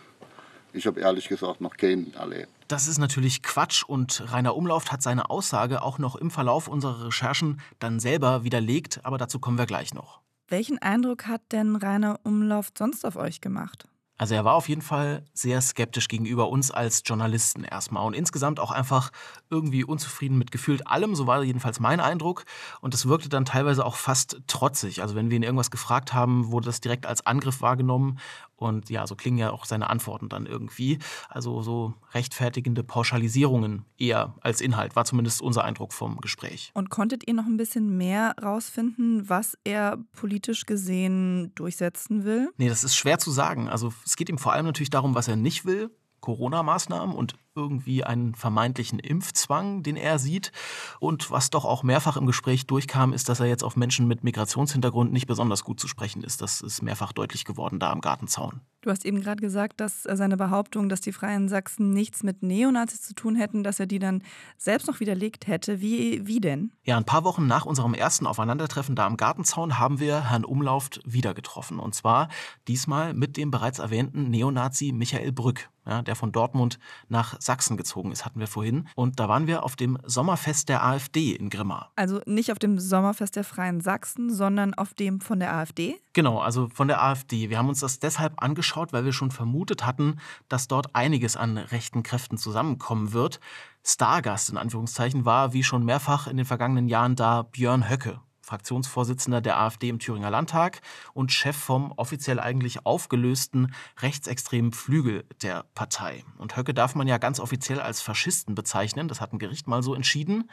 Ich 0.73 0.88
habe 0.88 1.00
ehrlich 1.00 1.28
gesagt 1.28 1.62
noch 1.62 1.78
keinen 1.78 2.12
erlebt. 2.15 2.57
Das 2.67 2.89
ist 2.89 2.97
natürlich 2.97 3.43
Quatsch 3.43 3.84
und 3.84 4.32
Rainer 4.34 4.56
Umlauft 4.56 4.91
hat 4.91 5.01
seine 5.01 5.30
Aussage 5.30 5.82
auch 5.82 5.99
noch 5.99 6.17
im 6.17 6.30
Verlauf 6.30 6.67
unserer 6.67 7.06
Recherchen 7.06 7.62
dann 7.80 8.01
selber 8.01 8.43
widerlegt, 8.43 8.99
aber 9.03 9.17
dazu 9.17 9.39
kommen 9.39 9.58
wir 9.58 9.65
gleich 9.65 9.93
noch. 9.93 10.19
Welchen 10.49 10.77
Eindruck 10.82 11.27
hat 11.27 11.41
denn 11.53 11.77
Rainer 11.77 12.19
Umlauf 12.23 12.71
sonst 12.77 13.06
auf 13.06 13.15
euch 13.15 13.39
gemacht? 13.39 13.88
Also 14.19 14.34
er 14.34 14.43
war 14.43 14.56
auf 14.56 14.67
jeden 14.67 14.82
Fall 14.82 15.23
sehr 15.34 15.62
skeptisch 15.62 16.08
gegenüber 16.08 16.49
uns 16.49 16.71
als 16.71 17.03
Journalisten 17.06 17.63
erstmal 17.63 18.06
und 18.06 18.15
insgesamt 18.15 18.60
auch 18.60 18.71
einfach 18.71 19.12
irgendwie 19.51 19.84
unzufrieden 19.84 20.39
mit 20.39 20.51
gefühlt 20.51 20.88
allem, 20.88 21.15
so 21.15 21.27
war 21.27 21.43
jedenfalls 21.43 21.80
mein 21.80 21.99
Eindruck 21.99 22.45
und 22.82 22.95
es 22.95 23.08
wirkte 23.08 23.30
dann 23.30 23.45
teilweise 23.45 23.86
auch 23.86 23.95
fast 23.95 24.41
trotzig. 24.47 25.03
Also 25.03 25.13
wenn 25.13 25.30
wir 25.30 25.38
ihn 25.38 25.43
irgendwas 25.43 25.69
gefragt 25.69 26.13
haben, 26.13 26.51
wurde 26.51 26.65
das 26.65 26.82
direkt 26.82 27.06
als 27.06 27.27
Angriff 27.27 27.62
wahrgenommen 27.62 28.17
und 28.58 28.89
ja, 28.89 29.08
so 29.08 29.15
klingen 29.15 29.38
ja 29.38 29.52
auch 29.52 29.65
seine 29.65 29.89
Antworten 29.89 30.30
dann 30.30 30.46
irgendwie. 30.46 31.00
Also 31.30 31.62
so 31.62 31.93
rechtfertigende 32.13 32.84
Pauschalisierungen 32.84 33.86
eher 33.98 34.34
als 34.41 34.62
Inhalt, 34.62 34.96
war 34.96 35.06
zumindest 35.06 35.41
unser 35.41 35.63
Eindruck 35.63 35.93
vom 35.93 36.17
Gespräch. 36.17 36.72
Und 36.74 36.89
konntet 36.89 37.28
ihr 37.28 37.34
noch 37.34 37.46
ein 37.46 37.58
bisschen 37.58 37.98
mehr 37.98 38.36
rausfinden, 38.41 39.30
was 39.30 39.58
er 39.63 39.98
politisch 40.13 40.65
gesehen 40.65 41.54
durchsetzen 41.56 42.26
will? 42.26 42.50
Nee, 42.58 42.70
das 42.70 42.84
ist 42.84 42.96
schwer 42.96 43.20
zu 43.20 43.32
sagen. 43.32 43.70
Also 43.70 43.93
es 44.06 44.15
geht 44.15 44.30
ihm 44.30 44.38
vor 44.38 44.54
allem 44.54 44.65
natürlich 44.65 44.89
darum, 44.89 45.15
was 45.15 45.28
er 45.28 45.36
nicht 45.36 45.65
will. 45.65 45.91
Corona-Maßnahmen 46.20 47.15
und 47.15 47.36
irgendwie 47.58 48.04
einen 48.04 48.36
vermeintlichen 48.36 49.00
Impfzwang, 49.00 49.84
den 49.84 49.98
er 49.98 50.20
sieht. 50.20 50.52
Und 51.00 51.32
was 51.32 51.50
doch 51.50 51.65
auch 51.65 51.84
mehrfach 51.84 52.15
im 52.15 52.26
Gespräch 52.26 52.67
durchkam, 52.67 53.12
ist, 53.12 53.28
dass 53.28 53.39
er 53.39 53.48
jetzt 53.48 53.63
auf 53.63 53.76
Menschen 53.76 54.08
mit 54.08 54.24
Migrationshintergrund 54.24 55.12
nicht 55.12 55.28
besonders 55.28 55.63
gut 55.63 55.80
zu 55.80 55.88
sprechen 55.88 56.24
ist. 56.24 56.41
Das 56.41 56.62
ist 56.62 56.82
mehrfach 56.82 57.12
deutlich 57.12 57.43
geworden 57.43 57.80
da 57.80 57.91
am 57.91 58.00
Gartenzaun. 58.00 58.62
Du 58.82 58.91
hast 58.91 59.06
eben 59.06 59.20
gerade 59.20 59.41
gesagt, 59.41 59.82
dass 59.82 60.04
seine 60.04 60.38
Behauptung, 60.38 60.88
dass 60.88 61.02
die 61.02 61.12
Freien 61.12 61.50
Sachsen 61.50 61.89
nichts 61.89 62.24
mit 62.24 62.43
Neonazis 62.43 63.02
zu 63.02 63.13
tun 63.15 63.36
hätten, 63.36 63.63
dass 63.63 63.80
er 63.80 63.88
die 63.88 64.00
dann 64.00 64.24
selbst 64.58 64.88
noch 64.88 65.00
widerlegt 65.00 65.48
hätte. 65.48 65.82
Wie, 65.82 66.26
wie 66.28 66.39
denn? 66.39 66.72
Ja, 66.84 66.96
ein 66.96 67.04
paar 67.04 67.24
Wochen 67.24 67.48
nach 67.48 67.65
unserem 67.65 67.93
ersten 67.93 68.28
Aufeinandertreffen 68.28 68.96
da 68.96 69.06
am 69.06 69.17
Gartenzaun 69.17 69.80
haben 69.80 70.00
wir 70.00 70.30
Herrn 70.30 70.46
Umlauft 70.46 71.02
wieder 71.06 71.34
getroffen. 71.34 71.80
Und 71.80 71.96
zwar 71.96 72.30
diesmal 72.67 73.13
mit 73.13 73.36
dem 73.36 73.52
bereits 73.52 73.80
erwähnten 73.80 74.30
Neonazi 74.30 74.91
Michael 74.93 75.32
Brück, 75.32 75.70
ja, 75.88 76.02
der 76.02 76.15
von 76.15 76.32
Dortmund 76.32 76.80
nach 77.08 77.39
Sachsen 77.39 77.78
gezogen 77.78 78.12
ist, 78.12 78.26
hatten 78.26 78.39
wir 78.39 78.47
vorhin. 78.47 78.88
Und 78.95 79.19
da 79.19 79.30
waren 79.30 79.47
wir 79.47 79.63
auf 79.63 79.76
dem 79.76 79.97
Sommerfest 80.04 80.69
der 80.69 80.84
AfD 80.84 81.32
in 81.32 81.50
Grimma. 81.50 81.91
Also 81.95 82.19
nicht 82.26 82.52
auf 82.52 82.60
dem 82.60 82.80
Sommerfest 82.80 83.36
der 83.36 83.43
Freien 83.43 83.82
Sachsen, 83.82 84.34
sondern 84.34 84.73
auf 84.73 84.93
dem 84.93 85.21
von 85.21 85.39
der 85.39 85.54
AfD? 85.54 85.95
Genau, 86.13 86.39
also 86.39 86.67
von 86.69 86.88
der 86.88 87.02
AfD. 87.02 87.50
Wir 87.50 87.58
haben 87.58 87.69
uns 87.69 87.80
das 87.80 88.00
deshalb 88.00 88.41
angeschaut, 88.41 88.91
weil 88.91 89.06
wir 89.06 89.13
schon 89.13 89.32
vermutet 89.32 89.86
hatten, 89.86 90.19
dass 90.50 90.67
dort 90.67 90.95
einiges 90.95 91.38
an 91.38 91.58
rechten 91.58 92.04
Kräften 92.04 92.38
zusammenkommen 92.38 93.13
wird. 93.13 93.39
Stargast 93.84 94.50
in 94.50 94.58
Anführungszeichen 94.58 95.23
war, 95.23 95.54
wie 95.54 95.63
schon 95.63 95.86
mehrfach 95.86 96.28
in 96.28 96.36
den 96.36 96.45
vergangenen 96.45 96.89
Jahren, 96.89 97.15
da 97.15 97.43
Björn 97.43 97.89
Höcke. 97.89 98.19
Fraktionsvorsitzender 98.47 99.41
der 99.41 99.60
AfD 99.60 99.89
im 99.89 99.99
Thüringer 99.99 100.31
Landtag 100.31 100.81
und 101.13 101.33
Chef 101.33 101.55
vom 101.55 101.91
offiziell 101.97 102.39
eigentlich 102.39 102.86
aufgelösten 102.86 103.73
rechtsextremen 103.99 104.71
Flügel 104.71 105.25
der 105.41 105.65
Partei. 105.75 106.23
Und 106.38 106.55
Höcke 106.55 106.73
darf 106.73 106.95
man 106.95 107.07
ja 107.07 107.17
ganz 107.17 107.41
offiziell 107.41 107.81
als 107.81 107.99
Faschisten 108.01 108.55
bezeichnen. 108.55 109.10
Das 109.10 109.19
hat 109.19 109.33
ein 109.33 109.39
Gericht 109.39 109.67
mal 109.67 109.83
so 109.83 109.93
entschieden. 109.93 110.49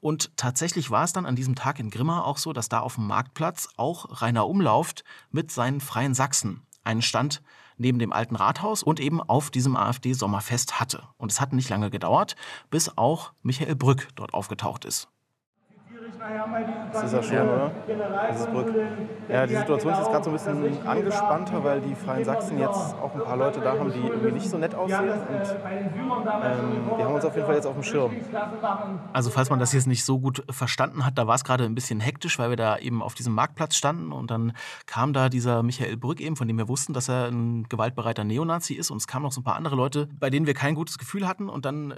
Und 0.00 0.36
tatsächlich 0.38 0.90
war 0.90 1.04
es 1.04 1.12
dann 1.12 1.26
an 1.26 1.36
diesem 1.36 1.54
Tag 1.54 1.78
in 1.78 1.90
Grimma 1.90 2.22
auch 2.22 2.38
so, 2.38 2.54
dass 2.54 2.70
da 2.70 2.80
auf 2.80 2.94
dem 2.94 3.06
Marktplatz 3.06 3.68
auch 3.76 4.22
Rainer 4.22 4.48
Umlauft 4.48 5.04
mit 5.30 5.52
seinen 5.52 5.80
Freien 5.80 6.14
Sachsen 6.14 6.62
einen 6.82 7.02
Stand 7.02 7.42
neben 7.76 7.98
dem 7.98 8.12
alten 8.12 8.36
Rathaus 8.36 8.82
und 8.82 9.00
eben 9.00 9.20
auf 9.20 9.50
diesem 9.50 9.76
AfD-Sommerfest 9.76 10.80
hatte. 10.80 11.02
Und 11.18 11.32
es 11.32 11.40
hat 11.40 11.52
nicht 11.52 11.68
lange 11.68 11.90
gedauert, 11.90 12.36
bis 12.70 12.96
auch 12.96 13.32
Michael 13.42 13.74
Brück 13.74 14.08
dort 14.14 14.32
aufgetaucht 14.32 14.84
ist. 14.84 15.08
Das 16.92 17.04
ist 17.04 17.12
ja 17.12 17.22
schon, 17.22 17.48
oder? 17.48 17.70
Dieses 18.30 18.46
Brück. 18.46 18.74
Ja, 19.28 19.46
die 19.46 19.56
Situation 19.56 19.92
ist 19.92 19.98
jetzt 19.98 20.10
gerade 20.10 20.24
so 20.24 20.30
ein 20.30 20.32
bisschen 20.32 20.86
angespannter, 20.86 21.64
weil 21.64 21.80
die 21.82 21.94
Freien 21.94 22.24
Sachsen 22.24 22.58
jetzt 22.58 22.94
auch 22.94 23.14
ein 23.14 23.22
paar 23.22 23.36
Leute 23.36 23.60
da 23.60 23.78
haben, 23.78 23.92
die 23.92 24.00
irgendwie 24.00 24.32
nicht 24.32 24.48
so 24.48 24.56
nett 24.56 24.74
aussehen. 24.74 25.00
Und 25.00 25.10
ähm, 25.10 26.90
die 26.98 27.04
haben 27.04 27.14
uns 27.14 27.24
auf 27.24 27.34
jeden 27.34 27.46
Fall 27.46 27.56
jetzt 27.56 27.66
auf 27.66 27.74
dem 27.74 27.82
Schirm. 27.82 28.12
Also 29.12 29.30
falls 29.30 29.50
man 29.50 29.58
das 29.58 29.72
jetzt 29.72 29.86
nicht 29.86 30.04
so 30.04 30.18
gut 30.18 30.42
verstanden 30.48 31.04
hat, 31.04 31.18
da 31.18 31.26
war 31.26 31.34
es 31.34 31.44
gerade 31.44 31.64
ein 31.64 31.74
bisschen 31.74 32.00
hektisch, 32.00 32.38
weil 32.38 32.48
wir 32.48 32.56
da 32.56 32.78
eben 32.78 33.02
auf 33.02 33.14
diesem 33.14 33.34
Marktplatz 33.34 33.76
standen 33.76 34.12
und 34.12 34.30
dann 34.30 34.52
kam 34.86 35.12
da 35.12 35.28
dieser 35.28 35.62
Michael 35.62 35.96
Brück 35.96 36.20
eben, 36.20 36.36
von 36.36 36.48
dem 36.48 36.56
wir 36.56 36.68
wussten, 36.68 36.94
dass 36.94 37.08
er 37.08 37.26
ein 37.26 37.64
gewaltbereiter 37.68 38.24
Neonazi 38.24 38.74
ist 38.74 38.90
und 38.90 38.96
es 38.98 39.06
kamen 39.06 39.24
noch 39.24 39.32
so 39.32 39.40
ein 39.40 39.44
paar 39.44 39.56
andere 39.56 39.76
Leute, 39.76 40.08
bei 40.18 40.30
denen 40.30 40.46
wir 40.46 40.54
kein 40.54 40.74
gutes 40.74 40.96
Gefühl 40.96 41.28
hatten 41.28 41.48
und 41.48 41.64
dann 41.64 41.92
äh, 41.92 41.96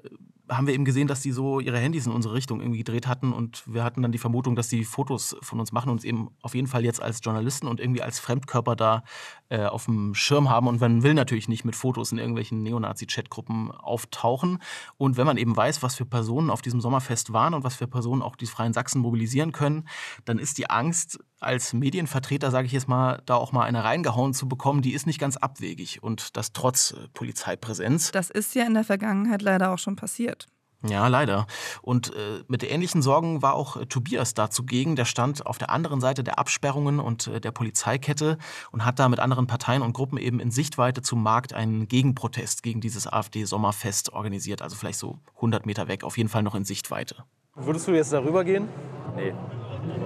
haben 0.48 0.66
wir 0.66 0.74
eben 0.74 0.84
gesehen, 0.84 1.08
dass 1.08 1.20
die 1.20 1.32
so 1.32 1.60
ihre 1.60 1.78
Handys 1.78 2.06
in 2.06 2.12
unsere 2.12 2.34
Richtung 2.34 2.60
irgendwie 2.60 2.78
gedreht 2.78 3.06
hatten 3.06 3.32
und 3.32 3.62
wir 3.66 3.82
hatten 3.82 4.02
dann 4.02 4.12
die 4.12 4.15
Vermutung, 4.18 4.56
dass 4.56 4.68
sie 4.68 4.84
Fotos 4.84 5.36
von 5.42 5.60
uns 5.60 5.72
machen 5.72 5.90
und 5.90 5.96
uns 5.96 6.04
eben 6.04 6.30
auf 6.42 6.54
jeden 6.54 6.66
Fall 6.66 6.84
jetzt 6.84 7.02
als 7.02 7.20
Journalisten 7.22 7.66
und 7.66 7.80
irgendwie 7.80 8.02
als 8.02 8.18
Fremdkörper 8.18 8.76
da 8.76 9.02
äh, 9.48 9.64
auf 9.64 9.86
dem 9.86 10.14
Schirm 10.14 10.50
haben. 10.50 10.68
Und 10.68 10.80
man 10.80 11.02
will 11.02 11.14
natürlich 11.14 11.48
nicht 11.48 11.64
mit 11.64 11.76
Fotos 11.76 12.12
in 12.12 12.18
irgendwelchen 12.18 12.62
Neonazi-Chatgruppen 12.62 13.70
auftauchen. 13.70 14.58
Und 14.96 15.16
wenn 15.16 15.26
man 15.26 15.36
eben 15.36 15.56
weiß, 15.56 15.82
was 15.82 15.94
für 15.94 16.06
Personen 16.06 16.50
auf 16.50 16.62
diesem 16.62 16.80
Sommerfest 16.80 17.32
waren 17.32 17.54
und 17.54 17.64
was 17.64 17.76
für 17.76 17.86
Personen 17.86 18.22
auch 18.22 18.36
die 18.36 18.46
Freien 18.46 18.72
Sachsen 18.72 19.00
mobilisieren 19.00 19.52
können, 19.52 19.88
dann 20.24 20.38
ist 20.38 20.58
die 20.58 20.68
Angst, 20.70 21.18
als 21.40 21.72
Medienvertreter, 21.72 22.50
sage 22.50 22.66
ich 22.66 22.72
jetzt 22.72 22.88
mal, 22.88 23.22
da 23.26 23.34
auch 23.34 23.52
mal 23.52 23.64
eine 23.64 23.84
reingehauen 23.84 24.34
zu 24.34 24.48
bekommen, 24.48 24.82
die 24.82 24.92
ist 24.92 25.06
nicht 25.06 25.20
ganz 25.20 25.36
abwegig. 25.36 26.02
Und 26.02 26.36
das 26.36 26.52
trotz 26.52 26.92
äh, 26.92 27.08
Polizeipräsenz. 27.12 28.10
Das 28.12 28.30
ist 28.30 28.54
ja 28.54 28.64
in 28.64 28.74
der 28.74 28.84
Vergangenheit 28.84 29.42
leider 29.42 29.72
auch 29.72 29.78
schon 29.78 29.96
passiert. 29.96 30.48
Ja, 30.82 31.08
leider. 31.08 31.46
Und 31.82 32.14
äh, 32.14 32.44
mit 32.48 32.62
ähnlichen 32.62 33.02
Sorgen 33.02 33.42
war 33.42 33.54
auch 33.54 33.76
äh, 33.76 33.86
Tobias 33.86 34.34
da 34.34 34.50
zugegen. 34.50 34.94
Der 34.94 35.04
stand 35.04 35.46
auf 35.46 35.58
der 35.58 35.70
anderen 35.70 36.00
Seite 36.00 36.22
der 36.22 36.38
Absperrungen 36.38 37.00
und 37.00 37.28
äh, 37.28 37.40
der 37.40 37.50
Polizeikette 37.50 38.38
und 38.70 38.84
hat 38.84 38.98
da 38.98 39.08
mit 39.08 39.18
anderen 39.18 39.46
Parteien 39.46 39.82
und 39.82 39.94
Gruppen 39.94 40.18
eben 40.18 40.38
in 40.38 40.50
Sichtweite 40.50 41.02
zum 41.02 41.22
Markt 41.22 41.54
einen 41.54 41.88
Gegenprotest 41.88 42.62
gegen 42.62 42.80
dieses 42.80 43.06
AfD-Sommerfest 43.06 44.12
organisiert. 44.12 44.62
Also 44.62 44.76
vielleicht 44.76 44.98
so 44.98 45.18
100 45.36 45.66
Meter 45.66 45.88
weg, 45.88 46.04
auf 46.04 46.18
jeden 46.18 46.28
Fall 46.28 46.42
noch 46.42 46.54
in 46.54 46.64
Sichtweite. 46.64 47.24
Würdest 47.54 47.88
du 47.88 47.92
jetzt 47.92 48.12
darüber 48.12 48.44
gehen? 48.44 48.68
Nee, 49.16 49.32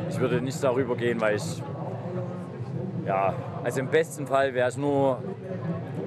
ich 0.09 0.19
würde 0.19 0.41
nicht 0.41 0.63
darüber 0.63 0.97
gehen, 0.97 1.21
weil 1.21 1.37
ich. 1.37 1.63
Ja, 3.05 3.35
also 3.65 3.81
im 3.81 3.89
besten 3.89 4.27
Fall 4.27 4.55
wäre 4.55 4.69
ich 4.69 4.77
nur 4.77 5.21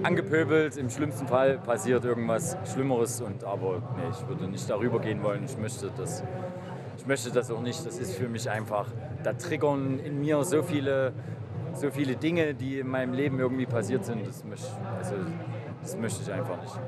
angepöbelt, 0.03 0.77
im 0.77 0.89
schlimmsten 0.89 1.27
Fall 1.27 1.57
passiert 1.57 2.05
irgendwas 2.05 2.57
Schlimmeres. 2.71 3.21
Und, 3.21 3.43
aber 3.43 3.81
nee, 3.97 4.09
ich 4.11 4.27
würde 4.27 4.47
nicht 4.47 4.69
darüber 4.69 4.99
gehen 4.99 5.23
wollen. 5.23 5.43
Ich 5.45 5.57
möchte 5.57 5.91
das, 5.95 6.23
ich 6.97 7.05
möchte 7.05 7.31
das 7.31 7.49
auch 7.51 7.61
nicht. 7.61 7.85
Das 7.85 7.97
ist 7.97 8.15
für 8.15 8.27
mich 8.27 8.49
einfach, 8.49 8.87
da 9.23 9.33
triggern 9.33 9.99
in 9.99 10.19
mir 10.19 10.43
so 10.43 10.63
viele, 10.63 11.13
so 11.73 11.89
viele 11.91 12.15
Dinge, 12.15 12.53
die 12.53 12.79
in 12.79 12.87
meinem 12.87 13.13
Leben 13.13 13.39
irgendwie 13.39 13.65
passiert 13.65 14.05
sind. 14.05 14.25
Das 14.25 14.43
möchte, 14.43 14.67
also, 14.97 15.15
das 15.81 15.97
möchte 15.97 16.21
ich 16.23 16.31
einfach 16.31 16.61
nicht. 16.61 16.79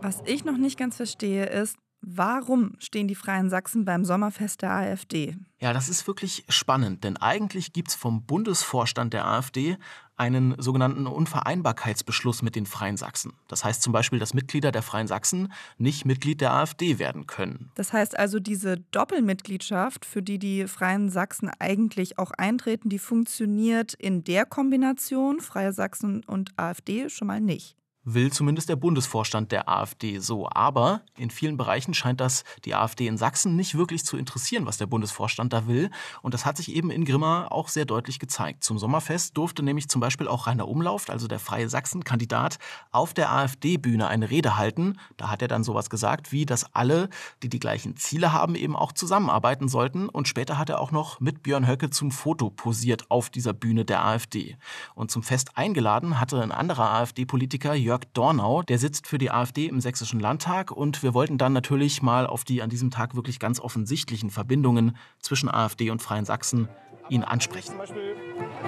Was 0.00 0.22
ich 0.24 0.44
noch 0.44 0.56
nicht 0.56 0.78
ganz 0.78 0.96
verstehe, 0.96 1.46
ist, 1.46 1.76
Warum 2.02 2.72
stehen 2.78 3.08
die 3.08 3.14
Freien 3.14 3.50
Sachsen 3.50 3.84
beim 3.84 4.06
Sommerfest 4.06 4.62
der 4.62 4.70
AfD? 4.70 5.36
Ja, 5.58 5.74
das 5.74 5.90
ist 5.90 6.06
wirklich 6.06 6.44
spannend, 6.48 7.04
denn 7.04 7.18
eigentlich 7.18 7.74
gibt 7.74 7.88
es 7.88 7.94
vom 7.94 8.24
Bundesvorstand 8.24 9.12
der 9.12 9.26
AfD 9.26 9.76
einen 10.20 10.54
sogenannten 10.58 11.06
Unvereinbarkeitsbeschluss 11.06 12.42
mit 12.42 12.54
den 12.54 12.66
Freien 12.66 12.98
Sachsen. 12.98 13.32
Das 13.48 13.64
heißt 13.64 13.80
zum 13.80 13.94
Beispiel, 13.94 14.18
dass 14.18 14.34
Mitglieder 14.34 14.70
der 14.70 14.82
Freien 14.82 15.06
Sachsen 15.06 15.50
nicht 15.78 16.04
Mitglied 16.04 16.42
der 16.42 16.52
AfD 16.52 16.98
werden 16.98 17.26
können. 17.26 17.72
Das 17.74 17.94
heißt 17.94 18.18
also, 18.18 18.38
diese 18.38 18.76
Doppelmitgliedschaft, 18.90 20.04
für 20.04 20.22
die 20.22 20.38
die 20.38 20.66
Freien 20.68 21.08
Sachsen 21.08 21.50
eigentlich 21.58 22.18
auch 22.18 22.32
eintreten, 22.32 22.90
die 22.90 22.98
funktioniert 22.98 23.94
in 23.94 24.22
der 24.22 24.44
Kombination 24.44 25.40
Freie 25.40 25.72
Sachsen 25.72 26.22
und 26.24 26.52
AfD 26.58 27.08
schon 27.08 27.28
mal 27.28 27.40
nicht 27.40 27.79
will 28.04 28.32
zumindest 28.32 28.68
der 28.68 28.76
Bundesvorstand 28.76 29.52
der 29.52 29.68
AfD 29.68 30.18
so. 30.18 30.48
Aber 30.48 31.02
in 31.16 31.30
vielen 31.30 31.56
Bereichen 31.56 31.94
scheint 31.94 32.20
das 32.20 32.44
die 32.64 32.74
AfD 32.74 33.06
in 33.06 33.18
Sachsen 33.18 33.56
nicht 33.56 33.76
wirklich 33.76 34.04
zu 34.04 34.16
interessieren, 34.16 34.66
was 34.66 34.78
der 34.78 34.86
Bundesvorstand 34.86 35.52
da 35.52 35.66
will. 35.66 35.90
Und 36.22 36.34
das 36.34 36.46
hat 36.46 36.56
sich 36.56 36.74
eben 36.74 36.90
in 36.90 37.04
Grimma 37.04 37.48
auch 37.48 37.68
sehr 37.68 37.84
deutlich 37.84 38.18
gezeigt. 38.18 38.64
Zum 38.64 38.78
Sommerfest 38.78 39.36
durfte 39.36 39.62
nämlich 39.62 39.88
zum 39.88 40.00
Beispiel 40.00 40.28
auch 40.28 40.46
Rainer 40.46 40.68
Umlauft, 40.68 41.10
also 41.10 41.28
der 41.28 41.38
Freie 41.38 41.68
Sachsen-Kandidat, 41.68 42.58
auf 42.90 43.14
der 43.14 43.32
AfD-Bühne 43.32 44.08
eine 44.08 44.30
Rede 44.30 44.56
halten. 44.56 44.98
Da 45.16 45.28
hat 45.28 45.42
er 45.42 45.48
dann 45.48 45.64
sowas 45.64 45.90
gesagt, 45.90 46.32
wie 46.32 46.46
dass 46.46 46.74
alle, 46.74 47.08
die 47.42 47.48
die 47.48 47.60
gleichen 47.60 47.96
Ziele 47.96 48.32
haben, 48.32 48.54
eben 48.54 48.76
auch 48.76 48.92
zusammenarbeiten 48.92 49.68
sollten. 49.68 50.08
Und 50.08 50.28
später 50.28 50.58
hat 50.58 50.70
er 50.70 50.80
auch 50.80 50.90
noch 50.90 51.20
mit 51.20 51.42
Björn 51.42 51.66
Höcke 51.66 51.90
zum 51.90 52.10
Foto 52.10 52.50
posiert 52.50 53.10
auf 53.10 53.30
dieser 53.30 53.52
Bühne 53.52 53.84
der 53.84 54.04
AfD. 54.04 54.56
Und 54.94 55.10
zum 55.10 55.22
Fest 55.22 55.50
eingeladen 55.56 56.20
hatte 56.20 56.42
ein 56.42 56.52
anderer 56.52 56.90
AfD-Politiker, 56.90 57.74
Jörg 57.90 58.04
Dornau. 58.14 58.62
Der 58.62 58.78
sitzt 58.78 59.08
für 59.08 59.18
die 59.18 59.32
AfD 59.32 59.66
im 59.66 59.80
Sächsischen 59.80 60.20
Landtag 60.20 60.70
und 60.70 61.02
wir 61.02 61.12
wollten 61.12 61.38
dann 61.38 61.52
natürlich 61.52 62.02
mal 62.02 62.24
auf 62.24 62.44
die 62.44 62.62
an 62.62 62.70
diesem 62.70 62.92
Tag 62.92 63.16
wirklich 63.16 63.40
ganz 63.40 63.58
offensichtlichen 63.58 64.30
Verbindungen 64.30 64.96
zwischen 65.18 65.48
AfD 65.48 65.90
und 65.90 66.00
Freien 66.00 66.24
Sachsen 66.24 66.68
ihn 67.08 67.24
ansprechen. 67.24 67.74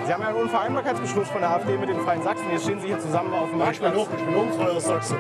Sie 0.04 0.12
haben 0.12 0.22
ja 0.22 0.28
einen 0.30 0.38
Unvereinbarkeitsbeschluss 0.38 1.28
von 1.28 1.40
der 1.40 1.50
AfD 1.50 1.78
mit 1.78 1.88
den 1.88 2.00
Freien 2.00 2.24
Sachsen. 2.24 2.50
Jetzt 2.50 2.64
stehen 2.64 2.80
Sie 2.80 2.88
hier 2.88 2.98
zusammen 2.98 3.32
auf 3.32 3.48
dem 3.50 3.58
Marktplatz. 3.58 3.96
Ich 3.96 4.08
bin, 4.08 4.12
auch, 4.12 4.18
ich 4.18 4.24
bin 4.24 4.34
auch 4.34 4.42
ein 4.42 4.52
freier 4.54 4.80
Sachse. 4.80 5.16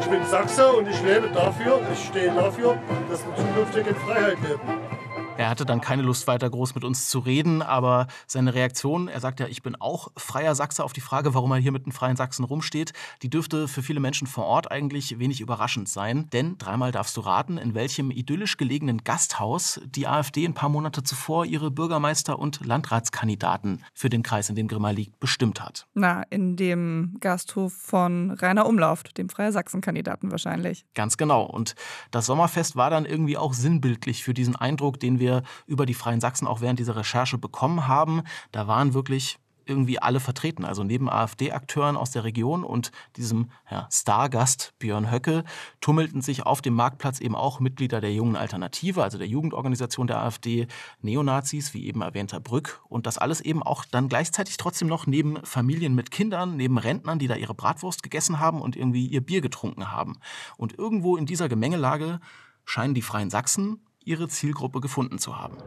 Ich 0.00 0.06
bin 0.06 0.26
Sachse 0.26 0.72
und 0.72 0.86
ich 0.86 1.02
lebe 1.02 1.30
dafür, 1.30 1.80
ich 1.90 2.04
stehe 2.08 2.34
dafür, 2.34 2.78
dass 3.08 3.24
wir 3.24 3.36
zukünftig 3.36 3.86
in 3.86 3.96
Freiheit 3.96 4.36
leben. 4.42 4.97
Er 5.38 5.48
hatte 5.50 5.64
dann 5.64 5.80
keine 5.80 6.02
Lust, 6.02 6.26
weiter 6.26 6.50
groß 6.50 6.74
mit 6.74 6.82
uns 6.82 7.08
zu 7.08 7.20
reden, 7.20 7.62
aber 7.62 8.08
seine 8.26 8.54
Reaktion, 8.54 9.06
er 9.06 9.20
sagt 9.20 9.38
ja, 9.38 9.46
ich 9.46 9.62
bin 9.62 9.76
auch 9.76 10.08
freier 10.16 10.56
Sachse 10.56 10.82
auf 10.82 10.92
die 10.92 11.00
Frage, 11.00 11.32
warum 11.32 11.52
er 11.52 11.58
hier 11.58 11.70
mit 11.70 11.84
einem 11.84 11.92
freien 11.92 12.16
Sachsen 12.16 12.42
rumsteht, 12.42 12.92
die 13.22 13.30
dürfte 13.30 13.68
für 13.68 13.84
viele 13.84 14.00
Menschen 14.00 14.26
vor 14.26 14.46
Ort 14.46 14.72
eigentlich 14.72 15.20
wenig 15.20 15.40
überraschend 15.40 15.88
sein. 15.88 16.28
Denn 16.32 16.58
dreimal 16.58 16.90
darfst 16.90 17.16
du 17.16 17.20
raten, 17.20 17.56
in 17.56 17.74
welchem 17.74 18.10
idyllisch 18.10 18.56
gelegenen 18.56 19.04
Gasthaus 19.04 19.80
die 19.86 20.08
AfD 20.08 20.44
ein 20.44 20.54
paar 20.54 20.70
Monate 20.70 21.04
zuvor 21.04 21.46
ihre 21.46 21.70
Bürgermeister- 21.70 22.36
und 22.36 22.66
Landratskandidaten 22.66 23.84
für 23.94 24.08
den 24.08 24.24
Kreis, 24.24 24.50
in 24.50 24.56
dem 24.56 24.66
Grimma 24.66 24.90
liegt, 24.90 25.20
bestimmt 25.20 25.60
hat. 25.60 25.86
Na, 25.94 26.24
in 26.30 26.56
dem 26.56 27.16
Gasthof 27.20 27.72
von 27.74 28.32
Rainer 28.32 28.66
Umlauft, 28.66 29.16
dem 29.18 29.28
Freie 29.28 29.52
Sachsen-Kandidaten 29.52 30.32
wahrscheinlich. 30.32 30.84
Ganz 30.96 31.16
genau. 31.16 31.44
Und 31.44 31.76
das 32.10 32.26
Sommerfest 32.26 32.74
war 32.74 32.90
dann 32.90 33.04
irgendwie 33.04 33.36
auch 33.36 33.54
sinnbildlich 33.54 34.24
für 34.24 34.34
diesen 34.34 34.56
Eindruck, 34.56 34.98
den 34.98 35.20
wir 35.20 35.27
über 35.66 35.86
die 35.86 35.94
Freien 35.94 36.20
Sachsen 36.20 36.46
auch 36.46 36.60
während 36.60 36.78
dieser 36.78 36.96
Recherche 36.96 37.38
bekommen 37.38 37.86
haben. 37.86 38.22
Da 38.52 38.66
waren 38.66 38.94
wirklich 38.94 39.38
irgendwie 39.68 40.00
alle 40.00 40.20
vertreten. 40.20 40.64
Also 40.64 40.82
neben 40.82 41.10
AfD-Akteuren 41.10 41.96
aus 41.96 42.10
der 42.10 42.24
Region 42.24 42.64
und 42.64 42.90
diesem 43.16 43.50
ja, 43.70 43.86
Stargast 43.92 44.72
Björn 44.78 45.10
Höcke 45.10 45.44
tummelten 45.80 46.22
sich 46.22 46.44
auf 46.44 46.62
dem 46.62 46.74
Marktplatz 46.74 47.20
eben 47.20 47.36
auch 47.36 47.60
Mitglieder 47.60 48.00
der 48.00 48.12
Jungen 48.12 48.36
Alternative, 48.36 49.02
also 49.02 49.18
der 49.18 49.26
Jugendorganisation 49.26 50.06
der 50.06 50.22
AfD, 50.22 50.66
Neonazis, 51.02 51.74
wie 51.74 51.86
eben 51.86 52.00
erwähnter 52.00 52.40
Brück. 52.40 52.80
Und 52.88 53.06
das 53.06 53.18
alles 53.18 53.40
eben 53.40 53.62
auch 53.62 53.84
dann 53.84 54.08
gleichzeitig 54.08 54.56
trotzdem 54.56 54.88
noch 54.88 55.06
neben 55.06 55.44
Familien 55.44 55.94
mit 55.94 56.10
Kindern, 56.10 56.56
neben 56.56 56.78
Rentnern, 56.78 57.18
die 57.18 57.28
da 57.28 57.36
ihre 57.36 57.54
Bratwurst 57.54 58.02
gegessen 58.02 58.40
haben 58.40 58.62
und 58.62 58.76
irgendwie 58.76 59.06
ihr 59.06 59.20
Bier 59.20 59.40
getrunken 59.40 59.92
haben. 59.92 60.18
Und 60.56 60.78
irgendwo 60.78 61.16
in 61.16 61.26
dieser 61.26 61.48
Gemengelage 61.48 62.20
scheinen 62.64 62.94
die 62.94 63.02
Freien 63.02 63.30
Sachsen 63.30 63.80
ihre 64.08 64.28
Zielgruppe 64.28 64.80
gefunden 64.80 65.18
zu 65.18 65.36
haben. 65.36 65.58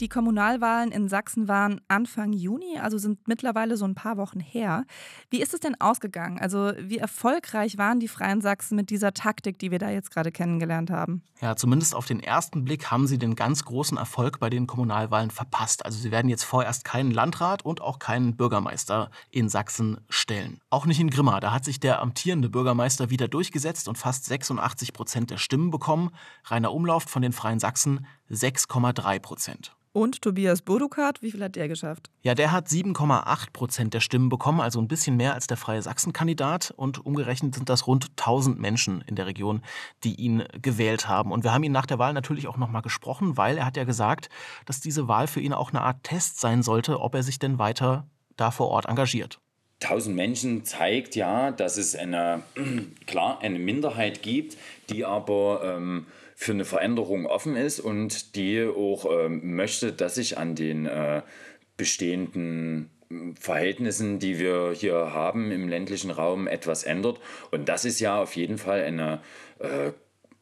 Die 0.00 0.08
Kommunalwahlen 0.08 0.92
in 0.92 1.08
Sachsen 1.08 1.48
waren 1.48 1.80
Anfang 1.88 2.34
Juni, 2.34 2.78
also 2.78 2.98
sind 2.98 3.26
mittlerweile 3.26 3.78
so 3.78 3.86
ein 3.86 3.94
paar 3.94 4.18
Wochen 4.18 4.40
her. 4.40 4.84
Wie 5.30 5.40
ist 5.40 5.54
es 5.54 5.60
denn 5.60 5.80
ausgegangen? 5.80 6.38
Also 6.38 6.72
wie 6.78 6.98
erfolgreich 6.98 7.78
waren 7.78 7.98
die 7.98 8.08
Freien 8.08 8.42
Sachsen 8.42 8.76
mit 8.76 8.90
dieser 8.90 9.14
Taktik, 9.14 9.58
die 9.58 9.70
wir 9.70 9.78
da 9.78 9.88
jetzt 9.88 10.10
gerade 10.10 10.32
kennengelernt 10.32 10.90
haben? 10.90 11.22
Ja, 11.40 11.56
zumindest 11.56 11.94
auf 11.94 12.04
den 12.04 12.20
ersten 12.20 12.64
Blick 12.64 12.90
haben 12.90 13.06
sie 13.06 13.18
den 13.18 13.36
ganz 13.36 13.64
großen 13.64 13.96
Erfolg 13.96 14.38
bei 14.38 14.50
den 14.50 14.66
Kommunalwahlen 14.66 15.30
verpasst. 15.30 15.84
Also 15.84 15.98
sie 15.98 16.10
werden 16.10 16.28
jetzt 16.28 16.44
vorerst 16.44 16.84
keinen 16.84 17.10
Landrat 17.10 17.64
und 17.64 17.80
auch 17.80 17.98
keinen 17.98 18.36
Bürgermeister 18.36 19.10
in 19.30 19.48
Sachsen 19.48 19.98
stellen. 20.10 20.60
Auch 20.68 20.84
nicht 20.84 21.00
in 21.00 21.10
Grimma. 21.10 21.40
Da 21.40 21.52
hat 21.52 21.64
sich 21.64 21.80
der 21.80 22.02
amtierende 22.02 22.50
Bürgermeister 22.50 23.08
wieder 23.08 23.28
durchgesetzt 23.28 23.88
und 23.88 23.96
fast 23.96 24.26
86 24.26 24.92
Prozent 24.92 25.30
der 25.30 25.38
Stimmen 25.38 25.70
bekommen. 25.70 26.10
Rainer 26.44 26.72
Umlauf 26.72 27.04
von 27.04 27.22
den 27.22 27.32
Freien 27.32 27.60
Sachsen 27.60 28.06
6,3 28.30 29.18
Prozent. 29.20 29.76
Und 29.96 30.20
Tobias 30.20 30.60
Bodukat, 30.60 31.22
wie 31.22 31.30
viel 31.30 31.42
hat 31.42 31.56
der 31.56 31.68
geschafft? 31.68 32.10
Ja, 32.20 32.34
der 32.34 32.52
hat 32.52 32.68
7,8 32.68 33.52
Prozent 33.54 33.94
der 33.94 34.00
Stimmen 34.00 34.28
bekommen, 34.28 34.60
also 34.60 34.78
ein 34.78 34.88
bisschen 34.88 35.16
mehr 35.16 35.32
als 35.32 35.46
der 35.46 35.56
Freie 35.56 35.80
Sachsen-Kandidat. 35.80 36.74
Und 36.76 37.06
umgerechnet 37.06 37.54
sind 37.54 37.70
das 37.70 37.86
rund 37.86 38.08
1000 38.10 38.60
Menschen 38.60 39.02
in 39.06 39.14
der 39.14 39.24
Region, 39.24 39.62
die 40.04 40.14
ihn 40.16 40.44
gewählt 40.60 41.08
haben. 41.08 41.32
Und 41.32 41.44
wir 41.44 41.54
haben 41.54 41.64
ihn 41.64 41.72
nach 41.72 41.86
der 41.86 41.98
Wahl 41.98 42.12
natürlich 42.12 42.46
auch 42.46 42.58
nochmal 42.58 42.82
gesprochen, 42.82 43.38
weil 43.38 43.56
er 43.56 43.64
hat 43.64 43.78
ja 43.78 43.84
gesagt, 43.84 44.28
dass 44.66 44.80
diese 44.80 45.08
Wahl 45.08 45.28
für 45.28 45.40
ihn 45.40 45.54
auch 45.54 45.70
eine 45.70 45.80
Art 45.80 46.02
Test 46.02 46.40
sein 46.40 46.62
sollte, 46.62 47.00
ob 47.00 47.14
er 47.14 47.22
sich 47.22 47.38
denn 47.38 47.58
weiter 47.58 48.06
da 48.36 48.50
vor 48.50 48.68
Ort 48.68 48.84
engagiert. 48.84 49.40
1000 49.82 50.14
Menschen 50.14 50.64
zeigt 50.66 51.16
ja, 51.16 51.52
dass 51.52 51.78
es 51.78 51.96
eine, 51.96 52.42
klar, 53.06 53.38
eine 53.40 53.58
Minderheit 53.58 54.22
gibt, 54.22 54.58
die 54.90 55.06
aber 55.06 55.62
ähm, 55.64 56.04
für 56.38 56.52
eine 56.52 56.66
Veränderung 56.66 57.24
offen 57.24 57.56
ist 57.56 57.80
und 57.80 58.36
die 58.36 58.62
auch 58.62 59.10
äh, 59.10 59.28
möchte, 59.30 59.92
dass 59.92 60.16
sich 60.16 60.36
an 60.36 60.54
den 60.54 60.84
äh, 60.84 61.22
bestehenden 61.78 62.90
hm, 63.08 63.34
Verhältnissen, 63.36 64.18
die 64.18 64.38
wir 64.38 64.72
hier 64.74 65.14
haben 65.14 65.50
im 65.50 65.66
ländlichen 65.66 66.10
Raum, 66.10 66.46
etwas 66.46 66.84
ändert. 66.84 67.20
Und 67.50 67.70
das 67.70 67.86
ist 67.86 68.00
ja 68.00 68.20
auf 68.20 68.36
jeden 68.36 68.58
Fall 68.58 68.82
eine 68.82 69.22
äh, 69.60 69.92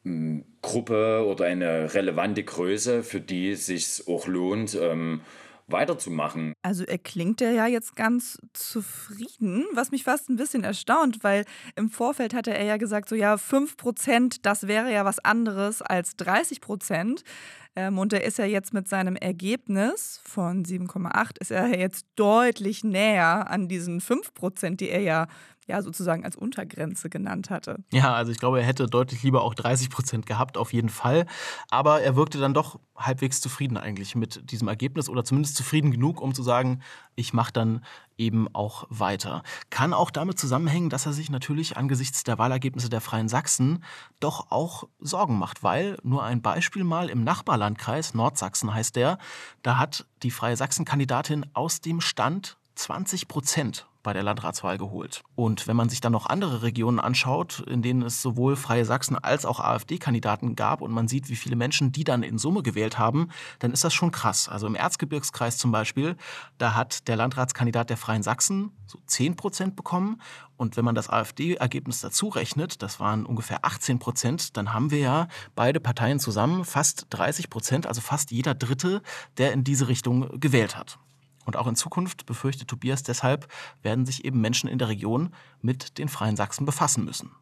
hm, 0.02 0.44
Gruppe 0.62 1.24
oder 1.24 1.44
eine 1.44 1.94
relevante 1.94 2.42
Größe, 2.42 3.04
für 3.04 3.20
die 3.20 3.52
es 3.52 3.66
sich 3.66 4.02
auch 4.08 4.26
lohnt, 4.26 4.76
ähm, 4.78 5.20
weiterzumachen. 5.66 6.54
Also 6.62 6.84
er 6.84 6.98
klingt 6.98 7.40
ja 7.40 7.66
jetzt 7.66 7.96
ganz 7.96 8.38
zufrieden, 8.52 9.64
was 9.72 9.90
mich 9.90 10.04
fast 10.04 10.28
ein 10.28 10.36
bisschen 10.36 10.64
erstaunt, 10.64 11.22
weil 11.22 11.44
im 11.76 11.90
Vorfeld 11.90 12.34
hatte 12.34 12.52
er 12.52 12.64
ja 12.64 12.76
gesagt, 12.76 13.08
so 13.08 13.14
ja, 13.14 13.36
5 13.36 13.76
Prozent, 13.76 14.46
das 14.46 14.66
wäre 14.66 14.92
ja 14.92 15.04
was 15.04 15.18
anderes 15.18 15.82
als 15.82 16.16
30 16.16 16.60
Prozent. 16.60 17.24
Ähm, 17.76 17.98
und 17.98 18.12
er 18.12 18.24
ist 18.24 18.38
ja 18.38 18.44
jetzt 18.44 18.72
mit 18.72 18.88
seinem 18.88 19.16
Ergebnis 19.16 20.20
von 20.24 20.64
7,8 20.64 21.40
ist 21.40 21.50
er 21.50 21.76
jetzt 21.76 22.06
deutlich 22.14 22.84
näher 22.84 23.50
an 23.50 23.68
diesen 23.68 24.00
5 24.00 24.32
Prozent, 24.34 24.80
die 24.80 24.90
er 24.90 25.00
ja 25.00 25.26
ja 25.66 25.82
sozusagen 25.82 26.24
als 26.24 26.36
Untergrenze 26.36 27.08
genannt 27.08 27.50
hatte. 27.50 27.82
Ja, 27.92 28.14
also 28.14 28.30
ich 28.32 28.38
glaube, 28.38 28.60
er 28.60 28.66
hätte 28.66 28.86
deutlich 28.86 29.22
lieber 29.22 29.42
auch 29.42 29.54
30 29.54 29.90
Prozent 29.90 30.26
gehabt, 30.26 30.56
auf 30.58 30.72
jeden 30.72 30.90
Fall. 30.90 31.26
Aber 31.70 32.02
er 32.02 32.16
wirkte 32.16 32.38
dann 32.38 32.54
doch 32.54 32.78
halbwegs 32.96 33.40
zufrieden 33.40 33.76
eigentlich 33.76 34.14
mit 34.14 34.50
diesem 34.50 34.68
Ergebnis 34.68 35.08
oder 35.08 35.24
zumindest 35.24 35.56
zufrieden 35.56 35.90
genug, 35.90 36.20
um 36.20 36.34
zu 36.34 36.42
sagen, 36.42 36.80
ich 37.16 37.32
mache 37.32 37.52
dann 37.52 37.84
eben 38.18 38.46
auch 38.54 38.86
weiter. 38.90 39.42
Kann 39.70 39.92
auch 39.92 40.10
damit 40.10 40.38
zusammenhängen, 40.38 40.90
dass 40.90 41.06
er 41.06 41.12
sich 41.12 41.30
natürlich 41.30 41.76
angesichts 41.76 42.24
der 42.24 42.38
Wahlergebnisse 42.38 42.88
der 42.88 43.00
Freien 43.00 43.28
Sachsen 43.28 43.82
doch 44.20 44.50
auch 44.50 44.84
Sorgen 45.00 45.38
macht, 45.38 45.62
weil 45.62 45.96
nur 46.02 46.22
ein 46.22 46.42
Beispiel 46.42 46.84
mal 46.84 47.08
im 47.08 47.24
Nachbarlandkreis, 47.24 48.14
Nordsachsen 48.14 48.72
heißt 48.72 48.96
der, 48.96 49.18
da 49.62 49.78
hat 49.78 50.06
die 50.22 50.30
Freie 50.30 50.56
Sachsen-Kandidatin 50.56 51.46
aus 51.54 51.80
dem 51.80 52.00
Stand 52.00 52.58
20 52.76 53.28
Prozent 53.28 53.86
bei 54.04 54.12
der 54.12 54.22
Landratswahl 54.22 54.78
geholt. 54.78 55.24
Und 55.34 55.66
wenn 55.66 55.74
man 55.74 55.88
sich 55.88 56.00
dann 56.00 56.12
noch 56.12 56.26
andere 56.26 56.62
Regionen 56.62 57.00
anschaut, 57.00 57.64
in 57.66 57.82
denen 57.82 58.02
es 58.02 58.22
sowohl 58.22 58.54
Freie 58.54 58.84
Sachsen 58.84 59.18
als 59.18 59.44
auch 59.44 59.58
AfD-Kandidaten 59.58 60.54
gab 60.54 60.80
und 60.80 60.92
man 60.92 61.08
sieht, 61.08 61.28
wie 61.28 61.34
viele 61.34 61.56
Menschen 61.56 61.90
die 61.90 62.04
dann 62.04 62.22
in 62.22 62.38
Summe 62.38 62.62
gewählt 62.62 62.98
haben, 62.98 63.30
dann 63.58 63.72
ist 63.72 63.82
das 63.82 63.92
schon 63.92 64.12
krass. 64.12 64.48
Also 64.48 64.68
im 64.68 64.76
Erzgebirgskreis 64.76 65.58
zum 65.58 65.72
Beispiel, 65.72 66.16
da 66.58 66.74
hat 66.74 67.08
der 67.08 67.16
Landratskandidat 67.16 67.90
der 67.90 67.96
Freien 67.96 68.22
Sachsen 68.22 68.70
so 68.86 69.00
10 69.06 69.34
Prozent 69.34 69.74
bekommen. 69.74 70.20
Und 70.56 70.76
wenn 70.76 70.84
man 70.84 70.94
das 70.94 71.10
AfD-Ergebnis 71.10 72.00
dazu 72.00 72.28
rechnet, 72.28 72.82
das 72.82 73.00
waren 73.00 73.26
ungefähr 73.26 73.64
18 73.64 73.98
Prozent, 73.98 74.56
dann 74.56 74.72
haben 74.72 74.90
wir 74.90 74.98
ja 74.98 75.28
beide 75.56 75.80
Parteien 75.80 76.20
zusammen 76.20 76.64
fast 76.64 77.06
30 77.10 77.50
Prozent, 77.50 77.86
also 77.86 78.00
fast 78.00 78.30
jeder 78.30 78.54
Dritte, 78.54 79.02
der 79.38 79.52
in 79.52 79.64
diese 79.64 79.88
Richtung 79.88 80.38
gewählt 80.38 80.76
hat. 80.76 80.98
Und 81.44 81.56
auch 81.56 81.66
in 81.66 81.76
Zukunft, 81.76 82.26
befürchtet 82.26 82.68
Tobias 82.68 83.02
deshalb, 83.02 83.48
werden 83.82 84.06
sich 84.06 84.24
eben 84.24 84.40
Menschen 84.40 84.68
in 84.68 84.78
der 84.78 84.88
Region 84.88 85.34
mit 85.60 85.98
den 85.98 86.08
Freien 86.08 86.36
Sachsen 86.36 86.64
befassen 86.64 87.04
müssen. 87.04 87.32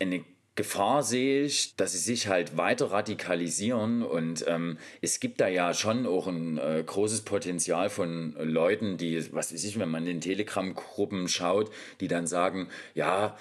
Eine 0.00 0.24
Gefahr 0.54 1.02
sehe 1.02 1.44
ich, 1.44 1.76
dass 1.76 1.92
sie 1.92 1.98
sich 1.98 2.28
halt 2.28 2.58
weiter 2.58 2.90
radikalisieren 2.90 4.02
und 4.02 4.44
ähm, 4.46 4.76
es 5.00 5.18
gibt 5.18 5.40
da 5.40 5.48
ja 5.48 5.72
schon 5.72 6.06
auch 6.06 6.26
ein 6.26 6.58
äh, 6.58 6.82
großes 6.84 7.22
Potenzial 7.22 7.88
von 7.88 8.36
Leuten, 8.38 8.98
die, 8.98 9.32
was 9.32 9.54
weiß 9.54 9.64
ich, 9.64 9.78
wenn 9.78 9.88
man 9.88 10.06
in 10.06 10.20
Telegram-Gruppen 10.20 11.28
schaut, 11.28 11.70
die 12.00 12.08
dann 12.08 12.26
sagen, 12.26 12.68
ja, 12.94 13.34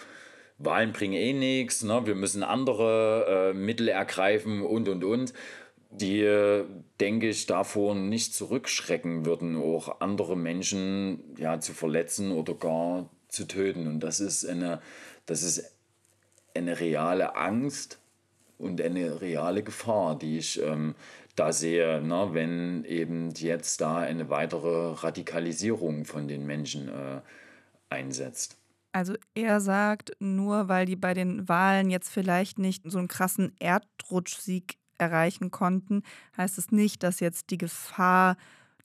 Wahlen 0.57 0.93
bringen 0.93 1.15
eh 1.15 1.33
nichts, 1.33 1.83
ne? 1.83 2.05
wir 2.05 2.15
müssen 2.15 2.43
andere 2.43 3.51
äh, 3.51 3.57
Mittel 3.57 3.89
ergreifen 3.89 4.61
und 4.61 4.87
und 4.87 5.03
und 5.03 5.33
die, 5.91 6.63
denke 6.99 7.29
ich, 7.29 7.45
davor 7.45 7.95
nicht 7.95 8.33
zurückschrecken 8.33 9.25
würden, 9.25 9.55
auch 9.55 9.99
andere 9.99 10.37
Menschen 10.37 11.35
ja, 11.37 11.59
zu 11.59 11.73
verletzen 11.73 12.31
oder 12.31 12.53
gar 12.53 13.09
zu 13.27 13.45
töten. 13.45 13.87
Und 13.87 13.99
das 13.99 14.19
ist 14.19 14.45
eine, 14.45 14.81
das 15.25 15.43
ist 15.43 15.75
eine 16.55 16.79
reale 16.79 17.35
Angst 17.35 17.99
und 18.57 18.81
eine 18.81 19.21
reale 19.21 19.63
Gefahr, 19.63 20.17
die 20.17 20.37
ich 20.37 20.61
ähm, 20.61 20.95
da 21.35 21.51
sehe, 21.51 22.01
ne, 22.01 22.29
wenn 22.31 22.83
eben 22.85 23.31
jetzt 23.31 23.81
da 23.81 23.97
eine 23.97 24.29
weitere 24.29 24.93
Radikalisierung 24.93 26.05
von 26.05 26.27
den 26.27 26.45
Menschen 26.45 26.89
äh, 26.89 27.21
einsetzt. 27.89 28.57
Also 28.93 29.15
er 29.33 29.61
sagt, 29.61 30.11
nur 30.19 30.67
weil 30.67 30.85
die 30.85 30.97
bei 30.97 31.13
den 31.13 31.47
Wahlen 31.47 31.89
jetzt 31.89 32.09
vielleicht 32.09 32.59
nicht 32.59 32.83
so 32.85 32.97
einen 32.97 33.07
krassen 33.07 33.55
Erdrutschsieg 33.59 34.75
erreichen 35.01 35.51
konnten, 35.51 36.03
heißt 36.37 36.57
es 36.57 36.71
nicht, 36.71 37.03
dass 37.03 37.19
jetzt 37.19 37.49
die 37.49 37.57
Gefahr 37.57 38.37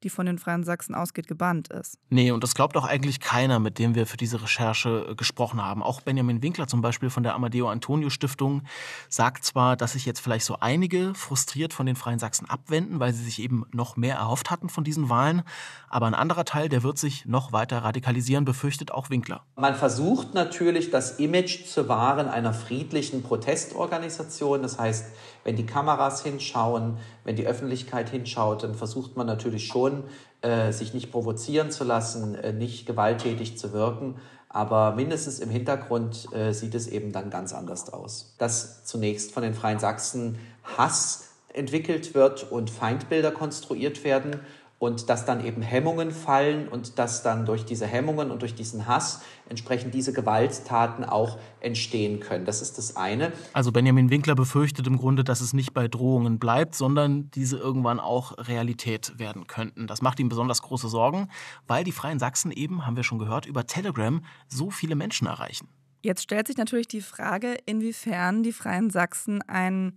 die 0.03 0.11
von 0.11 0.27
den 0.27 0.39
Freien 0.39 0.65
Sachsen 0.65 0.95
ausgeht, 0.95 1.27
gebannt 1.27 1.69
ist. 1.69 1.99
Nee, 2.11 2.31
und 2.31 2.43
das 2.43 2.55
glaubt 2.55 2.77
auch 2.77 2.85
eigentlich 2.85 3.21
keiner, 3.21 3.59
mit 3.59 3.79
dem 3.79 3.95
wir 3.95 4.07
für 4.07 4.17
diese 4.17 4.43
Recherche 4.43 5.07
äh, 5.11 5.15
gesprochen 5.15 5.63
haben. 5.63 5.83
Auch 5.83 6.01
Benjamin 6.01 6.43
Winkler 6.43 6.67
zum 6.67 6.81
Beispiel 6.81 7.11
von 7.11 7.23
der 7.23 7.35
Amadeo 7.35 7.69
Antonio 7.69 8.11
Stiftung 8.11 8.63
sagt 9.09 9.45
zwar, 9.45 9.77
dass 9.77 9.93
sich 9.93 10.07
jetzt 10.07 10.21
vielleicht 10.21 10.45
so 10.45 10.59
einige 10.61 11.15
frustriert 11.15 11.73
von 11.73 11.87
den 11.87 11.97
Freien 11.97 12.19
Sachsen 12.19 12.49
abwenden, 12.49 13.01
weil 13.01 13.13
sie 13.13 13.25
sich 13.25 13.41
eben 13.41 13.65
noch 13.73 13.97
mehr 13.97 14.17
erhofft 14.17 14.51
hatten 14.51 14.69
von 14.69 14.85
diesen 14.85 15.09
Wahlen, 15.09 15.43
aber 15.89 16.07
ein 16.07 16.15
anderer 16.15 16.45
Teil, 16.45 16.69
der 16.69 16.83
wird 16.83 16.99
sich 16.99 17.27
noch 17.27 17.53
weiter 17.53 17.79
radikalisieren, 17.79 18.45
befürchtet 18.45 18.91
auch 18.91 19.11
Winkler. 19.11 19.43
Man 19.57 19.75
versucht 19.75 20.35
natürlich, 20.35 20.91
das 20.91 21.19
Image 21.19 21.67
zu 21.67 21.89
wahren 21.89 22.29
einer 22.29 22.53
friedlichen 22.53 23.23
Protestorganisation. 23.23 24.63
Das 24.63 24.79
heißt, 24.79 25.07
wenn 25.45 25.57
die 25.57 25.67
Kameras 25.67 26.23
hinschauen, 26.23 26.99
wenn 27.27 27.35
die 27.35 27.47
Öffentlichkeit 27.47 28.09
hinschaut, 28.09 28.63
dann 28.63 28.77
versucht 28.77 29.17
man 29.17 29.27
natürlich 29.27 29.67
schon, 29.67 30.05
äh, 30.43 30.71
sich 30.71 30.95
nicht 30.95 31.11
provozieren 31.11 31.73
zu 31.73 31.83
lassen, 31.83 32.37
äh, 32.37 32.53
nicht 32.53 32.87
gewalttätig 32.87 33.59
zu 33.59 33.73
wirken. 33.73 34.15
Aber 34.49 34.95
mindestens 34.95 35.41
im 35.41 35.51
Hintergrund 35.51 36.33
äh, 36.33 36.53
sieht 36.53 36.77
es 36.77 36.87
eben 36.87 37.11
dann 37.11 37.29
ganz 37.29 37.53
anders 37.53 37.93
aus. 37.93 38.37
Dass 38.39 38.85
zunächst 38.85 39.33
von 39.33 39.43
den 39.43 39.55
Freien 39.55 39.81
Sachsen 39.81 40.39
Hass 40.63 41.31
entwickelt 41.53 42.15
wird 42.15 42.51
und 42.51 42.71
Feindbilder 42.71 43.33
konstruiert 43.33 44.05
werden 44.05 44.41
und 44.79 45.09
dass 45.09 45.25
dann 45.25 45.45
eben 45.45 45.63
Hemmungen 45.63 46.11
fallen 46.11 46.69
und 46.69 46.99
dass 46.99 47.23
dann 47.23 47.47
durch 47.47 47.65
diese 47.65 47.87
Hemmungen 47.87 48.31
und 48.31 48.43
durch 48.43 48.55
diesen 48.55 48.87
Hass 48.87 49.23
entsprechend 49.49 49.95
diese 49.95 50.13
Gewalttaten 50.13 51.05
auch 51.05 51.39
entstehen 51.61 52.21
können. 52.21 52.45
Das 52.45 52.61
ist 52.61 52.77
das 52.77 52.95
eine. 52.97 53.33
Also 53.55 53.73
Benjamin 53.73 54.11
Winkler 54.11 54.35
befürchtet 54.35 54.87
im 54.87 54.99
Grunde, 54.99 55.25
dass 55.25 55.41
es 55.41 55.55
nicht 55.55 55.73
bei 55.73 55.89
Drohungen 55.89 56.39
bleibt, 56.39 56.75
sondern 56.75 57.31
diese 57.31 57.57
irgendwann 57.57 58.01
auch 58.01 58.37
Realität 58.37 59.19
werden 59.19 59.47
könnten. 59.47 59.87
Das 59.87 60.03
macht 60.03 60.21
ihm 60.21 60.29
besonders 60.29 60.61
große 60.61 60.89
Sorgen, 60.89 61.29
weil 61.67 61.83
die 61.83 61.93
Freien 61.93 62.19
Sachsen 62.19 62.53
eben, 62.53 62.87
haben 62.87 62.97
wir 62.97 63.03
schon 63.03 63.19
gehört, 63.19 63.47
über 63.47 63.67
Telegram 63.67 64.23
so 64.49 64.71
viele 64.71 64.95
Menschen 64.95 65.27
erreichen. 65.27 65.69
Jetzt 66.03 66.23
stellt 66.23 66.47
sich 66.47 66.57
natürlich 66.57 66.89
die 66.89 67.01
Frage, 67.01 67.57
inwiefern 67.65 68.43
die 68.43 68.53
Freien 68.53 68.91
Sachsen 68.91 69.43
ein 69.43 69.95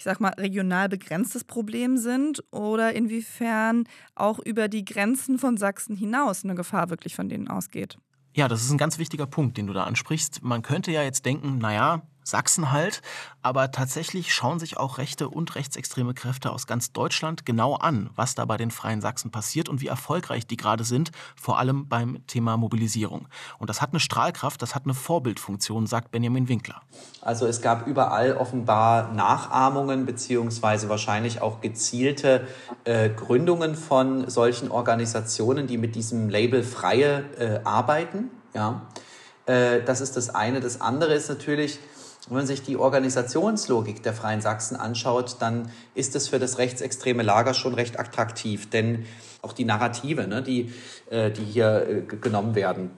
ich 0.00 0.04
sag 0.04 0.18
mal, 0.18 0.32
regional 0.38 0.88
begrenztes 0.88 1.44
Problem 1.44 1.98
sind 1.98 2.42
oder 2.50 2.94
inwiefern 2.94 3.84
auch 4.14 4.38
über 4.38 4.66
die 4.66 4.82
Grenzen 4.82 5.38
von 5.38 5.58
Sachsen 5.58 5.94
hinaus 5.94 6.42
eine 6.42 6.54
Gefahr 6.54 6.88
wirklich 6.88 7.14
von 7.14 7.28
denen 7.28 7.48
ausgeht. 7.48 7.98
Ja, 8.34 8.48
das 8.48 8.62
ist 8.62 8.70
ein 8.70 8.78
ganz 8.78 8.96
wichtiger 8.96 9.26
Punkt, 9.26 9.58
den 9.58 9.66
du 9.66 9.74
da 9.74 9.84
ansprichst. 9.84 10.42
Man 10.42 10.62
könnte 10.62 10.90
ja 10.90 11.02
jetzt 11.02 11.26
denken, 11.26 11.58
naja, 11.58 12.00
Sachsen 12.30 12.72
halt, 12.72 13.02
aber 13.42 13.70
tatsächlich 13.70 14.34
schauen 14.34 14.58
sich 14.58 14.76
auch 14.76 14.98
rechte 14.98 15.28
und 15.28 15.54
rechtsextreme 15.54 16.14
Kräfte 16.14 16.50
aus 16.52 16.66
ganz 16.66 16.92
Deutschland 16.92 17.44
genau 17.44 17.74
an, 17.74 18.10
was 18.16 18.34
da 18.34 18.44
bei 18.44 18.56
den 18.56 18.70
Freien 18.70 19.00
Sachsen 19.00 19.30
passiert 19.30 19.68
und 19.68 19.80
wie 19.80 19.86
erfolgreich 19.86 20.46
die 20.46 20.56
gerade 20.56 20.84
sind, 20.84 21.10
vor 21.36 21.58
allem 21.58 21.88
beim 21.88 22.26
Thema 22.26 22.56
Mobilisierung. 22.56 23.28
Und 23.58 23.70
das 23.70 23.82
hat 23.82 23.90
eine 23.90 24.00
Strahlkraft, 24.00 24.62
das 24.62 24.74
hat 24.74 24.84
eine 24.84 24.94
Vorbildfunktion, 24.94 25.86
sagt 25.86 26.10
Benjamin 26.10 26.48
Winkler. 26.48 26.80
Also 27.20 27.46
es 27.46 27.60
gab 27.60 27.86
überall 27.86 28.36
offenbar 28.36 29.12
Nachahmungen 29.12 30.06
beziehungsweise 30.06 30.88
wahrscheinlich 30.88 31.42
auch 31.42 31.60
gezielte 31.60 32.46
äh, 32.84 33.10
Gründungen 33.10 33.74
von 33.74 34.28
solchen 34.30 34.70
Organisationen, 34.70 35.66
die 35.66 35.78
mit 35.78 35.94
diesem 35.94 36.28
Label 36.28 36.62
Freie 36.62 37.24
äh, 37.38 37.60
arbeiten. 37.64 38.30
Ja. 38.54 38.82
Äh, 39.46 39.82
das 39.82 40.00
ist 40.00 40.16
das 40.16 40.34
eine. 40.34 40.60
Das 40.60 40.80
andere 40.80 41.14
ist 41.14 41.28
natürlich, 41.28 41.78
wenn 42.28 42.36
man 42.36 42.46
sich 42.46 42.62
die 42.62 42.76
Organisationslogik 42.76 44.02
der 44.02 44.12
Freien 44.12 44.40
Sachsen 44.40 44.76
anschaut, 44.76 45.36
dann 45.40 45.70
ist 45.94 46.14
es 46.16 46.28
für 46.28 46.38
das 46.38 46.58
rechtsextreme 46.58 47.22
Lager 47.22 47.54
schon 47.54 47.74
recht 47.74 47.98
attraktiv, 47.98 48.68
denn 48.68 49.06
auch 49.42 49.52
die 49.52 49.64
Narrative, 49.64 50.26
ne, 50.26 50.42
die, 50.42 50.72
äh, 51.10 51.30
die 51.30 51.44
hier 51.44 51.86
äh, 51.88 52.16
genommen 52.16 52.54
werden, 52.54 52.90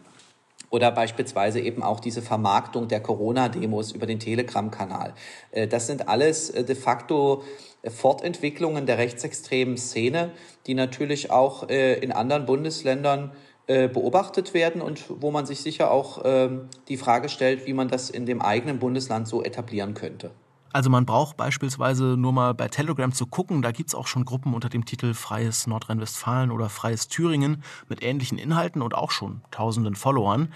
oder 0.70 0.90
beispielsweise 0.90 1.60
eben 1.60 1.82
auch 1.82 2.00
diese 2.00 2.22
Vermarktung 2.22 2.88
der 2.88 3.00
Corona-Demos 3.00 3.92
über 3.92 4.06
den 4.06 4.18
Telegram-Kanal. 4.18 5.12
Äh, 5.50 5.68
das 5.68 5.86
sind 5.86 6.08
alles 6.08 6.50
de 6.50 6.74
facto 6.74 7.44
Fortentwicklungen 7.86 8.86
der 8.86 8.98
rechtsextremen 8.98 9.76
Szene, 9.76 10.30
die 10.66 10.74
natürlich 10.74 11.32
auch 11.32 11.68
in 11.68 12.12
anderen 12.12 12.46
Bundesländern 12.46 13.32
äh, 13.66 13.88
beobachtet 13.88 14.54
werden 14.54 14.82
und 14.82 15.04
wo 15.08 15.30
man 15.30 15.46
sich 15.46 15.60
sicher 15.60 15.90
auch 15.90 16.22
ähm, 16.24 16.68
die 16.88 16.96
Frage 16.96 17.28
stellt, 17.28 17.66
wie 17.66 17.72
man 17.72 17.88
das 17.88 18.10
in 18.10 18.26
dem 18.26 18.42
eigenen 18.42 18.78
Bundesland 18.78 19.28
so 19.28 19.42
etablieren 19.42 19.94
könnte. 19.94 20.32
Also 20.72 20.88
man 20.88 21.04
braucht 21.04 21.36
beispielsweise 21.36 22.16
nur 22.16 22.32
mal 22.32 22.54
bei 22.54 22.68
Telegram 22.68 23.12
zu 23.12 23.26
gucken, 23.26 23.60
da 23.60 23.72
gibt 23.72 23.90
es 23.90 23.94
auch 23.94 24.06
schon 24.06 24.24
Gruppen 24.24 24.54
unter 24.54 24.70
dem 24.70 24.86
Titel 24.86 25.12
Freies 25.12 25.66
Nordrhein-Westfalen 25.66 26.50
oder 26.50 26.70
Freies 26.70 27.08
Thüringen 27.08 27.62
mit 27.90 28.02
ähnlichen 28.02 28.38
Inhalten 28.38 28.80
und 28.80 28.94
auch 28.94 29.10
schon 29.10 29.42
tausenden 29.50 29.96
Followern. 29.96 30.48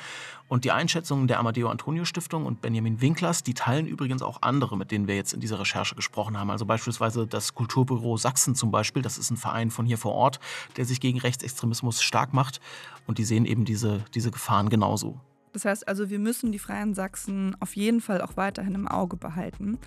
Und 0.49 0.64
die 0.64 0.71
Einschätzungen 0.71 1.27
der 1.27 1.39
Amadeo 1.39 1.69
Antonio 1.69 2.05
Stiftung 2.05 2.47
und 2.47 2.62
Benjamin 2.62 3.01
Winklers, 3.03 3.43
die 3.43 3.53
teilen 3.53 3.87
übrigens 3.87 4.23
auch 4.23 4.43
andere, 4.43 4.79
mit 4.79 4.91
denen 4.91 5.07
wir 5.07 5.17
jetzt 5.17 5.35
in 5.35 5.41
dieser 5.41 5.59
Recherche 5.59 5.97
gesprochen 5.97 6.39
haben. 6.39 6.51
Also 6.51 6.64
beispielsweise 6.64 7.27
das 7.27 7.55
Kulturbüro 7.55 8.17
Sachsen 8.17 8.55
zum 8.55 8.71
Beispiel, 8.71 9.03
das 9.03 9.19
ist 9.19 9.31
ein 9.31 9.37
Verein 9.37 9.71
von 9.71 9.85
hier 9.85 9.99
vor 9.99 10.12
Ort, 10.12 10.41
der 10.77 10.87
sich 10.87 11.01
gegen 11.01 11.19
Rechtsextremismus 11.19 12.01
stark 12.01 12.33
macht. 12.33 12.61
Und 13.07 13.19
die 13.19 13.25
sehen 13.25 13.45
eben 13.45 13.64
diese, 13.64 14.05
diese 14.14 14.31
Gefahren 14.31 14.71
genauso. 14.71 15.21
Das 15.57 15.65
heißt 15.65 15.89
also, 15.89 16.11
wir 16.11 16.19
müssen 16.19 16.53
die 16.53 16.59
Freien 16.59 16.93
Sachsen 16.93 17.57
auf 17.61 17.77
jeden 17.77 18.03
Fall 18.03 18.21
auch 18.21 18.37
weiterhin 18.37 18.75
im 18.75 18.87
Auge 18.87 19.17
behalten. 19.17 19.79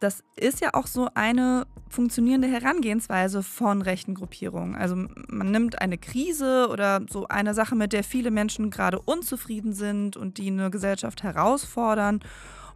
Das 0.00 0.22
ist 0.36 0.60
ja 0.60 0.74
auch 0.74 0.86
so 0.86 1.08
eine 1.14 1.66
funktionierende 1.88 2.46
Herangehensweise 2.46 3.42
von 3.42 3.80
rechten 3.80 4.14
Gruppierungen. 4.14 4.74
Also 4.74 4.96
man 4.96 5.50
nimmt 5.50 5.80
eine 5.80 5.96
Krise 5.96 6.68
oder 6.70 7.00
so 7.08 7.26
eine 7.26 7.54
Sache, 7.54 7.74
mit 7.74 7.94
der 7.94 8.04
viele 8.04 8.30
Menschen 8.30 8.68
gerade 8.68 9.00
unzufrieden 9.00 9.72
sind 9.72 10.18
und 10.18 10.36
die 10.36 10.48
eine 10.48 10.70
Gesellschaft 10.70 11.22
herausfordern. 11.22 12.20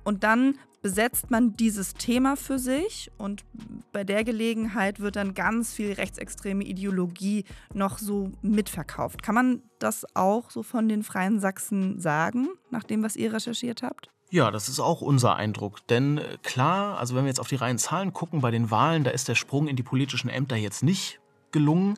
Und 0.07 0.23
dann 0.23 0.55
besetzt 0.83 1.33
man 1.33 1.57
dieses 1.57 1.95
Thema 1.95 2.37
für 2.37 2.61
sich 2.61 3.11
und 3.19 3.45
bei 3.91 4.05
der 4.05 4.23
Gelegenheit 4.23 5.01
wird 5.01 5.17
dann 5.17 5.35
ganz 5.35 5.75
viel 5.75 5.93
rechtsextreme 5.93 6.63
Ideologie 6.63 7.45
noch 7.75 7.99
so 7.99 8.31
mitverkauft. 8.41 9.21
Kann 9.21 9.35
man 9.35 9.63
das 9.81 10.07
auch 10.15 10.49
so 10.49 10.63
von 10.63 10.89
den 10.89 11.03
Freien 11.03 11.41
Sachsen 11.41 11.99
sagen, 11.99 12.51
nach 12.71 12.85
dem, 12.85 13.03
was 13.03 13.17
ihr 13.17 13.33
recherchiert 13.33 13.83
habt? 13.83 14.09
Ja, 14.31 14.53
das 14.53 14.69
ist 14.69 14.79
auch 14.79 15.01
unser 15.01 15.35
Eindruck. 15.35 15.85
Denn 15.89 16.19
äh, 16.19 16.39
klar, 16.45 16.99
also 16.99 17.17
wenn 17.17 17.25
wir 17.25 17.31
jetzt 17.31 17.41
auf 17.41 17.49
die 17.49 17.57
reinen 17.57 17.79
Zahlen 17.79 18.13
gucken, 18.13 18.41
bei 18.41 18.53
den 18.53 18.71
Wahlen, 18.71 19.03
da 19.03 19.11
ist 19.11 19.27
der 19.27 19.35
Sprung 19.35 19.67
in 19.67 19.75
die 19.75 19.83
politischen 19.83 20.29
Ämter 20.29 20.55
jetzt 20.55 20.85
nicht 20.85 21.19
gelungen. 21.57 21.97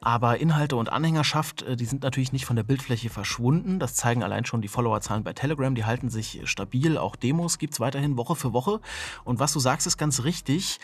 Aber 0.00 0.38
Inhalte 0.38 0.76
und 0.76 0.92
Anhängerschaft, 0.92 1.62
äh, 1.62 1.76
die 1.76 1.84
sind 1.84 2.02
natürlich 2.02 2.32
nicht 2.32 2.46
von 2.46 2.56
der 2.56 2.62
Bildfläche 2.62 3.10
verschwunden. 3.10 3.78
Das 3.78 3.94
zeigen 3.94 4.22
allein 4.22 4.44
schon 4.44 4.62
die 4.62 4.68
Followerzahlen 4.68 5.24
bei 5.24 5.32
Telegram. 5.32 5.74
Die 5.74 5.84
halten 5.84 6.08
sich 6.08 6.42
stabil. 6.44 6.98
Auch 6.98 7.16
Demos 7.16 7.58
gibt 7.58 7.72
es 7.74 7.80
weiterhin 7.80 8.16
Woche 8.16 8.36
für 8.36 8.52
Woche. 8.52 8.80
Und 9.24 9.40
was 9.40 9.52
du 9.52 9.60
sagst, 9.60 9.86
ist 9.86 9.96
ganz 9.96 10.22
richtig. 10.22 10.78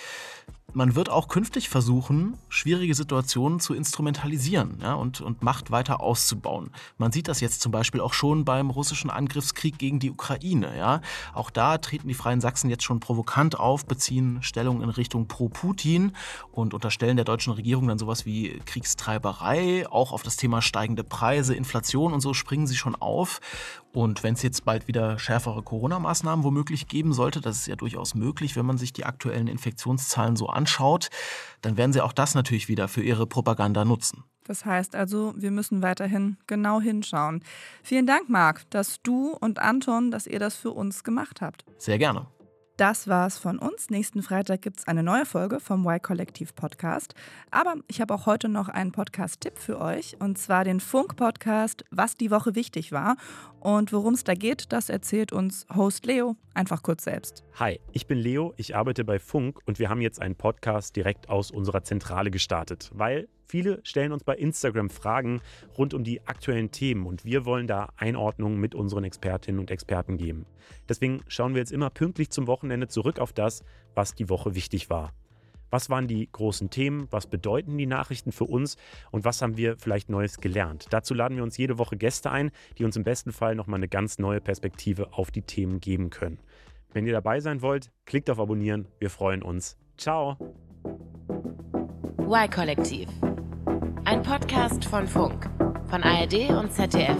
Man 0.77 0.97
wird 0.97 1.09
auch 1.09 1.29
künftig 1.29 1.69
versuchen, 1.69 2.37
schwierige 2.49 2.97
Situationen 2.97 3.61
zu 3.61 3.75
instrumentalisieren 3.75 4.79
ja, 4.83 4.95
und, 4.95 5.21
und 5.21 5.41
Macht 5.41 5.71
weiter 5.71 6.01
auszubauen. 6.01 6.71
Man 6.99 7.13
sieht 7.13 7.29
das 7.29 7.41
jetzt 7.41 7.61
zum 7.61 7.71
Beispiel 7.71 8.01
auch 8.01 8.13
schon 8.13 8.45
beim 8.45 8.71
russischen 8.71 9.09
Angriffskrieg 9.09 9.79
gegen 9.79 10.01
die 10.01 10.11
Ukraine. 10.11 10.77
Ja. 10.77 11.01
Auch 11.33 11.51
da 11.51 11.79
treten 11.79 12.09
die 12.09 12.15
Freien 12.15 12.41
Sachsen 12.41 12.71
jetzt 12.71 12.83
schon 12.83 12.99
provokant 12.99 13.57
auf, 13.59 13.87
beziehen 13.87 14.43
Stellung 14.43 14.83
in 14.83 14.89
Richtung 14.89 15.29
pro-Putin 15.29 16.11
und 16.51 16.75
unterstellen 16.75 17.15
der 17.15 17.25
deutschen 17.25 17.53
Regierung 17.53 17.87
dann 17.87 17.99
sowas 17.99 18.27
wie 18.27 18.59
Kriegstreiberei. 18.67 19.87
Auch 19.89 20.11
auf 20.11 20.25
das 20.25 20.37
Thema 20.37 20.61
steigende 20.61 21.05
Preise, 21.05 21.55
Inflation 21.55 22.13
und 22.13 22.21
so 22.21 22.35
springen 22.35 22.67
sie 22.67 22.77
schon 22.77 22.97
auf. 22.97 23.41
Und 23.95 24.25
wenn 24.25 24.35
es 24.35 24.43
jetzt 24.43 24.65
bald 24.65 24.89
wieder 24.89 25.21
schärfere 25.21 25.63
Corona-Maßnahmen 25.63 26.45
womöglich 26.45 26.89
geben 26.89 27.13
sollte, 27.13 27.41
das 27.41 27.59
ist 27.59 27.69
ja 27.69 27.77
durchaus 27.77 28.17
möglich, 28.17 28.57
wenn 28.57 28.67
man 28.67 28.77
sich 28.77 28.93
die 28.93 29.05
aktuellen 29.05 29.47
Infektionszahlen 29.47 30.35
so 30.35 30.49
anschaut, 30.49 31.11
dann 31.63 31.77
werden 31.77 31.93
sie 31.93 32.01
auch 32.01 32.13
das 32.13 32.35
natürlich 32.35 32.69
wieder 32.69 32.89
für 32.89 33.03
ihre 33.03 33.29
Propaganda 33.29 33.85
nutzen. 33.85 34.25
Das 34.47 34.65
heißt 34.65 34.97
also, 34.97 35.33
wir 35.37 35.53
müssen 35.53 35.81
weiterhin 35.81 36.37
genau 36.49 36.81
hinschauen. 36.81 37.43
Vielen 37.85 38.07
Dank, 38.07 38.29
Marc, 38.29 38.69
dass 38.71 39.01
du 39.03 39.31
und 39.31 39.61
Anton, 39.61 40.11
dass 40.11 40.27
ihr 40.27 40.41
das 40.41 40.57
für 40.57 40.73
uns 40.73 41.05
gemacht 41.05 41.41
habt. 41.41 41.65
Sehr 41.79 41.99
gerne. 41.99 42.27
Das 42.77 43.07
war's 43.07 43.39
von 43.39 43.61
uns. 43.61 43.89
Nächsten 43.89 44.21
Freitag 44.21 44.63
gibt 44.63 44.81
es 44.81 44.89
eine 44.89 45.05
neue 45.05 45.27
Folge 45.27 45.61
vom 45.61 45.87
Y-Kollektiv 45.87 46.57
Podcast. 46.57 47.15
Aber 47.53 47.77
ich 47.87 48.01
habe 48.01 48.13
auch 48.13 48.27
heute 48.27 48.49
noch 48.49 48.69
einen 48.69 48.91
Podcast-Tipp 48.91 49.59
für 49.59 49.81
euch. 49.81 50.17
Und 50.19 50.39
zwar 50.39 50.65
den 50.65 50.81
Funk-Podcast 50.81 51.85
Was 51.93 52.17
die 52.17 52.33
Woche 52.33 52.57
wichtig 52.57 52.91
war. 52.91 53.17
Und 53.61 53.93
worum 53.93 54.15
es 54.15 54.25
da 54.25 54.35
geht, 54.35 54.73
das 54.73 54.89
erzählt 54.89 55.33
uns 55.33 55.69
Host 55.73 56.05
Leo 56.05 56.35
einfach 56.53 56.83
kurz 56.83 57.05
selbst. 57.05 57.45
Hi, 57.61 57.79
ich 57.93 58.09
bin 58.09 58.19
Leo, 58.19 58.55
ich 58.57 58.75
arbeite 58.75 59.05
bei 59.05 59.21
Funk 59.21 59.61
und 59.67 59.79
wir 59.79 59.89
haben 59.89 60.01
jetzt 60.01 60.21
einen 60.21 60.35
Podcast 60.35 60.97
direkt 60.97 61.29
aus 61.29 61.53
unserer 61.53 61.85
Zentrale 61.85 62.33
gestartet, 62.33 62.91
weil 62.93 63.29
Viele 63.55 63.79
stellen 63.85 64.11
uns 64.11 64.25
bei 64.25 64.35
Instagram 64.35 64.91
Fragen 64.91 65.41
rund 65.79 65.95
um 65.95 66.03
die 66.03 66.27
aktuellen 66.27 66.73
Themen 66.73 67.07
und 67.07 67.25
wir 67.25 67.45
wollen 67.45 67.69
da 67.69 67.91
Einordnungen 67.97 68.59
mit 68.59 68.75
unseren 68.75 69.05
Expertinnen 69.05 69.61
und 69.61 69.71
Experten 69.71 70.17
geben. 70.17 70.45
Deswegen 70.89 71.21
schauen 71.29 71.55
wir 71.55 71.61
jetzt 71.61 71.71
immer 71.71 71.89
pünktlich 71.89 72.31
zum 72.31 72.49
Wochenende 72.49 72.89
zurück 72.89 73.21
auf 73.21 73.33
das, 73.33 73.63
was 73.95 74.17
die 74.17 74.29
Woche 74.29 74.57
wichtig 74.57 74.91
war. 74.91 75.13
Was 75.71 75.89
waren 75.89 76.09
die 76.09 76.29
großen 76.33 76.71
Themen? 76.71 77.07
Was 77.13 77.29
bedeuten 77.29 77.79
die 77.79 77.87
Nachrichten 77.87 78.33
für 78.33 78.43
uns? 78.43 78.77
Und 79.13 79.25
was 79.25 79.41
haben 79.41 79.57
wir 79.57 79.77
vielleicht 79.79 80.11
Neues 80.11 80.39
gelernt? 80.39 80.87
Dazu 80.91 81.15
laden 81.15 81.37
wir 81.37 81.45
uns 81.45 81.57
jede 81.57 81.79
Woche 81.79 81.97
Gäste 81.97 82.33
ein, 82.33 82.51
die 82.79 82.85
uns 82.85 82.97
im 82.97 83.05
besten 83.05 83.31
Fall 83.31 83.55
nochmal 83.55 83.79
eine 83.79 83.89
ganz 83.89 84.19
neue 84.19 84.41
Perspektive 84.41 85.13
auf 85.13 85.31
die 85.31 85.43
Themen 85.43 85.79
geben 85.79 86.11
können. 86.11 86.41
Wenn 86.93 87.07
ihr 87.07 87.13
dabei 87.13 87.39
sein 87.39 87.63
wollt, 87.63 87.93
klickt 88.05 88.31
auf 88.31 88.41
Abonnieren. 88.41 88.89
Wir 88.99 89.11
freuen 89.11 89.43
uns. 89.43 89.77
Ciao. 89.97 90.39
Y-Kollektiv. 92.19 93.09
Ein 94.15 94.23
Podcast 94.23 94.85
von 94.85 95.09
Funk, 95.09 95.51
von 95.91 96.05
ARD 96.05 96.49
und 96.51 96.73
ZDF. 96.73 97.17